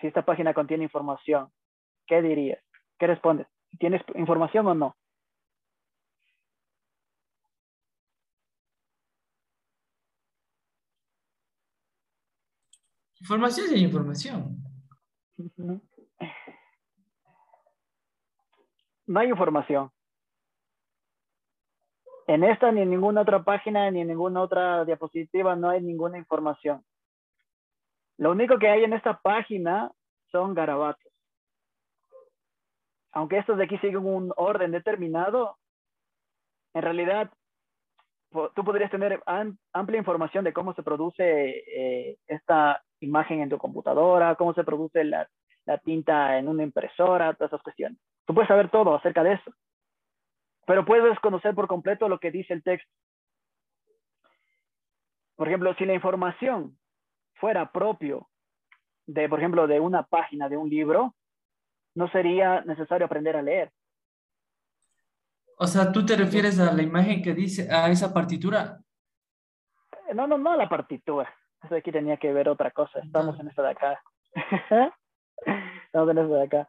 si 0.00 0.06
esta 0.06 0.24
página 0.24 0.54
contiene 0.54 0.84
información, 0.84 1.52
¿qué 2.06 2.22
dirías? 2.22 2.62
¿Qué 2.98 3.06
respondes? 3.06 3.46
¿Tienes 3.78 4.02
información 4.14 4.66
o 4.66 4.74
no? 4.74 4.96
Información 13.24 13.66
es 13.72 13.80
información. 13.80 14.62
No 19.06 19.20
hay 19.20 19.28
información. 19.28 19.90
En 22.26 22.44
esta 22.44 22.70
ni 22.70 22.82
en 22.82 22.90
ninguna 22.90 23.22
otra 23.22 23.42
página 23.42 23.90
ni 23.90 24.02
en 24.02 24.08
ninguna 24.08 24.42
otra 24.42 24.84
diapositiva 24.84 25.56
no 25.56 25.70
hay 25.70 25.80
ninguna 25.80 26.18
información. 26.18 26.84
Lo 28.18 28.32
único 28.32 28.58
que 28.58 28.68
hay 28.68 28.84
en 28.84 28.92
esta 28.92 29.18
página 29.18 29.90
son 30.30 30.52
garabatos. 30.52 31.13
Aunque 33.14 33.38
estos 33.38 33.56
de 33.56 33.64
aquí 33.64 33.78
siguen 33.78 34.04
un 34.04 34.32
orden 34.36 34.72
determinado, 34.72 35.56
en 36.74 36.82
realidad 36.82 37.30
tú 38.54 38.64
podrías 38.64 38.90
tener 38.90 39.22
amplia 39.72 39.98
información 39.98 40.42
de 40.42 40.52
cómo 40.52 40.74
se 40.74 40.82
produce 40.82 41.24
eh, 41.24 42.18
esta 42.26 42.82
imagen 42.98 43.40
en 43.40 43.48
tu 43.48 43.58
computadora, 43.58 44.34
cómo 44.34 44.52
se 44.54 44.64
produce 44.64 45.04
la, 45.04 45.28
tinta 45.84 46.36
en 46.38 46.48
una 46.48 46.64
impresora, 46.64 47.32
todas 47.34 47.52
esas 47.52 47.62
cuestiones. 47.62 47.98
Tú 48.26 48.34
puedes 48.34 48.48
saber 48.48 48.68
todo 48.70 48.96
acerca 48.96 49.22
de 49.22 49.34
eso, 49.34 49.52
pero 50.66 50.84
puedes 50.84 51.04
desconocer 51.04 51.54
por 51.54 51.68
completo 51.68 52.08
lo 52.08 52.18
que 52.18 52.32
dice 52.32 52.52
el 52.52 52.64
texto. 52.64 52.90
Por 55.36 55.46
ejemplo, 55.46 55.72
si 55.74 55.84
la 55.84 55.94
información 55.94 56.76
fuera 57.34 57.70
propio 57.70 58.28
de, 59.06 59.28
por 59.28 59.38
ejemplo, 59.38 59.68
de 59.68 59.78
una 59.78 60.02
página 60.02 60.48
de 60.48 60.56
un 60.56 60.68
libro, 60.68 61.14
no 61.94 62.08
sería 62.08 62.62
necesario 62.62 63.06
aprender 63.06 63.36
a 63.36 63.42
leer. 63.42 63.72
O 65.58 65.66
sea, 65.66 65.92
¿tú 65.92 66.04
te 66.04 66.16
refieres 66.16 66.58
a 66.58 66.72
la 66.72 66.82
imagen 66.82 67.22
que 67.22 67.32
dice, 67.32 67.72
a 67.72 67.88
esa 67.88 68.12
partitura? 68.12 68.80
No, 70.14 70.26
no, 70.26 70.36
no 70.36 70.52
a 70.52 70.56
la 70.56 70.68
partitura. 70.68 71.32
Eso 71.62 71.76
aquí 71.76 71.92
tenía 71.92 72.16
que 72.16 72.32
ver 72.32 72.48
otra 72.48 72.70
cosa. 72.70 72.98
Estamos 73.00 73.38
en 73.40 73.48
esta 73.48 73.62
de 73.62 73.70
acá. 73.70 74.02
Estamos 75.86 76.10
en 76.10 76.18
esta 76.18 76.34
de 76.36 76.42
acá. 76.42 76.68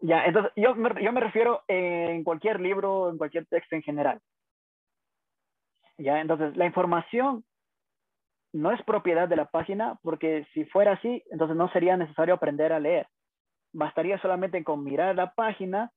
Ya, 0.00 0.24
entonces 0.26 0.52
yo 0.56 0.74
me, 0.74 1.02
yo 1.02 1.12
me 1.12 1.20
refiero 1.20 1.62
en 1.66 2.24
cualquier 2.24 2.60
libro, 2.60 3.10
en 3.10 3.16
cualquier 3.16 3.46
texto 3.46 3.74
en 3.76 3.82
general. 3.82 4.20
Ya, 5.96 6.20
entonces 6.20 6.56
la 6.56 6.66
información 6.66 7.44
no 8.52 8.72
es 8.72 8.82
propiedad 8.82 9.28
de 9.28 9.36
la 9.36 9.46
página 9.46 9.98
porque 10.02 10.46
si 10.52 10.64
fuera 10.66 10.92
así, 10.92 11.22
entonces 11.30 11.56
no 11.56 11.70
sería 11.70 11.96
necesario 11.96 12.34
aprender 12.34 12.72
a 12.72 12.80
leer. 12.80 13.08
Bastaría 13.74 14.18
solamente 14.20 14.62
con 14.62 14.84
mirar 14.84 15.16
la 15.16 15.34
página 15.34 15.90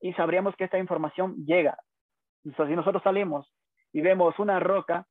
y 0.00 0.12
sabríamos 0.14 0.56
que 0.56 0.64
esta 0.64 0.78
información 0.78 1.36
llega. 1.46 1.78
Si 2.42 2.50
nosotros 2.50 3.02
salimos 3.02 3.50
y 3.92 4.00
vemos 4.00 4.38
una 4.40 4.58
roca, 4.58 5.06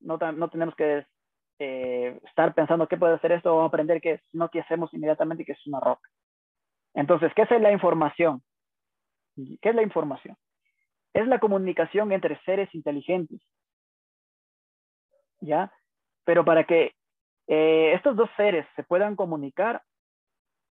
no, 0.00 0.18
no 0.18 0.50
tenemos 0.50 0.74
que 0.76 1.06
eh, 1.58 2.20
estar 2.24 2.54
pensando 2.54 2.86
qué 2.86 2.98
puede 2.98 3.14
hacer 3.14 3.32
esto 3.32 3.56
o 3.56 3.62
aprender 3.62 4.00
qué 4.02 4.12
es, 4.12 4.20
sino 4.30 4.50
que 4.50 4.60
hacemos 4.60 4.92
inmediatamente 4.92 5.44
que 5.44 5.52
es 5.52 5.66
una 5.66 5.80
roca. 5.80 6.08
Entonces, 6.92 7.32
¿qué 7.34 7.42
es 7.42 7.50
la 7.62 7.72
información? 7.72 8.42
¿Qué 9.34 9.70
es 9.70 9.74
la 9.74 9.82
información? 9.82 10.36
Es 11.14 11.26
la 11.26 11.40
comunicación 11.40 12.12
entre 12.12 12.38
seres 12.42 12.72
inteligentes. 12.74 13.40
¿Ya? 15.40 15.72
Pero 16.24 16.44
para 16.44 16.64
que 16.64 16.92
eh, 17.46 17.92
estos 17.94 18.16
dos 18.16 18.28
seres 18.36 18.66
se 18.76 18.82
puedan 18.82 19.16
comunicar, 19.16 19.82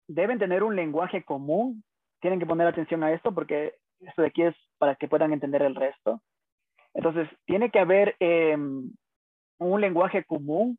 deben 0.07 0.39
tener 0.39 0.63
un 0.63 0.75
lenguaje 0.75 1.23
común. 1.23 1.83
Tienen 2.19 2.39
que 2.39 2.45
poner 2.45 2.67
atención 2.67 3.03
a 3.03 3.11
esto 3.11 3.33
porque 3.33 3.75
esto 3.99 4.21
de 4.21 4.29
aquí 4.29 4.43
es 4.43 4.55
para 4.77 4.95
que 4.95 5.07
puedan 5.07 5.33
entender 5.33 5.61
el 5.61 5.75
resto. 5.75 6.21
Entonces, 6.93 7.29
tiene 7.45 7.69
que 7.69 7.79
haber 7.79 8.15
em, 8.19 8.91
un 9.59 9.81
lenguaje 9.81 10.23
común 10.23 10.77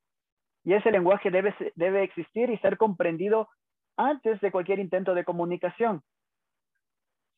y 0.65 0.75
ese 0.75 0.91
lenguaje 0.91 1.31
debe, 1.31 1.55
debe 1.77 2.03
existir 2.03 2.51
y 2.51 2.59
ser 2.59 2.77
comprendido 2.77 3.49
antes 3.97 4.41
de 4.41 4.51
cualquier 4.51 4.79
intento 4.79 5.15
de 5.15 5.25
comunicación. 5.25 6.03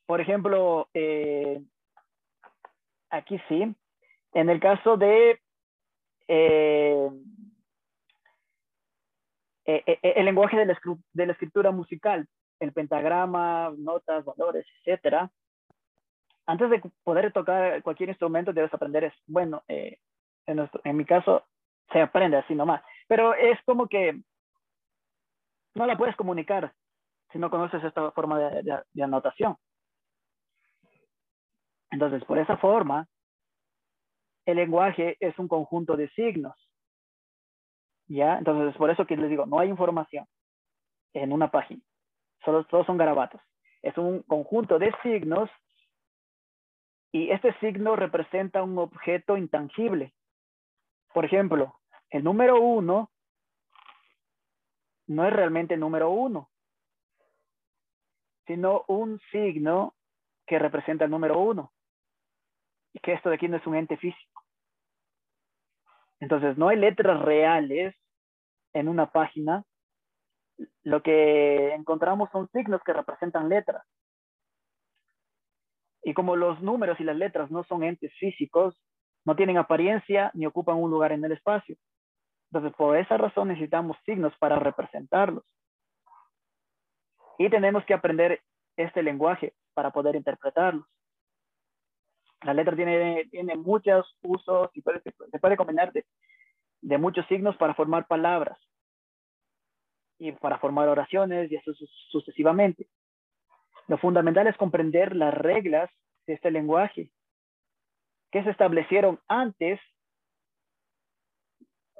Por 0.06 0.20
ejemplo, 0.20 0.88
eh, 0.94 1.60
aquí 3.10 3.40
sí, 3.48 3.74
en 4.32 4.50
el 4.50 4.60
caso 4.60 4.96
de 4.96 5.40
eh, 6.28 7.10
eh, 9.86 9.98
el 10.02 10.24
lenguaje 10.24 10.56
de 10.56 10.66
la, 10.66 11.32
escritura 11.32 11.70
musical, 11.70 12.26
el 12.60 12.72
pentagrama, 12.72 13.72
notas, 13.76 14.24
valores, 14.24 14.66
etcétera, 14.78 15.30
antes 16.46 16.70
de 16.70 16.82
poder 17.04 17.32
tocar 17.32 17.82
cualquier 17.82 18.08
instrumento 18.08 18.52
debes 18.52 18.74
aprender 18.74 19.04
es, 19.04 19.14
bueno, 19.26 19.62
en, 19.68 19.96
en 20.46 20.96
mi 20.96 21.04
caso, 21.04 21.44
se 21.92 22.00
aprende 22.00 22.36
así 22.36 22.54
nomás, 22.54 22.82
pero 23.06 23.34
es 23.34 23.58
como 23.64 23.86
que 23.88 24.20
no 25.74 25.86
la 25.86 25.96
puedes 25.96 26.16
comunicar 26.16 26.72
si 27.32 27.38
no 27.38 27.50
conoces 27.50 27.82
esta 27.84 28.10
forma 28.12 28.38
de, 28.38 29.02
anotación. 29.02 29.56
Entonces, 31.90 32.24
por 32.24 32.38
esa 32.38 32.56
forma, 32.56 33.06
el 34.46 34.56
lenguaje 34.56 35.16
es 35.20 35.38
un 35.38 35.48
conjunto 35.48 35.96
de 35.96 36.08
signos. 36.10 36.54
¿Ya? 38.10 38.38
Entonces, 38.38 38.76
por 38.76 38.90
eso 38.90 39.06
que 39.06 39.16
les 39.16 39.30
digo, 39.30 39.46
no 39.46 39.60
hay 39.60 39.68
información 39.68 40.26
en 41.12 41.32
una 41.32 41.48
página. 41.52 41.80
Solo, 42.44 42.64
todos 42.64 42.84
son 42.84 42.98
garabatos. 42.98 43.40
Es 43.82 43.96
un 43.96 44.22
conjunto 44.22 44.80
de 44.80 44.92
signos 45.04 45.48
y 47.12 47.30
este 47.30 47.56
signo 47.60 47.94
representa 47.94 48.64
un 48.64 48.76
objeto 48.78 49.36
intangible. 49.36 50.12
Por 51.14 51.24
ejemplo, 51.24 51.78
el 52.10 52.24
número 52.24 52.60
uno 52.60 53.10
no 55.06 55.24
es 55.24 55.32
realmente 55.32 55.74
el 55.74 55.80
número 55.80 56.10
uno, 56.10 56.50
sino 58.48 58.84
un 58.88 59.20
signo 59.30 59.94
que 60.48 60.58
representa 60.58 61.04
el 61.04 61.12
número 61.12 61.38
uno. 61.38 61.72
Y 62.92 62.98
que 62.98 63.12
esto 63.12 63.28
de 63.28 63.36
aquí 63.36 63.46
no 63.46 63.56
es 63.56 63.66
un 63.68 63.76
ente 63.76 63.96
físico. 63.96 64.39
Entonces, 66.20 66.56
no 66.58 66.68
hay 66.68 66.76
letras 66.76 67.20
reales 67.22 67.94
en 68.74 68.88
una 68.88 69.10
página. 69.10 69.64
Lo 70.82 71.02
que 71.02 71.74
encontramos 71.74 72.30
son 72.30 72.48
signos 72.52 72.82
que 72.84 72.92
representan 72.92 73.48
letras. 73.48 73.84
Y 76.02 76.14
como 76.14 76.36
los 76.36 76.60
números 76.62 76.98
y 77.00 77.04
las 77.04 77.16
letras 77.16 77.50
no 77.50 77.64
son 77.64 77.82
entes 77.82 78.12
físicos, 78.18 78.80
no 79.24 79.36
tienen 79.36 79.58
apariencia 79.58 80.30
ni 80.34 80.46
ocupan 80.46 80.76
un 80.76 80.90
lugar 80.90 81.12
en 81.12 81.24
el 81.24 81.32
espacio. 81.32 81.76
Entonces, 82.50 82.76
por 82.76 82.96
esa 82.96 83.16
razón 83.16 83.48
necesitamos 83.48 83.96
signos 84.04 84.36
para 84.38 84.58
representarlos. 84.58 85.44
Y 87.38 87.48
tenemos 87.48 87.84
que 87.84 87.94
aprender 87.94 88.42
este 88.76 89.02
lenguaje 89.02 89.54
para 89.74 89.90
poder 89.90 90.16
interpretarlos. 90.16 90.86
La 92.42 92.54
letra 92.54 92.74
tiene, 92.74 93.26
tiene 93.30 93.56
muchos 93.56 94.16
usos 94.22 94.70
y 94.74 94.82
se 94.82 95.38
puede 95.38 95.56
combinar 95.56 95.92
de, 95.92 96.06
de 96.80 96.98
muchos 96.98 97.26
signos 97.26 97.56
para 97.56 97.74
formar 97.74 98.06
palabras 98.06 98.58
y 100.18 100.32
para 100.32 100.58
formar 100.58 100.88
oraciones 100.88 101.50
y 101.50 101.56
así 101.56 101.72
sucesivamente. 102.10 102.88
Lo 103.88 103.98
fundamental 103.98 104.46
es 104.46 104.56
comprender 104.56 105.16
las 105.16 105.34
reglas 105.34 105.90
de 106.26 106.34
este 106.34 106.50
lenguaje 106.50 107.10
que 108.30 108.42
se 108.44 108.50
establecieron 108.50 109.20
antes 109.28 109.80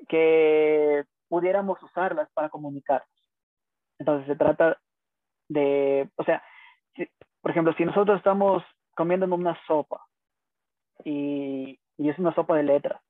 que 0.08 1.04
pudiéramos 1.28 1.82
usarlas 1.82 2.30
para 2.32 2.48
comunicarnos. 2.48 3.08
Entonces 3.98 4.26
se 4.26 4.36
trata 4.36 4.80
de, 5.48 6.08
o 6.16 6.24
sea, 6.24 6.42
por 7.40 7.50
ejemplo, 7.50 7.74
si 7.74 7.84
nosotros 7.84 8.18
estamos 8.18 8.62
comiendo 8.94 9.26
una 9.26 9.58
sopa 9.66 10.06
y, 11.04 11.78
y, 11.98 12.08
es 12.08 12.18
una 12.18 12.34
sopa 12.34 12.56
de 12.56 12.62
letras. 12.62 13.00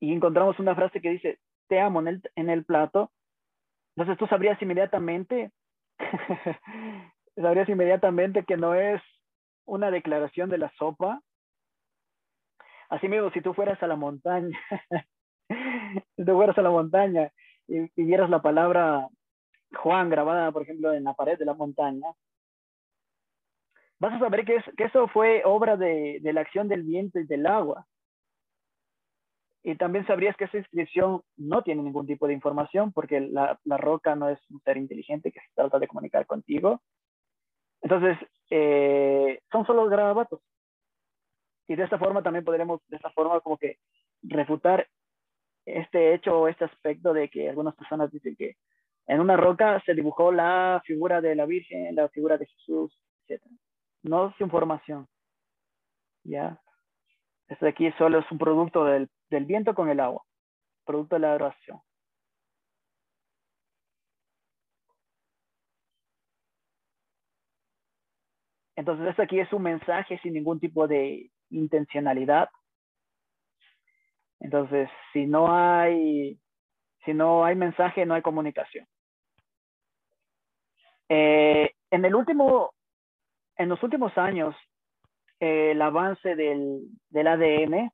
Y 0.00 0.12
encontramos 0.12 0.58
una 0.58 0.74
frase 0.74 1.00
que 1.00 1.10
dice, 1.10 1.38
te 1.68 1.80
amo 1.80 2.00
en 2.00 2.50
el, 2.50 2.64
plato, 2.64 3.10
entonces 3.96 4.18
tú 4.18 4.26
sabrías 4.26 4.60
inmediatamente, 4.60 5.52
sabrías 7.36 7.68
inmediatamente 7.68 8.44
que 8.44 8.56
no 8.56 8.74
es 8.74 9.00
una 9.64 9.90
declaración 9.90 10.50
de 10.50 10.58
la 10.58 10.72
sopa. 10.76 11.22
Así 12.90 13.08
mismo, 13.08 13.30
si 13.30 13.40
tú 13.40 13.54
fueras 13.54 13.82
a 13.82 13.86
la 13.86 13.96
montaña, 13.96 14.58
si 16.16 16.24
tú 16.24 16.32
fueras 16.32 16.58
a 16.58 16.62
la 16.62 16.70
montaña 16.70 17.32
y, 17.66 17.88
vieras 17.96 18.28
la 18.28 18.42
palabra 18.42 19.08
Juan 19.74 20.10
grabada, 20.10 20.52
por 20.52 20.62
ejemplo, 20.62 20.92
en 20.92 21.04
la 21.04 21.14
pared 21.14 21.38
de 21.38 21.46
la 21.46 21.54
montaña, 21.54 22.08
vas 24.02 24.14
a 24.14 24.18
saber 24.18 24.44
que, 24.44 24.56
es, 24.56 24.64
que 24.76 24.84
eso 24.84 25.06
fue 25.06 25.42
obra 25.44 25.76
de, 25.76 26.18
de, 26.20 26.32
la 26.32 26.40
acción 26.40 26.66
del 26.66 26.82
viento 26.82 27.20
y 27.20 27.24
del 27.24 27.46
agua. 27.46 27.86
Y 29.62 29.76
también 29.76 30.04
sabrías 30.08 30.36
que 30.36 30.46
esa 30.46 30.58
inscripción 30.58 31.22
no 31.36 31.62
tiene 31.62 31.84
ningún 31.84 32.04
tipo 32.04 32.26
de 32.26 32.32
información 32.32 32.92
porque 32.92 33.20
la, 33.20 33.60
la 33.62 33.76
roca 33.76 34.16
no 34.16 34.28
es 34.28 34.40
un 34.50 34.60
ser 34.62 34.76
inteligente 34.76 35.30
que 35.30 35.38
se 35.38 35.54
trata 35.54 35.78
de 35.78 35.86
comunicar 35.86 36.26
contigo. 36.26 36.82
Entonces, 37.80 38.18
eh, 38.50 39.40
son 39.52 39.64
solo 39.66 39.86
grabatos. 39.86 40.40
Y 41.68 41.76
de 41.76 41.84
esta 41.84 41.96
forma 41.96 42.24
también 42.24 42.44
podremos, 42.44 42.80
de 42.88 42.96
esta 42.96 43.10
forma 43.10 43.40
como 43.40 43.56
que 43.56 43.78
refutar 44.24 44.88
este 45.64 46.12
hecho 46.12 46.40
o 46.40 46.48
este 46.48 46.64
aspecto 46.64 47.12
de 47.12 47.28
que 47.28 47.48
algunas 47.48 47.76
personas 47.76 48.10
dicen 48.10 48.34
que 48.34 48.56
en 49.06 49.20
una 49.20 49.36
roca 49.36 49.80
se 49.86 49.94
dibujó 49.94 50.32
la 50.32 50.82
figura 50.84 51.20
de 51.20 51.36
la 51.36 51.46
Virgen, 51.46 51.94
la 51.94 52.08
figura 52.08 52.36
de 52.36 52.46
Jesús, 52.46 52.98
etc. 53.28 53.40
No 54.02 54.28
es 54.28 54.40
información. 54.40 55.06
¿Ya? 56.24 56.60
Esto 57.48 57.66
de 57.66 57.70
aquí 57.70 57.90
solo 57.92 58.20
es 58.20 58.30
un 58.30 58.38
producto 58.38 58.84
del, 58.84 59.10
del 59.30 59.44
viento 59.44 59.74
con 59.74 59.88
el 59.90 60.00
agua, 60.00 60.22
producto 60.84 61.16
de 61.16 61.20
la 61.20 61.34
oración. 61.34 61.80
Entonces, 68.76 69.06
esto 69.08 69.22
aquí 69.22 69.38
es 69.38 69.52
un 69.52 69.62
mensaje 69.62 70.18
sin 70.22 70.34
ningún 70.34 70.58
tipo 70.58 70.88
de 70.88 71.30
intencionalidad. 71.50 72.48
Entonces, 74.40 74.88
si 75.12 75.26
no 75.26 75.54
hay, 75.54 76.40
si 77.04 77.14
no 77.14 77.44
hay 77.44 77.54
mensaje, 77.54 78.04
no 78.04 78.14
hay 78.14 78.22
comunicación. 78.22 78.86
Eh, 81.08 81.70
en 81.90 82.04
el 82.04 82.14
último, 82.14 82.72
en 83.62 83.68
los 83.68 83.82
últimos 83.82 84.16
años, 84.18 84.54
el 85.40 85.80
avance 85.80 86.36
del, 86.36 86.88
ADN 87.14 87.90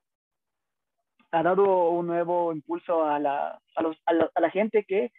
ha 1.30 1.42
dado 1.42 1.90
un 1.90 2.06
nuevo 2.06 2.52
impulso 2.52 3.04
a, 3.04 3.18
la, 3.18 3.60
a 3.76 4.40
la 4.40 4.50
gente 4.50 4.84
que 4.84 5.12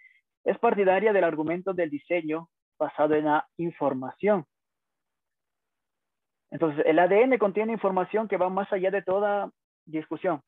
es 0.43 0.58
partidaria 0.60 1.14
del 1.14 1.24
argumento 1.24 1.74
del 1.74 1.89
diseño 1.89 2.50
basado 2.78 3.16
en 3.16 3.26
la 3.26 3.47
información. 3.58 4.45
Entonces, 6.52 6.84
el 6.88 6.97
ADN 6.97 7.38
contiene 7.38 7.74
información 7.74 8.28
que 8.28 8.38
va 8.38 8.50
más 8.50 8.72
allá 8.74 8.89
de 8.89 9.04
toda 9.04 9.52
discusión. 9.86 10.41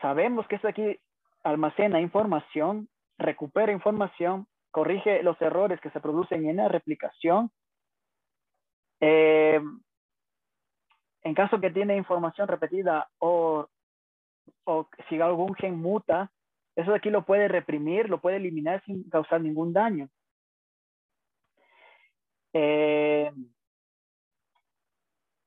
Sabemos 0.00 0.46
que 0.48 0.56
esto 0.56 0.68
aquí 0.68 0.98
almacena 1.44 2.00
información, 2.00 2.88
recupera 3.16 3.72
información, 3.72 4.46
corrige 4.70 5.22
los 5.22 5.40
errores 5.40 5.80
que 5.80 5.90
se 5.90 6.00
producen 6.00 6.48
en 6.48 6.56
la 6.56 6.68
replicación. 6.68 7.50
Eh, 9.00 9.60
en 11.22 11.34
caso 11.34 11.60
que 11.60 11.70
tiene 11.70 11.96
información 11.96 12.48
repetida 12.48 13.08
o, 13.18 13.66
o 14.64 14.88
si 15.08 15.20
algún 15.20 15.54
gen 15.54 15.76
muta, 15.80 16.30
eso 16.76 16.90
de 16.90 16.96
aquí 16.96 17.10
lo 17.10 17.24
puede 17.24 17.48
reprimir, 17.48 18.08
lo 18.08 18.20
puede 18.20 18.36
eliminar 18.36 18.82
sin 18.84 19.08
causar 19.08 19.40
ningún 19.40 19.72
daño. 19.72 20.08
Eh, 22.52 23.32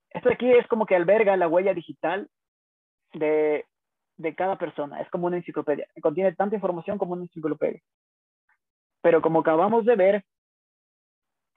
esto 0.09 0.29
de 0.29 0.35
aquí 0.35 0.51
es 0.51 0.67
como 0.67 0.85
que 0.85 0.95
alberga 0.95 1.37
la 1.37 1.47
huella 1.47 1.73
digital 1.73 2.29
de, 3.13 3.65
de 4.17 4.35
cada 4.35 4.57
persona. 4.57 5.01
Es 5.01 5.09
como 5.09 5.27
una 5.27 5.37
enciclopedia. 5.37 5.87
Contiene 6.01 6.33
tanta 6.33 6.55
información 6.55 6.97
como 6.97 7.13
una 7.13 7.23
enciclopedia. 7.23 7.81
Pero 9.01 9.21
como 9.21 9.39
acabamos 9.39 9.85
de 9.85 9.95
ver, 9.95 10.25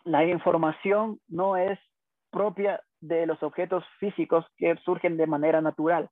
la 0.04 0.24
información 0.24 1.20
no 1.28 1.56
es 1.56 1.78
propia 2.30 2.82
de 3.00 3.26
los 3.26 3.42
objetos 3.42 3.84
físicos 3.98 4.46
que 4.56 4.76
surgen 4.84 5.16
de 5.16 5.26
manera 5.26 5.60
natural. 5.60 6.10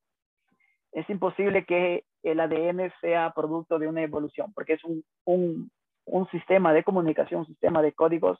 Es 0.92 1.08
imposible 1.10 1.64
que 1.64 2.04
el 2.22 2.40
ADN 2.40 2.92
sea 3.00 3.32
producto 3.34 3.78
de 3.78 3.88
una 3.88 4.02
evolución, 4.02 4.52
porque 4.54 4.74
es 4.74 4.84
un, 4.84 5.04
un, 5.24 5.70
sistema 6.30 6.72
de 6.72 6.82
comunicación, 6.82 7.40
un 7.40 7.46
sistema 7.46 7.82
de 7.82 7.92
códigos 7.92 8.38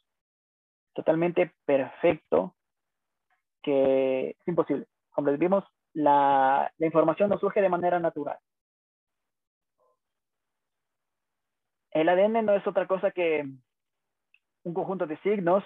totalmente 0.95 1.53
perfecto 1.65 2.57
que 3.63 4.31
es 4.31 4.49
imposible. 4.49 4.87
Como 5.11 5.31
les 5.31 5.39
vimos, 5.39 5.65
la, 5.93 6.73
la 6.79 6.87
información 6.87 7.29
no 7.29 7.39
surge 7.39 7.61
de 7.61 7.69
manera 7.69 7.99
natural. 8.01 8.39
El 11.91 12.09
ADN 12.09 12.45
no 12.45 12.55
es 12.55 12.67
otra 12.67 12.87
cosa 12.87 13.11
que 13.11 13.45
un 14.69 14.75
conjunto 14.75 15.07
de 15.07 15.17
signos 15.19 15.65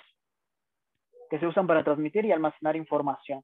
que 1.28 1.38
se 1.38 1.46
usan 1.46 1.66
para 1.66 1.82
transmitir 1.82 2.24
y 2.24 2.32
almacenar 2.32 2.76
información. 2.76 3.42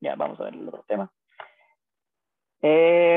Ya, 0.00 0.14
vamos 0.14 0.38
a 0.38 0.44
ver 0.44 0.54
el 0.54 0.68
otro 0.68 0.84
tema. 0.86 1.10
Eh, 2.60 3.16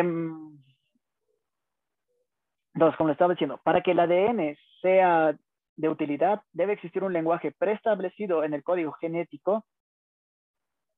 entonces, 2.73 2.97
como 2.97 3.09
le 3.09 3.13
estaba 3.13 3.33
diciendo, 3.33 3.59
para 3.63 3.81
que 3.81 3.91
el 3.91 3.99
ADN 3.99 4.55
sea 4.81 5.37
de 5.75 5.89
utilidad, 5.89 6.41
debe 6.53 6.73
existir 6.73 7.03
un 7.03 7.13
lenguaje 7.13 7.51
preestablecido 7.51 8.43
en 8.43 8.53
el 8.53 8.63
código 8.63 8.93
genético. 8.93 9.65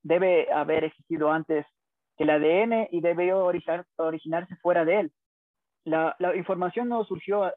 Debe 0.04 0.52
haber 0.52 0.84
existido 0.84 1.32
antes 1.32 1.66
que 2.18 2.24
el 2.24 2.30
ADN 2.30 2.88
y 2.92 3.02
debe 3.02 3.34
originarse 3.34 4.56
fuera 4.58 4.86
de 4.86 5.00
él. 5.00 5.12
La, 5.84 6.16
información 6.36 6.90
no 6.90 7.04
surgió 7.06 7.52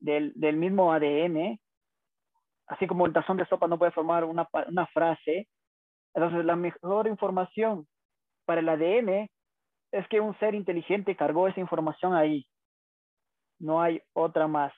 del, 0.00 0.32
del, 0.34 0.56
mismo 0.56 0.92
ADN, 0.92 1.58
así 2.66 2.86
como 2.86 3.06
el 3.06 3.12
tazón 3.12 3.36
de 3.36 3.46
sopa 3.46 3.68
no 3.68 3.78
puede 3.78 3.92
formar 3.92 4.24
una, 4.24 4.48
una 4.68 4.86
frase. 4.88 5.48
Entonces, 6.14 6.44
la 6.44 6.56
mejor 6.56 7.06
información 7.06 7.86
para 8.44 8.60
el 8.60 8.68
ADN 8.68 9.28
es 9.92 10.08
que 10.08 10.20
un 10.20 10.36
ser 10.38 10.54
inteligente 10.54 11.16
cargó 11.16 11.48
esa 11.48 11.60
información 11.60 12.14
ahí 12.14 12.46
no 13.62 13.80
hay 13.80 14.02
otra 14.12 14.46
más. 14.46 14.74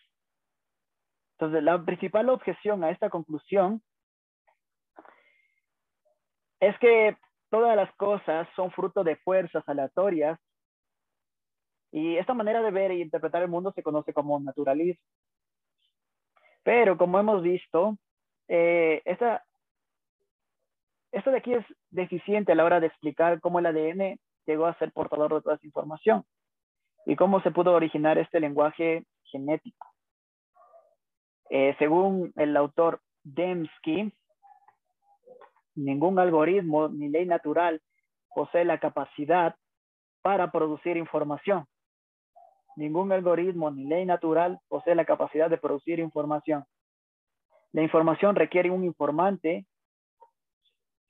Entonces, 1.32 1.62
la 1.64 1.82
principal 1.82 2.28
objeción 2.28 2.84
a 2.84 2.90
esta 2.90 3.10
conclusión 3.10 3.82
es 6.60 6.78
que 6.78 7.16
todas 7.50 7.74
las 7.76 7.92
cosas 7.96 8.46
son 8.54 8.70
fruto 8.70 9.02
de 9.02 9.16
fuerzas 9.16 9.64
aleatorias 9.66 10.38
y 11.94 12.16
esta 12.16 12.34
manera 12.34 12.60
de 12.60 12.72
ver 12.72 12.90
e 12.90 12.98
interpretar 12.98 13.42
el 13.42 13.48
mundo 13.48 13.70
se 13.70 13.84
conoce 13.84 14.12
como 14.12 14.40
naturalismo. 14.40 15.00
Pero 16.64 16.98
como 16.98 17.20
hemos 17.20 17.40
visto, 17.40 17.96
eh, 18.48 19.00
esta, 19.04 19.44
esto 21.12 21.30
de 21.30 21.38
aquí 21.38 21.54
es 21.54 21.64
deficiente 21.90 22.50
a 22.50 22.56
la 22.56 22.64
hora 22.64 22.80
de 22.80 22.88
explicar 22.88 23.40
cómo 23.40 23.60
el 23.60 23.66
ADN 23.66 24.18
llegó 24.44 24.66
a 24.66 24.76
ser 24.78 24.90
portador 24.90 25.34
de 25.34 25.42
toda 25.42 25.54
esa 25.54 25.66
información 25.66 26.24
y 27.06 27.14
cómo 27.14 27.40
se 27.42 27.52
pudo 27.52 27.72
originar 27.72 28.18
este 28.18 28.40
lenguaje 28.40 29.04
genético. 29.26 29.86
Eh, 31.48 31.76
según 31.78 32.32
el 32.34 32.56
autor 32.56 33.02
Dembski, 33.22 34.12
ningún 35.76 36.18
algoritmo 36.18 36.88
ni 36.88 37.08
ley 37.08 37.24
natural 37.24 37.80
posee 38.34 38.64
la 38.64 38.80
capacidad 38.80 39.54
para 40.22 40.50
producir 40.50 40.96
información. 40.96 41.68
Ningún 42.76 43.12
algoritmo 43.12 43.70
ni 43.70 43.84
ley 43.84 44.04
natural 44.04 44.58
posee 44.68 44.94
la 44.94 45.04
capacidad 45.04 45.48
de 45.48 45.58
producir 45.58 45.98
información. 46.00 46.64
La 47.72 47.82
información 47.82 48.36
requiere 48.36 48.70
un 48.70 48.84
informante, 48.84 49.66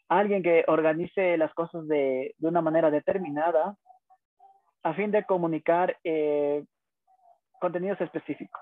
alguien 0.09 0.43
que 0.43 0.65
organice 0.67 1.37
las 1.37 1.53
cosas 1.55 1.87
de, 1.89 2.35
una 2.41 2.61
manera 2.61 2.91
determinada 2.91 3.77
a 4.83 4.95
fin 4.95 5.11
de 5.11 5.25
comunicar 5.25 5.99
eh, 6.05 6.65
contenidos 7.61 8.01
específicos. 8.01 8.61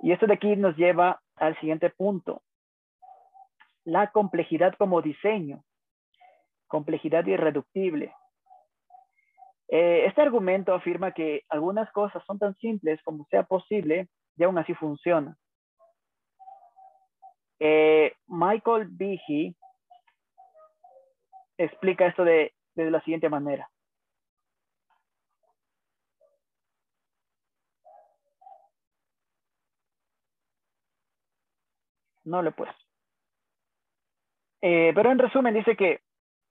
Y 0.00 0.12
esto 0.12 0.26
de 0.26 0.34
aquí 0.34 0.56
nos 0.56 0.76
lleva 0.76 1.20
al 1.36 1.58
siguiente 1.60 1.90
punto. 1.90 2.42
La 3.84 4.10
complejidad 4.10 4.74
como 4.76 5.02
diseño. 5.02 5.64
Complejidad 6.66 7.26
irreductible. 7.26 8.12
Eh, 9.68 10.06
este 10.06 10.22
argumento 10.22 10.74
afirma 10.74 11.12
que 11.12 11.44
algunas 11.48 11.90
cosas 11.92 12.24
son 12.24 12.38
tan 12.38 12.56
simples 12.56 13.02
como 13.02 13.26
sea 13.26 13.42
posible 13.42 14.08
y 14.36 14.44
aún 14.44 14.56
así 14.58 14.74
funcionan. 14.74 15.36
Eh, 17.60 18.14
Michael 18.26 18.88
Behe 18.90 19.54
explica 21.58 22.06
esto 22.06 22.24
de, 22.24 22.54
de 22.74 22.90
la 22.90 23.00
siguiente 23.02 23.28
manera. 23.28 23.68
No 32.24 32.42
lo 32.42 32.50
he 32.50 32.52
puesto. 32.52 32.76
Eh, 34.60 34.92
pero 34.94 35.10
en 35.10 35.18
resumen 35.18 35.54
dice 35.54 35.76
que, 35.76 36.00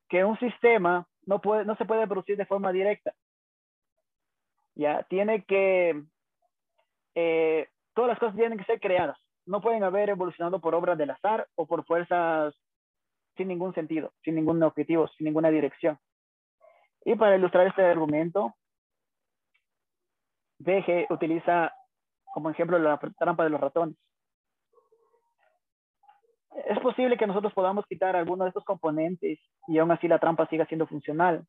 que 0.09 0.23
un 0.23 0.37
sistema 0.39 1.07
no, 1.27 1.39
puede, 1.41 1.65
no 1.65 1.75
se 1.75 1.85
puede 1.85 2.07
producir 2.07 2.37
de 2.37 2.45
forma 2.45 2.71
directa. 2.71 3.13
Ya, 4.75 5.03
tiene 5.03 5.43
que, 5.43 6.03
eh, 7.15 7.67
todas 7.93 8.09
las 8.09 8.19
cosas 8.19 8.35
tienen 8.35 8.57
que 8.57 8.63
ser 8.63 8.79
creadas. 8.79 9.19
No 9.45 9.61
pueden 9.61 9.83
haber 9.83 10.09
evolucionado 10.09 10.59
por 10.59 10.73
obras 10.73 10.97
del 10.97 11.11
azar 11.11 11.47
o 11.55 11.67
por 11.67 11.85
fuerzas 11.85 12.55
sin 13.35 13.49
ningún 13.49 13.73
sentido, 13.73 14.13
sin 14.23 14.35
ningún 14.35 14.63
objetivo, 14.63 15.07
sin 15.09 15.25
ninguna 15.25 15.49
dirección. 15.49 15.99
Y 17.03 17.15
para 17.15 17.35
ilustrar 17.35 17.67
este 17.67 17.83
argumento, 17.83 18.55
BG 20.59 21.07
utiliza 21.09 21.73
como 22.33 22.49
ejemplo 22.49 22.79
la 22.79 22.97
trampa 22.97 23.43
de 23.43 23.49
los 23.49 23.61
ratones 23.61 23.97
es 26.65 26.79
posible 26.79 27.17
que 27.17 27.27
nosotros 27.27 27.53
podamos 27.53 27.85
quitar 27.85 28.15
alguno 28.15 28.43
de 28.43 28.49
estos 28.49 28.65
componentes 28.65 29.39
y 29.67 29.77
aún 29.77 29.91
así 29.91 30.07
la 30.07 30.19
trampa 30.19 30.47
siga 30.47 30.65
siendo 30.65 30.87
funcional. 30.87 31.45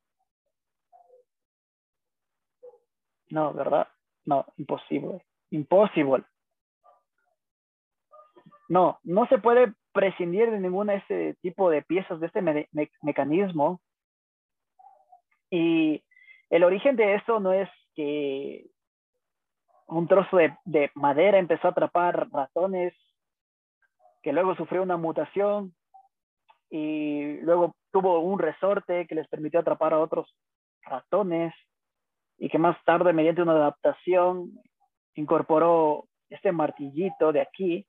No, 3.31 3.53
¿verdad? 3.53 3.89
No, 4.25 4.45
imposible. 4.57 5.25
Imposible. 5.51 6.25
No, 8.69 8.99
no 9.03 9.27
se 9.29 9.39
puede 9.39 9.73
prescindir 9.93 10.51
de 10.51 10.61
ninguna 10.61 10.93
de 10.93 10.99
este 10.99 11.35
tipo 11.41 11.71
de 11.71 11.83
piezas 11.83 12.21
de 12.21 12.27
este 12.27 12.69
mecanismo. 13.03 13.81
Y 15.51 16.05
el 16.51 16.65
origen 16.65 16.97
de 16.97 17.15
esto 17.15 17.41
no 17.41 17.53
es 17.53 17.69
que 17.95 18.67
un 19.87 20.07
trozo 20.07 20.37
de 20.37 20.91
madera 20.95 21.39
empezó 21.39 21.69
a 21.69 21.71
atrapar 21.71 22.29
ratones 22.31 22.95
que 24.29 24.33
luego 24.35 24.55
sufrió 24.57 24.83
una 24.83 24.99
mutación 24.99 25.75
y 26.69 27.41
luego 27.41 27.75
tuvo 27.91 28.21
un 28.21 28.39
resorte 28.39 29.07
que 29.07 29.15
les 29.15 29.27
permitió 29.27 29.59
atrapar 29.59 29.95
a 29.95 30.01
otros 30.01 30.37
ratones 30.83 31.55
y 32.37 32.51
que 32.51 32.59
más 32.59 32.77
tarde 32.85 33.15
mediante 33.15 33.41
una 33.41 33.53
adaptación 33.53 34.53
incorporó 35.15 36.05
este 36.29 36.53
martillito 36.53 37.33
de 37.33 37.41
aquí 37.41 37.87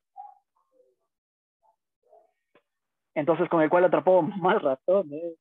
entonces 3.16 3.50
con 3.50 3.62
el 3.62 3.70
cual 3.70 3.84
atrapó 3.84 4.22
más 4.22 4.62
ratones. 4.62 5.36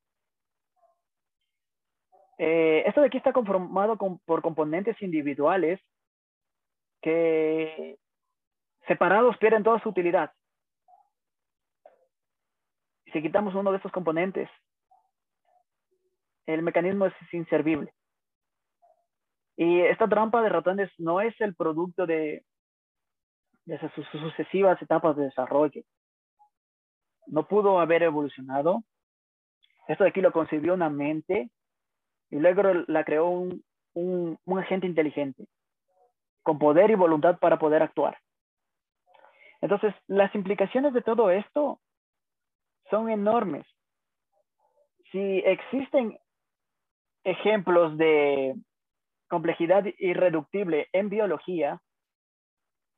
Eh, 2.39 2.83
esto 2.87 3.03
de 3.03 3.07
aquí 3.07 3.19
está 3.19 3.33
conformado 3.33 3.97
por 4.25 4.43
componentes 4.43 5.01
individuales 5.01 5.79
que 7.01 8.01
separados 8.89 9.39
pierden 9.39 9.63
toda 9.63 9.81
su 9.81 9.91
utilidad 9.91 10.33
si 13.13 13.23
quitamos 13.23 13.55
uno 13.55 13.71
de 13.71 13.77
estos 13.77 13.93
componentes, 13.93 14.49
el 16.47 16.63
mecanismo 16.63 17.07
es 17.07 17.15
inservible. 17.33 17.93
Y 19.57 19.81
esta 19.81 20.09
trampa 20.09 20.41
de 20.41 20.49
ratones 20.49 20.91
no 20.99 21.21
es 21.21 21.39
el 21.41 21.55
producto 21.55 22.07
de, 22.07 22.45
sus 23.95 24.07
sucesivas 24.09 24.81
etapas 24.81 25.17
de 25.17 25.25
desarrollo. 25.25 25.83
No 27.27 27.47
pudo 27.47 27.81
haber 27.81 28.03
evolucionado. 28.03 28.83
Esto 29.89 30.05
de 30.05 30.11
aquí 30.11 30.21
lo 30.21 30.33
concibió 30.33 30.75
una 30.75 30.89
mente 30.89 31.51
y 32.31 32.37
luego 32.37 32.63
la 32.87 33.05
creó 33.05 33.29
un 33.29 34.39
agente 34.59 34.87
inteligente 34.87 35.47
con 36.43 36.59
poder 36.59 36.91
y 36.91 36.95
voluntad 36.95 37.39
para 37.39 37.59
poder 37.59 37.83
actuar. 37.83 38.17
Entonces, 39.61 39.95
las 40.07 40.35
implicaciones 40.35 40.95
de 40.95 41.03
todo 41.03 41.31
esto 41.31 41.81
son 42.91 43.11
enormes. 43.11 43.67
Si 45.11 45.39
existen 45.39 46.19
ejemplos 47.25 47.97
de 47.97 48.55
complejidad 49.29 49.85
irreductible 49.99 50.89
en 50.93 51.09
biología, 51.09 51.81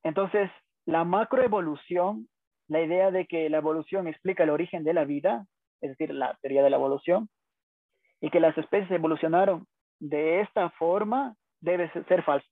entonces 0.02 0.50
la 0.86 1.04
macroevolución, 1.04 2.28
la 2.68 2.80
idea 2.82 3.10
de 3.10 3.26
que 3.26 3.48
la 3.50 3.58
evolución 3.58 4.06
explica 4.06 4.44
el 4.44 4.50
origen 4.50 4.84
de 4.84 4.94
la 4.94 5.04
vida, 5.04 5.46
es 5.80 5.90
decir, 5.90 6.14
la 6.14 6.36
teoría 6.40 6.62
de 6.62 6.70
la 6.70 6.76
evolución, 6.76 7.28
y 8.20 8.30
que 8.30 8.40
las 8.40 8.56
especies 8.58 8.90
evolucionaron 8.90 9.66
de 9.98 10.40
esta 10.40 10.70
forma, 10.70 11.34
debe 11.60 11.90
ser 11.92 12.22
falso. 12.22 12.48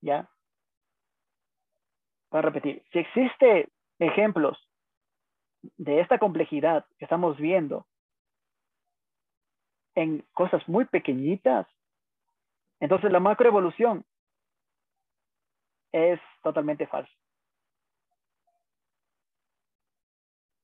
¿Ya? 0.00 0.28
Para 2.28 2.48
repetir, 2.50 2.82
si 2.92 2.98
existe 2.98 3.68
ejemplos 3.98 4.58
de 5.76 6.00
esta 6.00 6.18
complejidad 6.18 6.86
que 6.98 7.04
estamos 7.04 7.36
viendo 7.38 7.86
en 9.94 10.24
cosas 10.32 10.66
muy 10.68 10.84
pequeñitas, 10.84 11.66
entonces 12.80 13.10
la 13.10 13.20
macroevolución 13.20 14.04
es 15.92 16.20
totalmente 16.42 16.86
falsa. 16.86 17.12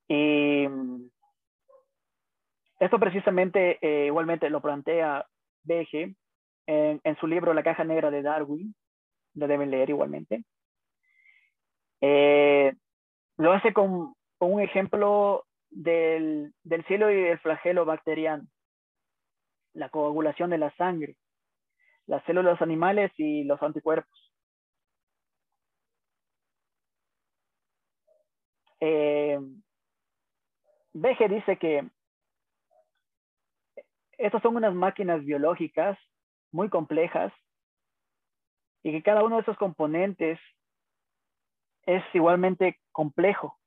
Y 0.09 0.67
esto 2.79 2.99
precisamente 2.99 3.79
eh, 3.81 4.07
igualmente 4.07 4.51
lo 4.51 4.61
plantea 4.61 5.27
Behe 5.63 6.15
en, 6.67 7.01
en, 7.03 7.17
su 7.17 7.27
libro 7.27 7.55
La 7.55 7.63
caja 7.63 7.85
negra 7.85 8.11
de 8.11 8.21
Darwin, 8.21 8.75
lo 9.35 9.47
deben 9.47 9.71
leer 9.71 9.89
igualmente. 9.89 10.45
Eh, 12.03 12.75
lo 13.39 13.53
hace 13.53 13.73
con 13.73 14.15
un 14.47 14.61
ejemplo 14.61 15.45
del, 15.71 16.53
del 16.65 16.85
cielo 16.87 17.11
y 17.11 17.17
del 17.17 17.39
flagelo 17.39 17.85
bacteriano, 17.85 18.47
la 19.75 19.89
coagulación 19.89 20.51
de 20.51 20.59
la 20.59 20.75
sangre, 20.77 21.17
las 22.07 22.25
células 22.25 22.61
animales 22.61 23.13
y 23.17 23.45
los 23.45 23.63
anticuerpos. 23.63 24.33
Eh, 28.81 29.39
dice 30.93 31.57
que 31.57 31.89
estas 34.19 34.43
son 34.43 34.57
unas 34.57 34.75
máquinas 34.75 35.25
biológicas 35.25 35.97
muy 36.51 36.69
complejas 36.69 37.33
y 38.83 38.91
que 38.93 39.03
cada 39.03 39.25
uno 39.25 39.37
de 39.37 39.43
esos 39.43 39.57
componentes 39.57 40.39
es 41.87 42.03
igualmente 42.13 42.81
complejo. 42.93 43.62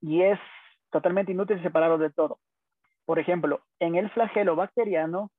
Y 0.00 0.22
es 0.22 0.38
totalmente 0.90 1.32
inútil 1.32 1.62
separarlo 1.62 1.98
de 1.98 2.10
todo. 2.10 2.40
Por 3.04 3.18
ejemplo, 3.18 3.62
en 3.78 3.96
el 3.96 4.10
flagelo 4.10 4.56
bacteriano, 4.56 5.30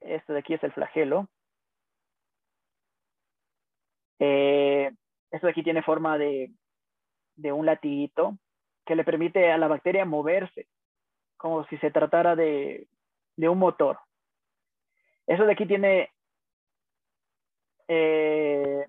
este 0.00 0.32
de 0.32 0.38
aquí 0.38 0.54
es 0.54 0.62
el 0.64 0.72
flagelo, 0.72 1.28
eh, 4.18 4.90
esto 5.30 5.46
de 5.46 5.50
aquí 5.50 5.62
tiene 5.62 5.82
forma 5.82 6.18
de, 6.18 6.52
de 7.36 7.52
un 7.52 7.66
latiguito 7.66 8.38
que 8.84 8.94
le 8.94 9.04
permite 9.04 9.50
a 9.50 9.58
la 9.58 9.68
bacteria 9.68 10.04
moverse, 10.04 10.68
como 11.36 11.64
si 11.66 11.78
se 11.78 11.90
tratara 11.90 12.36
de, 12.36 12.88
de 13.36 13.48
un 13.48 13.58
motor. 13.58 13.98
Eso 15.26 15.44
de 15.44 15.52
aquí 15.52 15.66
tiene 15.66 16.10
eh, 17.88 18.86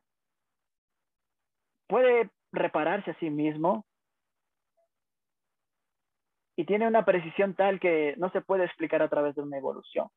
puede 1.88 2.30
repararse 2.52 3.12
a 3.12 3.20
sí 3.20 3.30
mismo 3.30 3.86
y 6.62 6.66
tiene 6.66 6.88
una 6.88 7.03
precisión 7.03 7.55
tal 7.55 7.80
que 7.80 8.14
no 8.18 8.30
se 8.30 8.41
puede 8.41 8.66
explicar 8.66 9.01
a 9.01 9.09
través 9.09 9.34
de 9.34 9.41
una 9.41 9.57
evolución. 9.57 10.09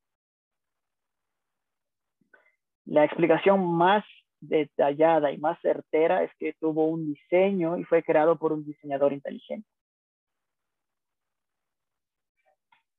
La 2.85 3.03
explicación 3.03 3.67
más 3.75 4.05
detallada 4.41 5.33
y 5.33 5.39
más 5.39 5.59
certera 5.63 6.23
es 6.23 6.31
que 6.39 6.53
tuvo 6.61 6.85
un 6.85 7.07
diseño 7.07 7.79
y 7.79 7.85
fue 7.85 8.03
creado 8.03 8.37
por 8.37 8.53
un 8.53 8.63
diseñador 8.63 9.15
inteligente. 9.15 9.67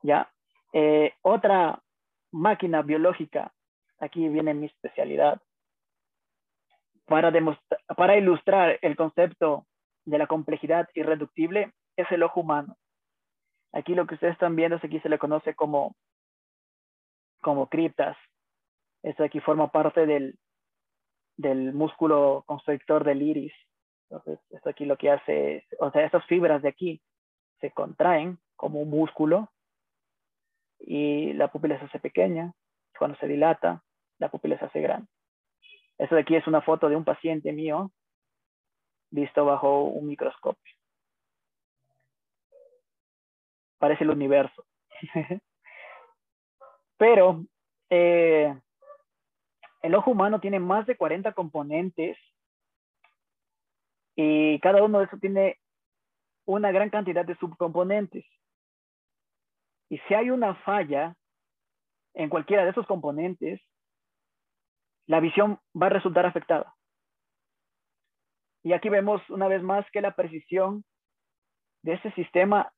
¿Ya? 0.02 0.28
Eh, 0.74 1.14
otra 1.22 1.80
máquina 2.32 2.82
biológica, 2.82 3.54
aquí 4.00 4.28
viene 4.28 4.56
mi 4.56 4.66
especialidad, 4.66 5.40
para, 7.06 7.32
para 7.96 8.18
ilustrar 8.18 8.80
el 8.82 8.96
concepto 8.96 9.68
de 10.04 10.18
la 10.18 10.26
complejidad 10.26 10.90
irreductible 10.96 11.74
es 11.96 12.12
el 12.12 12.24
ojo 12.24 12.40
humano. 12.40 12.76
Aquí 13.76 13.94
lo 13.94 14.08
que 14.08 14.14
ustedes 14.14 14.34
están 14.34 14.56
viendo 14.56 14.78
es 14.78 14.84
aquí 14.86 15.02
se 15.02 15.10
le 15.10 15.20
conoce 15.20 15.54
como, 15.54 15.96
como 17.42 17.68
criptas. 17.68 18.16
Esto 19.04 19.26
aquí 19.26 19.42
forma 19.42 19.70
parte 19.70 20.06
del, 20.06 20.40
del 21.36 21.74
músculo 21.74 22.44
constrictor 22.46 23.04
del 23.04 23.22
iris. 23.22 23.54
Entonces, 24.10 24.40
esto 24.52 24.70
aquí 24.70 24.86
lo 24.86 24.98
que 24.98 25.12
hace, 25.12 25.66
o 25.80 25.92
sea, 25.92 26.06
estas 26.06 26.26
fibras 26.26 26.62
de 26.62 26.70
aquí 26.70 27.02
se 27.60 27.72
contraen 27.72 28.40
como 28.56 28.80
un 28.80 28.90
músculo 28.90 29.52
y 30.80 31.34
la 31.34 31.50
pupila 31.50 31.78
se 31.78 31.86
hace 31.86 32.00
pequeña. 32.00 32.54
Cuando 32.98 33.18
se 33.18 33.28
dilata, 33.28 33.84
la 34.20 34.30
pupila 34.30 34.58
se 34.58 34.66
hace 34.66 34.80
grande. 34.80 35.10
Esto 35.98 36.16
de 36.16 36.22
aquí 36.22 36.38
es 36.38 36.48
una 36.48 36.62
foto 36.62 36.88
de 36.88 36.96
un 36.96 37.04
paciente 37.04 37.52
mío 37.52 37.92
visto 39.12 39.44
bajo 39.44 39.84
un 39.84 40.08
microscopio. 40.08 40.75
Parece 43.78 44.04
el 44.04 44.12
universo. 44.12 44.66
Pero 46.98 47.46
eh, 47.90 48.58
el 49.82 49.96
ojo 49.96 50.12
humano 50.12 50.40
tiene 50.40 50.60
más 50.60 50.86
de 50.88 50.96
40 50.96 51.34
componentes 51.34 52.18
y 54.16 54.60
cada 54.62 54.84
uno 54.84 55.00
de 55.00 55.06
esos 55.06 55.20
tiene 55.20 55.60
una 56.46 56.72
gran 56.72 56.90
cantidad 56.90 57.26
de 57.26 57.36
subcomponentes. 57.36 58.26
Y 59.90 59.98
si 60.08 60.14
hay 60.14 60.30
una 60.30 60.56
falla 60.56 61.16
en 62.14 62.30
cualquiera 62.30 62.64
de 62.64 62.72
esos 62.72 62.88
componentes, 62.88 63.62
la 65.08 65.20
visión 65.20 65.60
va 65.80 65.88
a 65.88 65.90
resultar 65.90 66.26
afectada. 66.26 66.74
Y 68.64 68.74
aquí 68.74 68.90
vemos 68.90 69.22
una 69.30 69.48
vez 69.48 69.62
más 69.62 69.86
que 69.92 70.02
la 70.02 70.16
precisión 70.16 70.84
de 71.84 71.94
ese 71.94 72.12
sistema 72.14 72.72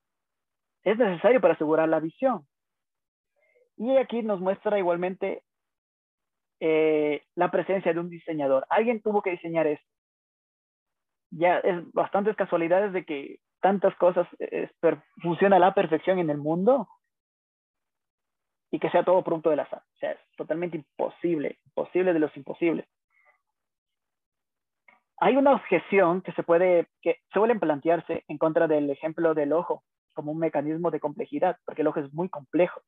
es 0.92 0.98
necesario 0.98 1.42
para 1.42 1.54
asegurar 1.54 1.90
la 1.90 2.00
visión. 2.00 2.48
Y 3.76 3.98
aquí 3.98 4.24
nos 4.24 4.40
muestra 4.40 4.80
igualmente 4.80 5.44
eh, 6.62 7.24
la 7.36 7.52
presencia 7.52 7.94
de 7.94 8.00
un 8.00 8.10
diseñador. 8.10 8.66
Alguien 8.70 9.02
tuvo 9.02 9.22
que 9.22 9.32
diseñar 9.32 9.68
esto. 9.68 9.86
Ya 11.32 11.58
es 11.60 11.84
bastantes 11.92 12.38
casualidades 12.38 12.94
de 12.94 13.04
que 13.04 13.40
tantas 13.60 13.94
cosas 13.98 14.28
funcionan 15.22 15.62
a 15.62 15.68
la 15.68 15.74
perfección 15.74 16.20
en 16.20 16.30
el 16.30 16.38
mundo 16.38 16.88
y 18.72 18.80
que 18.80 18.90
sea 18.90 19.04
todo 19.04 19.26
producto 19.26 19.50
del 19.50 19.60
azar. 19.60 19.84
O 19.94 19.98
sea, 19.98 20.12
es 20.14 20.20
totalmente 20.38 20.78
imposible, 20.78 21.60
imposible 21.66 22.14
de 22.14 22.20
los 22.20 22.36
imposibles. 22.38 22.88
Hay 25.18 25.36
una 25.36 25.52
objeción 25.52 26.22
que 26.22 26.32
se 26.32 26.44
puede, 26.44 26.88
que 27.02 27.20
suelen 27.34 27.60
plantearse 27.60 28.24
en 28.30 28.38
contra 28.38 28.68
del 28.68 28.90
ejemplo 28.90 29.34
del 29.34 29.52
ojo 29.52 29.84
como 30.18 30.32
un 30.32 30.40
mecanismo 30.40 30.90
de 30.90 31.00
complejidad, 31.00 31.60
porque 31.64 31.84
el 31.84 31.88
ojo 31.90 32.00
es 32.00 32.12
muy 32.12 32.28
complejo. 32.28 32.82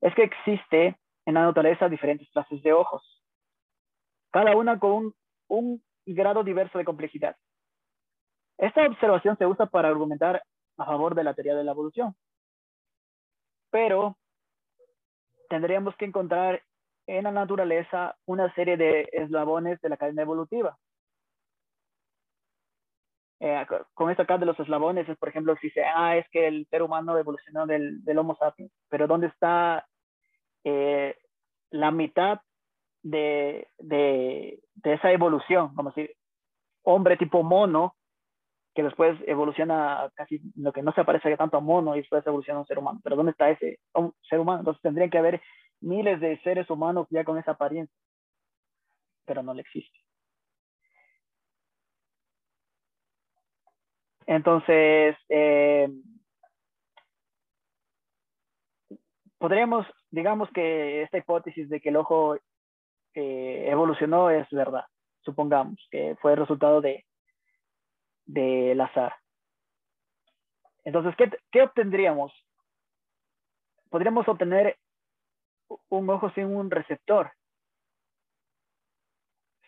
Es 0.00 0.14
que 0.14 0.22
existe 0.22 0.96
en 1.26 1.34
la 1.34 1.42
naturaleza 1.42 1.88
diferentes 1.88 2.30
clases 2.30 2.62
de 2.62 2.72
ojos, 2.72 3.02
cada 4.30 4.56
una 4.56 4.78
con 4.78 4.92
un, 4.92 5.14
un 5.48 5.82
grado 6.06 6.44
diverso 6.44 6.78
de 6.78 6.84
complejidad. 6.84 7.36
Esta 8.58 8.86
observación 8.86 9.36
se 9.36 9.46
usa 9.46 9.66
para 9.66 9.88
argumentar 9.88 10.40
a 10.76 10.84
favor 10.84 11.16
de 11.16 11.24
la 11.24 11.34
teoría 11.34 11.56
de 11.56 11.64
la 11.64 11.72
evolución. 11.72 12.14
Pero 13.70 14.16
tendríamos 15.48 15.96
que 15.96 16.04
encontrar 16.04 16.62
en 17.08 17.24
la 17.24 17.32
naturaleza 17.32 18.16
una 18.24 18.54
serie 18.54 18.76
de 18.76 19.08
eslabones 19.12 19.80
de 19.80 19.88
la 19.88 19.96
cadena 19.96 20.22
evolutiva. 20.22 20.78
Eh, 23.40 23.66
con 23.94 24.10
esto 24.10 24.22
acá 24.22 24.38
de 24.38 24.46
los 24.46 24.58
eslabones 24.58 25.08
es, 25.08 25.18
por 25.18 25.28
ejemplo, 25.28 25.56
si 25.60 25.70
se, 25.70 25.82
ah, 25.84 26.16
es 26.16 26.28
que 26.30 26.46
el 26.46 26.66
ser 26.70 26.82
humano 26.82 27.18
evolucionó 27.18 27.66
del, 27.66 28.02
Homo 28.16 28.36
sapiens, 28.36 28.72
pero 28.88 29.06
¿dónde 29.06 29.26
está 29.26 29.86
eh, 30.64 31.16
la 31.70 31.90
mitad 31.90 32.40
de, 33.02 33.68
de, 33.78 34.60
esa 34.84 35.12
evolución? 35.12 35.74
Como 35.74 35.92
si 35.92 36.08
hombre 36.84 37.16
tipo 37.16 37.42
mono, 37.42 37.96
que 38.74 38.82
después 38.82 39.16
evoluciona 39.26 40.10
casi 40.14 40.40
lo 40.56 40.72
que 40.72 40.82
no 40.82 40.92
se 40.92 41.04
parece 41.04 41.36
tanto 41.36 41.56
a 41.56 41.60
mono 41.60 41.94
y 41.94 42.00
después 42.00 42.26
evoluciona 42.26 42.60
un 42.60 42.66
ser 42.66 42.78
humano. 42.78 43.00
Pero 43.04 43.16
¿dónde 43.16 43.32
está 43.32 43.50
ese 43.50 43.78
ser 44.28 44.40
humano? 44.40 44.60
Entonces 44.60 44.82
tendrían 44.82 45.10
que 45.10 45.18
haber 45.18 45.40
miles 45.80 46.20
de 46.20 46.40
seres 46.42 46.68
humanos 46.70 47.06
ya 47.10 47.24
con 47.24 47.38
esa 47.38 47.52
apariencia, 47.52 47.94
pero 49.26 49.42
no 49.42 49.54
le 49.54 49.62
existe. 49.62 50.03
Entonces, 54.26 55.16
eh, 55.28 55.88
podríamos, 59.38 59.86
digamos 60.10 60.48
que 60.54 61.02
esta 61.02 61.18
hipótesis 61.18 61.68
de 61.68 61.80
que 61.80 61.90
el 61.90 61.96
ojo 61.96 62.36
eh, 63.14 63.66
evolucionó 63.68 64.30
es 64.30 64.48
verdad, 64.50 64.84
supongamos 65.20 65.78
que 65.90 66.16
fue 66.20 66.32
el 66.32 66.38
resultado 66.38 66.80
de 66.80 67.04
del 68.26 68.80
azar. 68.80 69.14
Entonces, 70.84 71.14
¿qué, 71.16 71.30
¿qué 71.52 71.62
obtendríamos? 71.62 72.32
Podríamos 73.90 74.26
obtener 74.28 74.78
un 75.88 76.08
ojo 76.10 76.30
sin 76.30 76.46
un 76.46 76.70
receptor, 76.70 77.32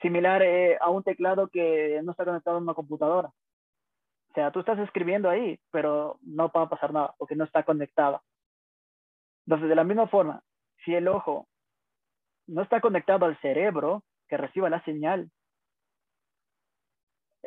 similar 0.00 0.42
eh, 0.42 0.78
a 0.80 0.90
un 0.90 1.02
teclado 1.02 1.48
que 1.48 2.00
no 2.02 2.12
está 2.12 2.24
conectado 2.24 2.57
a 2.57 2.61
una 2.61 2.74
computadora. 2.74 3.30
O 4.37 4.39
sea, 4.39 4.51
tú 4.51 4.61
estás 4.61 4.78
escribiendo 4.80 5.30
ahí, 5.30 5.59
pero 5.70 6.18
no 6.20 6.51
va 6.51 6.61
a 6.64 6.68
pasar 6.68 6.93
nada 6.93 7.14
porque 7.16 7.34
no 7.34 7.45
está 7.45 7.62
conectado. 7.62 8.22
Entonces, 9.47 9.70
de 9.70 9.74
la 9.74 9.82
misma 9.82 10.09
forma, 10.09 10.43
si 10.84 10.95
el 10.95 11.09
ojo 11.09 11.49
no 12.47 12.61
está 12.61 12.82
conectado 12.82 13.24
al 13.24 13.41
cerebro 13.41 14.03
que 14.28 14.37
reciba 14.37 14.68
la 14.68 14.84
señal, 14.84 15.30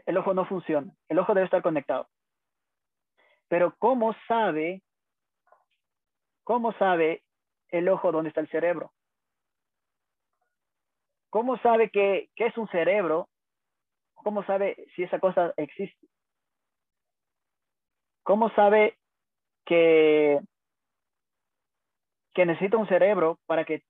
el 0.08 0.18
ojo 0.18 0.34
no 0.34 0.46
funciona. 0.46 0.92
El 1.10 1.20
ojo 1.20 1.36
debe 1.36 1.46
estar 1.46 1.62
conectado. 1.62 2.08
Pero 3.50 3.76
¿cómo 3.78 4.16
sabe, 4.28 4.82
cómo 6.44 6.74
sabe 6.74 7.22
el 7.68 7.88
ojo 7.88 8.12
dónde 8.12 8.30
está 8.30 8.42
el 8.42 8.50
cerebro? 8.50 8.92
¿Cómo 11.30 11.56
sabe 11.60 11.92
que, 11.92 12.32
es 12.36 12.58
un 12.58 12.68
cerebro? 12.70 13.30
¿Cómo 14.16 14.44
sabe 14.46 14.88
si 14.96 15.04
esa 15.04 15.20
cosa 15.20 15.54
existe? 15.56 16.08
¿Cómo 18.24 18.50
sabe 18.52 18.98
que, 19.66 20.40
que 22.34 22.46
necesita 22.46 22.78
un 22.78 22.88
cerebro 22.88 23.40
para 23.46 23.66
que 23.66 23.84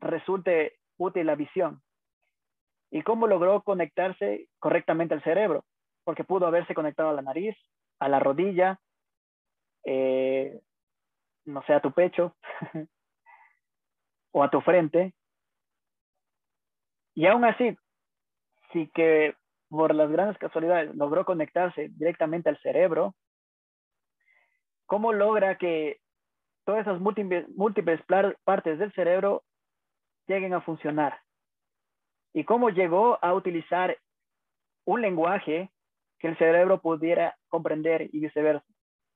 resulte 0.00 0.78
útil 0.98 1.26
la 1.26 1.34
visión? 1.34 1.82
¿Y 2.90 3.02
cómo 3.02 3.26
logró 3.26 3.62
conectarse 3.62 4.48
correctamente 4.58 5.14
al 5.14 5.22
cerebro? 5.22 5.64
Porque 6.04 6.24
pudo 6.24 6.46
haberse 6.46 6.74
conectado 6.74 7.10
a 7.10 7.12
la 7.12 7.22
nariz, 7.22 7.56
a 8.00 8.08
la 8.08 8.18
rodilla, 8.18 8.80
eh, 9.84 10.60
no 11.44 11.62
sé, 11.62 11.72
a 11.72 11.80
tu 11.80 11.92
pecho 11.92 12.34
o 14.32 14.42
a 14.42 14.50
tu 14.50 14.60
frente. 14.60 15.14
Y 17.14 17.26
aún 17.26 17.44
así, 17.44 17.76
sí 18.72 18.90
que 18.94 19.34
por 19.70 19.94
las 19.94 20.10
grandes 20.10 20.36
casualidades 20.36 20.94
logró 20.96 21.24
conectarse 21.24 21.88
directamente 21.90 22.48
al 22.48 22.60
cerebro, 22.60 23.14
¿cómo 24.86 25.12
logra 25.12 25.56
que 25.56 26.00
todas 26.64 26.82
esas 26.82 27.00
múltiples, 27.00 28.02
partes 28.44 28.78
del 28.78 28.92
cerebro 28.92 29.44
lleguen 30.26 30.52
a 30.54 30.60
funcionar? 30.60 31.20
¿Y 32.34 32.44
cómo 32.44 32.70
llegó 32.70 33.18
a 33.22 33.32
utilizar 33.32 33.96
un 34.84 35.00
lenguaje 35.00 35.70
que 36.18 36.28
el 36.28 36.36
cerebro 36.36 36.80
pudiera 36.80 37.36
comprender 37.48 38.10
y 38.12 38.20
viceversa? 38.20 38.66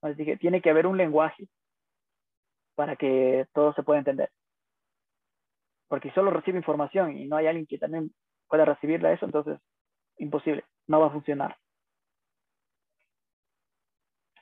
Así 0.02 0.24
que 0.24 0.36
tiene 0.36 0.62
que 0.62 0.70
haber 0.70 0.86
un 0.86 0.96
lenguaje 0.96 1.48
para 2.76 2.96
que 2.96 3.46
todo 3.52 3.72
se 3.74 3.82
pueda 3.82 3.98
entender. 3.98 4.30
porque 5.88 6.10
solo 6.12 6.30
recibe 6.30 6.58
información 6.58 7.16
y 7.16 7.26
no 7.26 7.36
hay 7.36 7.46
alguien 7.46 7.66
que 7.66 7.78
también 7.78 8.12
pueda 8.48 8.64
recibirla 8.64 9.12
eso, 9.12 9.26
entonces 9.26 9.60
imposible, 10.18 10.64
no 10.86 11.00
va 11.00 11.06
a 11.06 11.10
funcionar. 11.10 11.56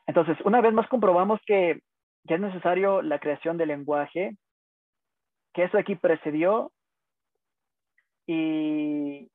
Entonces, 0.06 0.36
una 0.44 0.60
vez 0.60 0.72
más 0.72 0.88
comprobamos 0.88 1.40
que, 1.46 1.80
que 2.26 2.34
es 2.34 2.40
necesario 2.40 3.02
la 3.02 3.18
creación 3.18 3.56
del 3.56 3.68
lenguaje, 3.68 4.36
que 5.54 5.64
eso 5.64 5.78
aquí 5.78 5.94
precedió 5.96 6.72
y, 8.26 9.30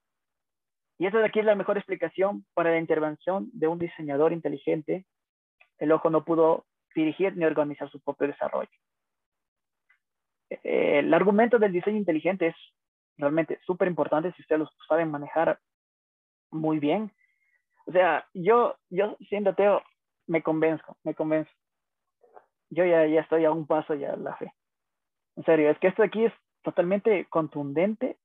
y 0.97 1.05
esa 1.05 1.19
de 1.19 1.25
aquí 1.25 1.39
es 1.39 1.45
la 1.45 1.55
mejor 1.55 1.77
explicación 1.77 2.45
para 2.53 2.71
la 2.71 2.79
intervención 2.79 3.49
de 3.53 3.67
un 3.67 3.79
diseñador 3.79 4.33
inteligente. 4.33 5.05
El 5.77 5.91
ojo 5.91 6.09
no 6.09 6.25
pudo 6.25 6.65
dirigir 6.95 7.37
ni 7.37 7.45
organizar 7.45 7.89
su 7.91 7.99
propio 8.01 8.27
desarrollo. 8.27 8.69
Eh, 10.49 10.99
el 10.99 11.13
argumento 11.13 11.59
del 11.59 11.73
diseño 11.73 11.97
inteligente 11.97 12.47
es 12.47 12.55
realmente 13.17 13.59
súper 13.65 13.87
importante 13.87 14.31
si 14.33 14.41
ustedes 14.41 14.59
lo 14.61 14.69
saben 14.87 15.11
manejar 15.11 15.59
muy 16.51 16.79
bien. 16.79 17.11
O 17.85 17.91
sea, 17.91 18.27
yo, 18.33 18.75
yo 18.89 19.15
siendo 19.29 19.51
ateo, 19.51 19.81
me 20.27 20.43
convenzco, 20.43 20.97
me 21.03 21.15
convenzo. 21.15 21.51
Yo 22.69 22.85
ya, 22.85 23.05
ya 23.05 23.21
estoy 23.21 23.45
a 23.45 23.51
un 23.51 23.65
paso 23.65 23.95
ya 23.95 24.15
la 24.15 24.35
fe. 24.35 24.51
En 25.37 25.43
serio, 25.45 25.69
es 25.69 25.79
que 25.79 25.87
esto 25.87 26.03
aquí 26.03 26.25
es 26.25 26.33
totalmente 26.63 27.25
contundente. 27.29 28.17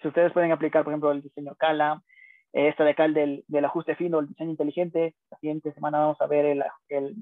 Si 0.00 0.08
ustedes 0.08 0.32
pueden 0.32 0.50
aplicar, 0.50 0.82
por 0.82 0.92
ejemplo, 0.92 1.12
el 1.12 1.22
diseño 1.22 1.54
Cala, 1.54 2.02
esta 2.52 2.84
de 2.84 2.90
acá 2.90 3.08
del, 3.08 3.44
del 3.46 3.64
ajuste 3.64 3.94
fino, 3.94 4.18
el 4.18 4.28
diseño 4.28 4.50
inteligente, 4.50 5.14
la 5.30 5.38
siguiente 5.38 5.72
semana 5.72 6.00
vamos 6.00 6.20
a 6.20 6.26
ver 6.26 6.44
el, 6.46 6.64
el, 6.88 7.14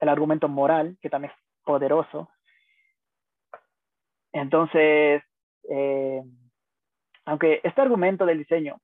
el 0.00 0.08
argumento 0.08 0.48
moral, 0.48 0.96
que 1.02 1.10
también 1.10 1.32
es 1.32 1.38
poderoso. 1.64 2.30
Entonces, 4.32 5.22
eh, 5.68 6.22
aunque 7.26 7.60
este 7.62 7.80
argumento 7.80 8.24
del 8.24 8.38
diseño 8.38 8.80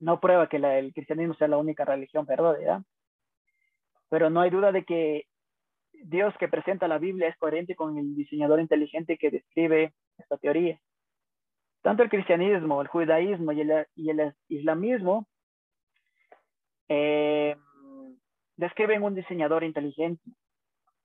no 0.00 0.20
prueba 0.20 0.48
que 0.48 0.56
el 0.56 0.92
cristianismo 0.92 1.34
sea 1.34 1.48
la 1.48 1.58
única 1.58 1.84
religión 1.84 2.26
verdadera, 2.26 2.82
pero 4.08 4.30
no 4.30 4.40
hay 4.40 4.50
duda 4.50 4.72
de 4.72 4.84
que 4.84 5.24
Dios 5.92 6.34
que 6.38 6.48
presenta 6.48 6.88
la 6.88 6.98
Biblia 6.98 7.28
es 7.28 7.36
coherente 7.36 7.74
con 7.74 7.98
el 7.98 8.14
diseñador 8.14 8.60
inteligente 8.60 9.16
que 9.18 9.30
describe 9.30 9.94
esta 10.18 10.36
teoría. 10.36 10.78
Tanto 11.82 12.02
el 12.02 12.10
cristianismo, 12.10 12.82
el 12.82 12.88
judaísmo 12.88 13.52
y 13.52 13.60
el, 13.60 13.86
y 13.94 14.10
el 14.10 14.34
islamismo 14.48 15.26
eh, 16.88 17.56
describen 18.56 19.02
un 19.02 19.14
diseñador 19.14 19.64
inteligente. 19.64 20.22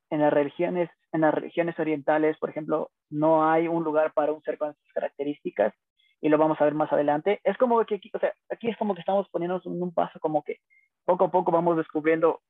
En 0.10 0.20
las 0.20 0.34
religiones, 0.34 0.90
en 1.14 1.22
las 1.22 1.34
religiones 1.34 1.80
orientales, 1.80 2.38
por 2.38 2.50
ejemplo, 2.50 2.92
no 3.10 3.50
hay 3.50 3.68
un 3.68 3.84
lugar 3.84 4.12
para 4.14 4.34
un 4.34 4.42
ser 4.42 4.58
con 4.58 4.72
esas 4.72 4.94
características 4.94 5.74
y 6.22 6.30
lo 6.30 6.38
vamos 6.38 6.62
a 6.62 6.66
ver 6.66 6.76
más 6.76 6.92
adelante. 6.94 7.42
Es 7.44 7.58
como 7.58 7.84
que, 7.86 8.00
o 8.14 8.20
sea, 8.20 8.34
aquí 8.50 8.70
es 8.70 8.78
como 8.78 8.94
que 8.94 9.02
estamos 9.02 9.28
poniéndonos 9.30 9.66
en 9.66 9.82
un 9.82 9.94
paso 9.94 10.20
como 10.20 10.44
que 10.44 10.60
poco 11.04 11.26
a 11.26 11.32
poco 11.32 11.52
vamos 11.52 11.78
descubriendo 11.78 12.42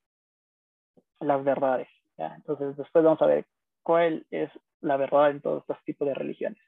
las 1.20 1.44
verdades. 1.44 1.88
¿ya? 2.18 2.36
Entonces, 2.36 2.76
después 2.76 3.04
vamos 3.04 3.22
a 3.22 3.28
ver 3.28 3.46
cuál 3.82 4.26
es 4.30 4.52
la 4.82 4.98
verdad 4.98 5.32
en 5.32 5.42
todos 5.42 5.62
estos 5.62 5.82
tipos 5.86 6.08
de 6.08 6.14
religiones. 6.14 6.62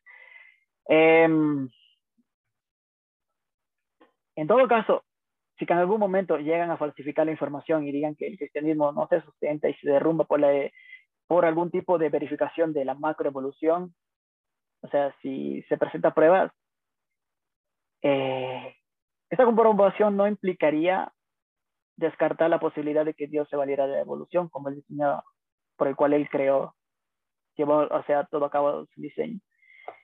Eh, 0.87 1.27
en 4.35 4.47
todo 4.47 4.67
caso, 4.67 5.03
si 5.57 5.65
que 5.65 5.73
en 5.73 5.79
algún 5.79 5.99
momento 5.99 6.37
llegan 6.37 6.71
a 6.71 6.77
falsificar 6.77 7.25
la 7.25 7.31
información 7.31 7.85
y 7.87 7.91
digan 7.91 8.15
que 8.15 8.27
el 8.27 8.37
cristianismo 8.37 8.91
no 8.91 9.07
se 9.07 9.21
sustenta 9.21 9.69
y 9.69 9.73
se 9.75 9.89
derrumba 9.89 10.25
por, 10.25 10.39
la, 10.39 10.51
por 11.27 11.45
algún 11.45 11.69
tipo 11.69 11.97
de 11.97 12.09
verificación 12.09 12.73
de 12.73 12.85
la 12.85 12.95
macroevolución, 12.95 13.93
o 14.81 14.87
sea, 14.87 15.15
si 15.21 15.61
se 15.69 15.77
presenta 15.77 16.13
pruebas, 16.13 16.51
eh, 18.03 18.75
esta 19.29 19.45
comprobación 19.45 20.15
no 20.15 20.27
implicaría 20.27 21.11
descartar 21.95 22.49
la 22.49 22.59
posibilidad 22.59 23.05
de 23.05 23.13
que 23.13 23.27
Dios 23.27 23.47
se 23.49 23.55
valiera 23.55 23.87
de 23.87 23.93
la 23.93 24.01
evolución, 24.01 24.49
como 24.49 24.69
el 24.69 24.75
diseño 24.75 25.23
por 25.75 25.87
el 25.87 25.95
cual 25.95 26.13
él 26.13 26.29
creó, 26.29 26.75
llevó, 27.55 27.87
o 27.87 28.03
sea, 28.03 28.25
todo 28.25 28.45
a 28.45 28.51
cabo 28.51 28.85
su 28.93 29.01
diseño. 29.01 29.39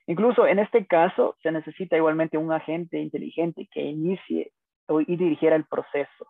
Incluso 0.06 0.46
en 0.46 0.58
este 0.58 0.86
caso 0.86 1.36
se 1.42 1.52
necesita 1.52 1.96
igualmente 1.96 2.38
un 2.38 2.52
agente 2.52 2.98
inteligente 2.98 3.68
que 3.70 3.82
inicie 3.82 4.52
y 5.06 5.16
dirigiera 5.16 5.56
el 5.56 5.66
proceso. 5.66 6.26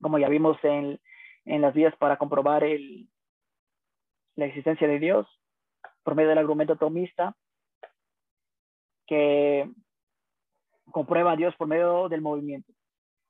Como 0.00 0.18
ya 0.18 0.28
vimos 0.28 0.56
en, 0.62 0.98
en 1.44 1.60
las 1.60 1.74
vías 1.74 1.94
para 1.96 2.16
comprobar 2.16 2.64
el, 2.64 3.08
la 4.36 4.46
existencia 4.46 4.88
de 4.88 4.98
Dios 4.98 5.26
por 6.02 6.14
medio 6.14 6.30
del 6.30 6.38
argumento 6.38 6.76
tomista, 6.76 7.36
que 9.06 9.70
comprueba 10.90 11.32
a 11.32 11.36
Dios 11.36 11.54
por 11.56 11.68
medio 11.68 12.08
del 12.08 12.20
movimiento. 12.20 12.72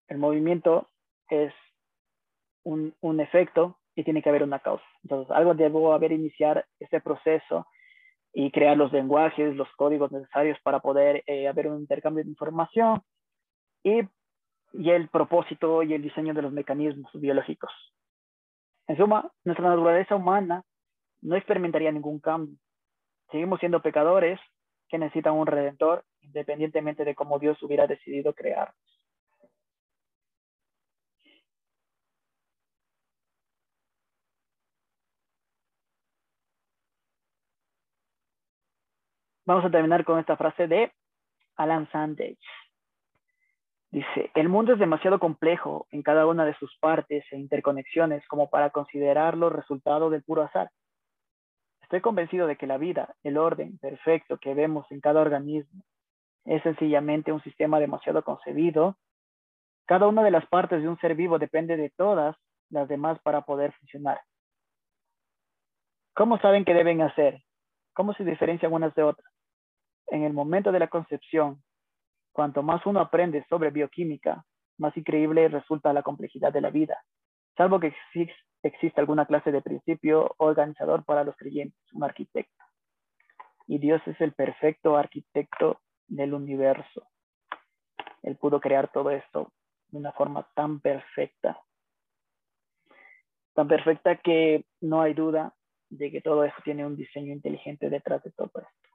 El 0.09 0.19
movimiento 0.19 0.89
es 1.29 1.53
un, 2.65 2.95
un 3.01 3.21
efecto 3.21 3.79
y 3.95 4.05
tiene 4.05 4.23
que 4.23 4.29
haber 4.29 4.43
una 4.43 4.61
causa. 4.61 4.85
Entonces, 5.03 5.31
algo 5.35 5.55
debo 5.55 5.93
haber 5.93 6.13
iniciar 6.13 6.67
este 6.79 7.01
proceso 7.01 7.67
y 8.33 8.51
crear 8.51 8.77
los 8.77 8.93
lenguajes, 8.93 9.57
los 9.57 9.69
códigos 9.77 10.13
necesarios 10.13 10.59
para 10.63 10.81
poder 10.81 11.23
eh, 11.27 11.49
haber 11.49 11.69
un 11.69 11.81
intercambio 11.81 12.25
de 12.25 12.31
información 12.31 13.03
y 13.83 14.03
y 14.73 14.91
el 14.91 15.09
propósito 15.09 15.83
y 15.83 15.95
el 15.95 16.03
diseño 16.03 16.35
de 16.35 16.43
los 16.43 16.53
mecanismos 16.53 17.11
biológicos. 17.15 17.71
En 18.87 18.97
suma, 18.97 19.31
nuestra 19.45 19.69
naturaleza 19.69 20.17
humana 20.17 20.65
no 21.23 21.37
experimentaría 21.37 21.93
ningún 21.93 22.21
cambio. 22.21 22.57
Seguimos 23.31 23.61
siendo 23.61 23.83
pecadores 23.83 24.41
que 24.89 24.99
necesitan 24.99 25.35
un 25.35 25.47
redentor 25.47 26.05
independientemente 26.23 27.05
de 27.05 27.15
cómo 27.15 27.39
Dios 27.39 27.63
hubiera 27.63 27.87
decidido 27.87 28.35
crearnos. 28.35 28.77
Vamos 39.51 39.65
a 39.65 39.71
terminar 39.71 40.05
con 40.05 40.21
esta 40.21 40.37
frase 40.37 40.69
de 40.69 40.93
Alan 41.57 41.91
Sandage. 41.91 42.39
Dice, 43.91 44.31
el 44.37 44.49
mundo 44.49 44.75
es 44.75 44.79
demasiado 44.79 45.19
complejo 45.19 45.89
en 45.91 46.03
cada 46.03 46.25
una 46.27 46.45
de 46.45 46.55
sus 46.55 46.77
partes 46.79 47.25
e 47.33 47.37
interconexiones 47.37 48.25
como 48.29 48.49
para 48.49 48.71
considerarlo 48.71 49.51
resultado 49.51 50.09
del 50.09 50.23
puro 50.23 50.43
azar. 50.43 50.71
Estoy 51.83 52.01
convencido 52.01 52.47
de 52.47 52.55
que 52.55 52.69
la 52.69 52.79
vida, 52.79 53.17
el 53.25 53.37
orden 53.37 53.77
perfecto 53.79 54.39
que 54.39 54.55
vemos 54.55 54.87
en 54.93 55.01
cada 55.01 55.21
organismo, 55.21 55.83
es 56.45 56.63
sencillamente 56.63 57.33
un 57.33 57.43
sistema 57.43 57.79
demasiado 57.81 58.23
concebido. 58.25 58.97
Cada 59.87 60.07
una 60.07 60.23
de 60.23 60.31
las 60.31 60.47
partes 60.47 60.83
de 60.83 60.89
un 60.89 60.99
ser 60.99 61.15
vivo 61.15 61.39
depende 61.39 61.77
de 61.77 61.91
todas 61.91 62.37
las 62.71 62.89
demás 62.89 63.19
para 63.23 63.43
poder 63.43 63.73
funcionar. 63.75 64.21
¿Cómo 66.15 66.39
saben 66.39 66.65
qué 66.65 66.75
deben 66.75 67.03
hacer? 67.03 67.43
¿Cómo 67.95 68.15
se 68.15 68.25
diferencian 68.25 68.73
unas 68.73 68.95
de 68.95 69.03
otras? 69.03 69.33
En 70.09 70.25
el 70.25 70.33
momento 70.33 70.73
de 70.73 70.79
la 70.79 70.89
concepción, 70.89 71.63
Cuanto 72.33 72.63
más 72.63 72.85
uno 72.87 73.01
aprende 73.01 73.45
sobre 73.49 73.71
bioquímica, 73.71 74.45
más 74.79 74.97
increíble 74.97 75.49
resulta 75.49 75.93
la 75.93 76.03
complejidad 76.03 76.53
de 76.53 76.61
la 76.61 76.71
vida, 76.71 76.97
salvo 77.57 77.81
que 77.81 77.95
exista 78.63 79.01
alguna 79.01 79.27
clase 79.27 79.53
de 79.53 79.63
principio 79.63 80.35
organizador 80.39 81.05
para 81.05 81.25
los 81.25 81.37
creyentes, 81.37 81.81
un 81.93 82.05
arquitecto. 82.05 82.65
Y 83.67 83.79
Dios 83.79 84.01
es 84.07 84.21
el 84.21 84.33
perfecto 84.33 84.97
arquitecto 84.97 85.81
del 86.11 86.35
universo. 86.35 87.07
Él 88.23 88.37
pudo 88.37 88.61
crear 88.61 88.93
todo 88.93 89.11
esto 89.11 89.53
de 89.89 89.99
una 89.99 90.13
forma 90.13 90.47
tan 90.55 90.81
perfecta, 90.81 91.59
tan 93.55 93.67
perfecta 93.67 94.17
que 94.17 94.67
no 94.81 95.01
hay 95.01 95.15
duda 95.15 95.55
de 95.89 96.11
que 96.11 96.21
todo 96.21 96.45
eso 96.45 96.57
tiene 96.63 96.85
un 96.85 96.97
diseño 96.97 97.33
inteligente 97.33 97.89
detrás 97.89 98.23
de 98.23 98.31
todo 98.33 98.51
esto. 98.55 98.90